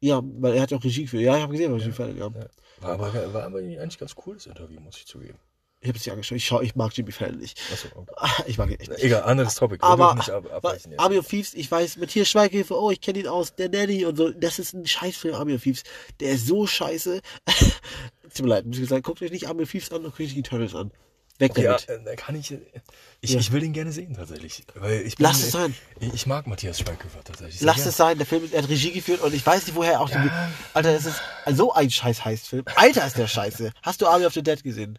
Ja, 0.01 0.23
weil 0.25 0.55
er 0.55 0.63
hat 0.63 0.71
ja 0.71 0.79
auch 0.79 0.85
Regie 0.85 1.03
geführt. 1.03 1.23
Ja, 1.23 1.37
ich 1.37 1.43
habe 1.43 1.53
gesehen, 1.53 1.73
was 1.73 1.81
Regie 1.81 1.91
geführt 1.91 2.17
ja. 2.17 2.27
Ja. 2.27 2.49
War 2.81 2.91
aber, 2.93 3.35
war 3.35 3.45
aber 3.45 3.59
eigentlich 3.59 3.99
ganz 3.99 4.15
cool, 4.25 4.35
das 4.35 4.47
Interview, 4.47 4.81
muss 4.81 4.97
ich 4.97 5.07
zugeben. 5.07 5.39
Ich 5.81 5.89
habe 5.89 5.97
es 5.97 6.05
nicht 6.05 6.13
angeschaut. 6.13 6.37
Ich, 6.37 6.45
schau, 6.45 6.61
ich 6.61 6.75
mag 6.75 6.93
Jimmy 6.97 7.13
Fallon 7.13 7.39
nicht. 7.39 7.61
Achso, 7.73 7.87
okay. 7.95 8.13
Ah, 8.17 8.43
Ich 8.47 8.59
mag 8.59 8.69
ihn 8.69 8.81
echt 8.81 8.91
nicht. 8.91 9.03
Egal, 9.03 9.23
anderes 9.23 9.55
Topic. 9.55 9.79
Aber. 9.81 10.19
Army 10.97 11.19
of 11.19 11.29
Thieves, 11.29 11.55
ich 11.55 11.71
weiß, 11.71 11.99
Matthias 11.99 12.29
Schweighöfer, 12.29 12.77
oh, 12.77 12.91
ich 12.91 13.01
kenne 13.01 13.21
ihn 13.21 13.29
aus 13.29 13.55
der 13.55 13.69
Nanny 13.69 14.05
und 14.05 14.17
so. 14.17 14.31
Das 14.31 14.59
ist 14.59 14.73
ein 14.73 14.87
Scheißfilm, 14.87 15.37
Army 15.37 15.55
of 15.55 15.63
Thieves. 15.63 15.85
Der 16.19 16.33
ist 16.33 16.47
so 16.49 16.67
scheiße. 16.67 17.21
Tut 18.35 18.43
mir 18.43 18.49
leid, 18.49 18.67
muss 18.67 18.79
ich 18.79 18.89
sagen, 18.89 19.03
guckt 19.03 19.23
euch 19.23 19.31
nicht 19.31 19.47
Army 19.47 19.63
of 19.63 19.71
Thieves 19.71 19.91
an 19.93 19.99
und 19.99 20.05
guckt 20.07 20.21
euch 20.21 20.35
die 20.35 20.43
Turtles 20.43 20.75
an. 20.75 20.91
Weg 21.39 21.57
Ja, 21.57 21.77
damit. 21.77 21.89
äh, 21.89 22.03
da 22.05 22.17
kann 22.17 22.35
ich. 22.35 22.51
äh, 22.53 22.59
Ich, 23.21 23.33
Ja. 23.33 23.41
ich 23.41 23.51
will 23.53 23.61
den 23.61 23.73
gerne 23.73 23.91
sehen, 23.93 24.15
tatsächlich. 24.15 24.65
Weil 24.75 25.03
ich 25.03 25.17
bin, 25.17 25.25
Lass 25.25 25.41
es 25.43 25.51
sein. 25.53 25.75
Ich, 26.01 26.13
ich 26.15 26.27
mag 26.27 26.47
Matthias 26.47 26.79
Schweighöfer 26.81 27.23
tatsächlich. 27.25 27.61
Lass 27.61 27.79
sehr 27.79 27.87
es 27.89 27.97
sein, 27.97 28.17
der 28.19 28.27
Film, 28.27 28.49
er 28.53 28.63
hat 28.63 28.69
Regie 28.69 28.93
geführt 28.93 29.21
und 29.23 29.33
ich 29.35 29.45
weiß 29.45 29.67
nicht, 29.67 29.75
woher 29.77 29.93
er 29.95 30.01
auch 30.01 30.11
Ja. 30.11 30.23
die. 30.23 30.31
Alter, 30.75 30.91
es 30.95 31.07
ist 31.07 31.21
so 31.53 31.73
ein 31.73 31.91
scheiß 31.91 32.25
Heißfilm. 32.25 32.65
Alter, 32.77 33.07
ist 33.07 33.17
der 33.19 33.27
scheiße. 33.29 33.73
Hast 33.83 34.01
du 34.01 34.07
Army 34.07 34.27
of 34.27 34.35
the 34.35 34.43
Dead 34.43 34.63
gesehen? 34.63 34.99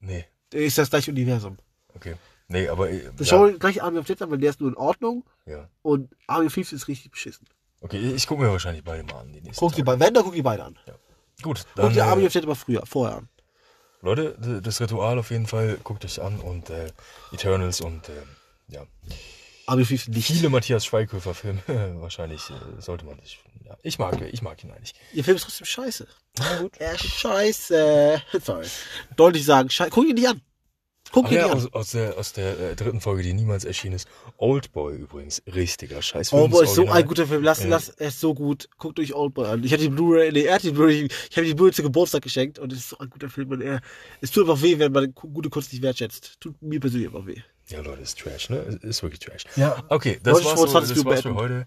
Nee, 0.00 0.24
ist 0.52 0.78
das 0.78 0.90
gleiche 0.90 1.10
Universum. 1.10 1.56
okay. 1.94 2.14
Nee, 2.48 2.68
aber. 2.68 2.88
äh, 2.90 3.10
Das 3.16 3.28
ja, 3.30 3.36
schau 3.38 3.50
gleich 3.58 3.82
Army 3.82 3.98
of 3.98 4.06
the 4.06 4.14
Dead 4.14 4.22
an, 4.22 4.30
weil 4.30 4.38
der 4.38 4.50
ist 4.50 4.60
nur 4.60 4.70
in 4.70 4.76
Ordnung 4.76 5.24
ja. 5.46 5.68
und 5.82 6.14
Army 6.26 6.46
of 6.46 6.54
Thieves 6.54 6.72
ist 6.72 6.86
richtig 6.88 7.10
beschissen. 7.10 7.46
Okay, 7.80 7.98
ich 8.14 8.26
gucke 8.26 8.42
mir 8.42 8.50
wahrscheinlich 8.50 8.84
beide 8.84 9.02
mal 9.04 9.20
an. 9.20 9.32
Die 9.32 9.40
nächsten 9.40 9.56
Guck 9.58 9.74
die 9.74 9.82
beiden, 9.82 10.00
wenn, 10.00 10.14
dann 10.14 10.22
guck 10.24 10.34
die 10.34 10.42
beide 10.42 10.64
an. 10.64 10.78
Gut, 11.42 11.64
Guck 11.74 11.74
dann. 11.76 11.92
dir 11.92 12.04
Army 12.04 12.22
Äh, 12.22 12.26
of 12.26 12.32
the 12.32 12.38
Dead 12.40 12.46
aber 12.46 12.54
früher, 12.56 12.86
vorher 12.86 13.16
an. 13.18 13.28
Leute, 14.02 14.60
das 14.62 14.80
Ritual 14.80 15.18
auf 15.18 15.30
jeden 15.30 15.46
Fall, 15.46 15.78
guckt 15.82 16.04
euch 16.04 16.20
an 16.20 16.38
und 16.40 16.70
äh, 16.70 16.92
Eternals 17.32 17.80
und 17.80 18.08
äh, 18.08 18.12
ja. 18.68 18.82
Of 19.68 19.88
Thieves 19.88 20.08
nicht. 20.08 20.26
Viele 20.26 20.48
Matthias 20.48 20.84
Schweighöfer-Filme, 20.84 21.60
wahrscheinlich 22.00 22.50
äh, 22.50 22.80
sollte 22.80 23.04
man 23.04 23.18
sich. 23.20 23.40
Ja, 23.64 23.76
ich 23.82 23.98
mag, 23.98 24.20
ich 24.20 24.42
mag 24.42 24.62
ihn 24.62 24.70
eigentlich. 24.70 24.94
Ihr 25.12 25.24
Film 25.24 25.36
ist 25.36 25.42
trotzdem 25.42 25.66
scheiße. 25.66 26.06
Na 26.38 26.62
gut. 26.62 26.76
Er 26.78 26.94
ist 26.94 27.04
scheiße. 27.04 28.22
Sorry. 28.44 28.66
Deutlich 29.16 29.44
sagen, 29.44 29.68
scheiße. 29.68 29.90
Guck 29.90 30.06
ihn 30.06 30.14
nicht 30.14 30.28
an. 30.28 30.40
Guck 31.12 31.30
ihn 31.30 31.38
ja, 31.38 31.46
aus, 31.46 31.72
aus 31.72 31.90
der, 31.92 32.18
aus 32.18 32.32
der 32.32 32.58
äh, 32.58 32.76
dritten 32.76 33.00
Folge, 33.00 33.22
die 33.22 33.32
niemals 33.32 33.64
erschienen 33.64 33.94
ist. 33.96 34.08
Oldboy 34.36 34.96
übrigens. 34.96 35.42
Richtiger 35.46 36.02
Scheißfilm. 36.02 36.42
Oldboy 36.42 36.64
ist 36.64 36.74
so 36.74 36.88
ein 36.88 37.06
guter 37.06 37.26
Film. 37.26 37.42
Lass, 37.42 37.60
Ja. 37.62 37.68
lass, 37.68 37.88
er 37.90 38.08
ist 38.08 38.20
so 38.20 38.34
gut. 38.34 38.68
Guckt 38.78 38.98
euch 39.00 39.14
Oldboy 39.14 39.46
an. 39.46 39.64
Ich 39.64 39.72
hatte 39.72 39.82
die 39.84 39.88
Blu-ray, 39.88 40.32
nee, 40.32 40.42
er 40.42 40.56
hat 40.56 40.62
die 40.62 40.72
Blu-ray, 40.72 41.08
ich 41.30 41.36
habe 41.36 41.46
die 41.46 41.54
Blu-ray 41.54 41.72
zu 41.72 41.82
Geburtstag 41.82 42.22
geschenkt 42.22 42.58
und 42.58 42.72
es 42.72 42.80
ist 42.80 42.88
so 42.90 42.98
ein 42.98 43.08
guter 43.08 43.28
Film 43.28 43.50
und 43.50 43.62
er, 43.62 43.80
es 44.20 44.30
tut 44.30 44.48
einfach 44.48 44.62
weh, 44.62 44.78
wenn 44.78 44.92
man 44.92 45.14
gute 45.14 45.48
Kunst 45.48 45.72
nicht 45.72 45.82
wertschätzt. 45.82 46.40
Tut 46.40 46.60
mir 46.60 46.80
persönlich 46.80 47.08
einfach 47.08 47.26
weh. 47.26 47.40
Ja, 47.68 47.80
Leute, 47.80 48.02
ist 48.02 48.18
Trash, 48.18 48.48
ne? 48.50 48.58
Ist- 48.82 49.02
wirklich 49.02 49.18
Trash. 49.18 49.42
Ja. 49.56 49.82
Okay, 49.88 50.20
das 50.22 50.34
war's, 50.44 50.54
vor 50.54 50.68
so, 50.68 50.72
20 50.72 50.96
das 50.96 51.04
war's 51.04 51.22
für 51.22 51.34
heute. 51.34 51.66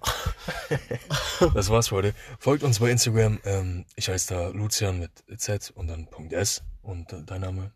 das 1.54 1.70
war's 1.70 1.88
für 1.90 1.96
heute. 1.96 2.14
Folgt 2.40 2.64
uns 2.64 2.80
bei 2.80 2.90
Instagram. 2.90 3.40
Ähm, 3.44 3.86
ich 3.96 4.08
heiße 4.10 4.34
da 4.34 4.48
Lucian 4.50 5.00
mit 5.00 5.12
Z 5.42 5.72
und 5.76 5.88
dann 5.88 6.08
.s. 6.32 6.62
Und 6.84 7.12
äh, 7.12 7.22
dein 7.26 7.42
Name? 7.42 7.72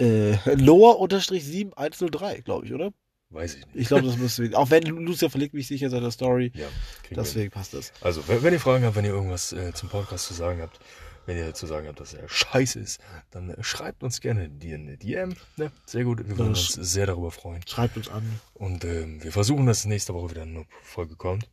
Äh, 0.00 0.54
Loa-7103, 0.54 2.42
glaube 2.42 2.66
ich, 2.66 2.72
oder? 2.72 2.92
Weiß 3.30 3.54
ich 3.54 3.66
nicht. 3.66 3.76
Ich 3.76 3.88
glaube, 3.88 4.06
das 4.06 4.16
müsste, 4.16 4.50
auch 4.58 4.70
wenn 4.70 4.82
Lucia 4.82 5.28
verlegt 5.28 5.54
mich 5.54 5.68
sicher 5.68 5.88
seiner 5.88 6.10
Story. 6.10 6.50
Ja. 6.54 6.66
Deswegen 7.10 7.50
passt 7.50 7.74
das. 7.74 7.92
Also, 8.00 8.26
wenn, 8.26 8.42
wenn 8.42 8.52
ihr 8.52 8.60
Fragen 8.60 8.84
habt, 8.84 8.96
wenn 8.96 9.04
ihr 9.04 9.12
irgendwas 9.12 9.52
äh, 9.52 9.72
zum 9.72 9.88
Podcast 9.88 10.26
zu 10.26 10.34
sagen 10.34 10.60
habt, 10.60 10.80
wenn 11.26 11.36
ihr 11.36 11.54
zu 11.54 11.66
sagen 11.66 11.86
habt, 11.86 12.00
dass 12.00 12.12
er 12.12 12.28
scheiße 12.28 12.80
ist, 12.80 13.00
dann 13.30 13.50
äh, 13.50 13.62
schreibt 13.62 14.02
uns 14.02 14.20
gerne 14.20 14.48
die 14.48 14.74
eine 14.74 14.96
DM. 14.96 15.36
Ne? 15.56 15.70
Sehr 15.86 16.02
gut, 16.02 16.18
wir 16.18 16.38
würden 16.38 16.48
uns 16.48 16.72
sehr 16.72 17.06
darüber 17.06 17.30
freuen. 17.30 17.62
Schreibt 17.68 17.96
uns 17.96 18.08
an. 18.08 18.40
Und 18.54 18.84
ähm, 18.84 19.22
wir 19.22 19.30
versuchen, 19.30 19.66
dass 19.66 19.84
nächste 19.84 20.12
Woche 20.12 20.30
wieder 20.30 20.42
eine 20.42 20.66
Folge 20.82 21.14
kommt. 21.14 21.48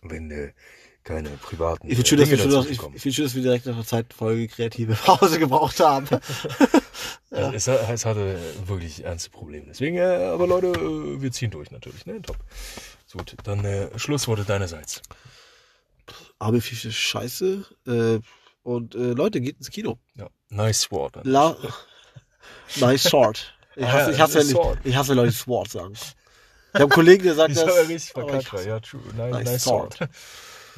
Wenn 0.00 0.30
äh, 0.30 0.52
keine 1.04 1.28
privaten 1.30 1.88
Ich 1.88 1.96
finde 1.96 2.26
schön, 2.26 2.50
dass 2.50 2.64
wir, 2.66 2.70
ich, 2.70 3.04
ich 3.06 3.14
schön, 3.14 3.24
dass 3.26 3.34
wir 3.34 3.42
direkt 3.42 3.66
nach 3.66 3.74
einer 3.74 3.86
Zeitfolge 3.86 4.48
kreative 4.48 4.94
Pause 5.04 5.38
gebraucht 5.38 5.80
haben. 5.80 6.06
Ja. 7.30 7.52
Es, 7.52 7.66
es 7.66 8.04
hatte 8.06 8.38
wirklich 8.66 9.02
ernste 9.04 9.28
Probleme. 9.28 9.66
Deswegen, 9.68 9.96
äh, 9.96 10.02
aber 10.32 10.46
Leute, 10.46 10.68
äh, 10.68 11.20
wir 11.20 11.32
ziehen 11.32 11.50
durch 11.50 11.72
natürlich. 11.72 12.06
Ne? 12.06 12.22
Top. 12.22 12.36
Gut, 13.12 13.34
dann 13.42 13.64
äh, 13.64 13.88
Schlussworte 13.98 14.44
deinerseits. 14.44 15.02
Aber 16.38 16.60
viel 16.60 16.78
ist 16.88 16.94
scheiße. 16.94 17.64
Äh, 17.88 18.20
und 18.62 18.94
äh, 18.94 18.98
Leute, 19.14 19.40
geht 19.40 19.56
ins 19.58 19.70
Kino. 19.70 19.98
Ja. 20.14 20.28
Nice 20.48 20.82
Sword. 20.82 21.16
La 21.24 21.56
nice 22.76 23.02
Sword. 23.02 23.52
Ich 23.74 23.84
Ah, 23.84 23.92
hasse, 23.92 24.10
ja, 24.10 24.14
ich 24.14 24.20
hasse, 24.20 24.40
ich, 24.40 24.50
sword. 24.50 24.78
ich 24.84 24.94
hasse 24.96 25.14
Leute, 25.14 25.30
die 25.32 25.36
Sword 25.36 25.68
sagen. 25.70 25.94
Ich 25.94 26.00
habe 26.74 26.84
einen 26.84 26.90
Kollegen, 26.90 27.24
der 27.24 27.34
sagt 27.34 27.50
Ich 27.50 27.58
das. 27.58 27.66
habe 27.68 27.88
richtig 27.88 28.12
verkackt. 28.12 28.42
ich 28.44 28.52
hasse- 28.52 28.68
Ja, 28.68 28.78
true. 28.80 29.00
Nice, 29.16 29.32
Nice 29.32 29.44
nice, 29.44 29.64
sword. 29.64 29.94
sword. 29.94 30.10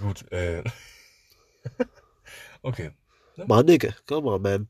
Gut, 0.00 0.30
äh. 0.32 0.62
okay. 2.62 2.90
Mann, 3.46 3.66
Nigga, 3.66 3.90
come 4.06 4.28
on, 4.30 4.42
man. 4.42 4.68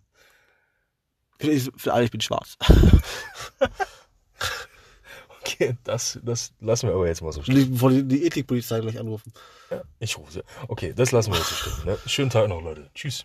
Für, 1.38 1.50
ich- 1.50 1.70
ich 1.86 2.10
bin 2.10 2.20
schwarz. 2.20 2.56
Okay, 5.40 5.76
das, 5.84 6.18
das 6.24 6.52
lassen 6.60 6.88
wir 6.88 6.94
aber 6.96 7.06
jetzt 7.06 7.22
mal 7.22 7.32
so 7.32 7.40
stehen. 7.42 7.78
Die, 7.78 8.02
die 8.02 8.26
Ethikpolizei 8.26 8.80
gleich 8.80 8.98
anrufen. 8.98 9.32
Ich 10.00 10.18
rufe 10.18 10.32
sie. 10.32 10.42
Okay, 10.66 10.92
das 10.92 11.12
lassen 11.12 11.30
wir 11.32 11.38
jetzt 11.38 11.48
so 11.50 11.54
stehen. 11.54 11.84
Ne? 11.86 11.98
Schönen 12.06 12.30
Tag 12.30 12.48
noch, 12.48 12.60
Leute. 12.60 12.90
Tschüss. 12.94 13.24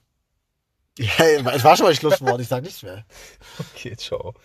Ja, 1.00 1.10
es 1.52 1.64
war 1.64 1.76
schon 1.76 1.88
mal 1.88 1.96
Schlusswort, 1.96 2.40
ich 2.40 2.48
sag 2.48 2.64
nichts 2.64 2.84
mehr. 2.84 3.06
Okay, 3.74 3.96
ciao. 3.98 4.36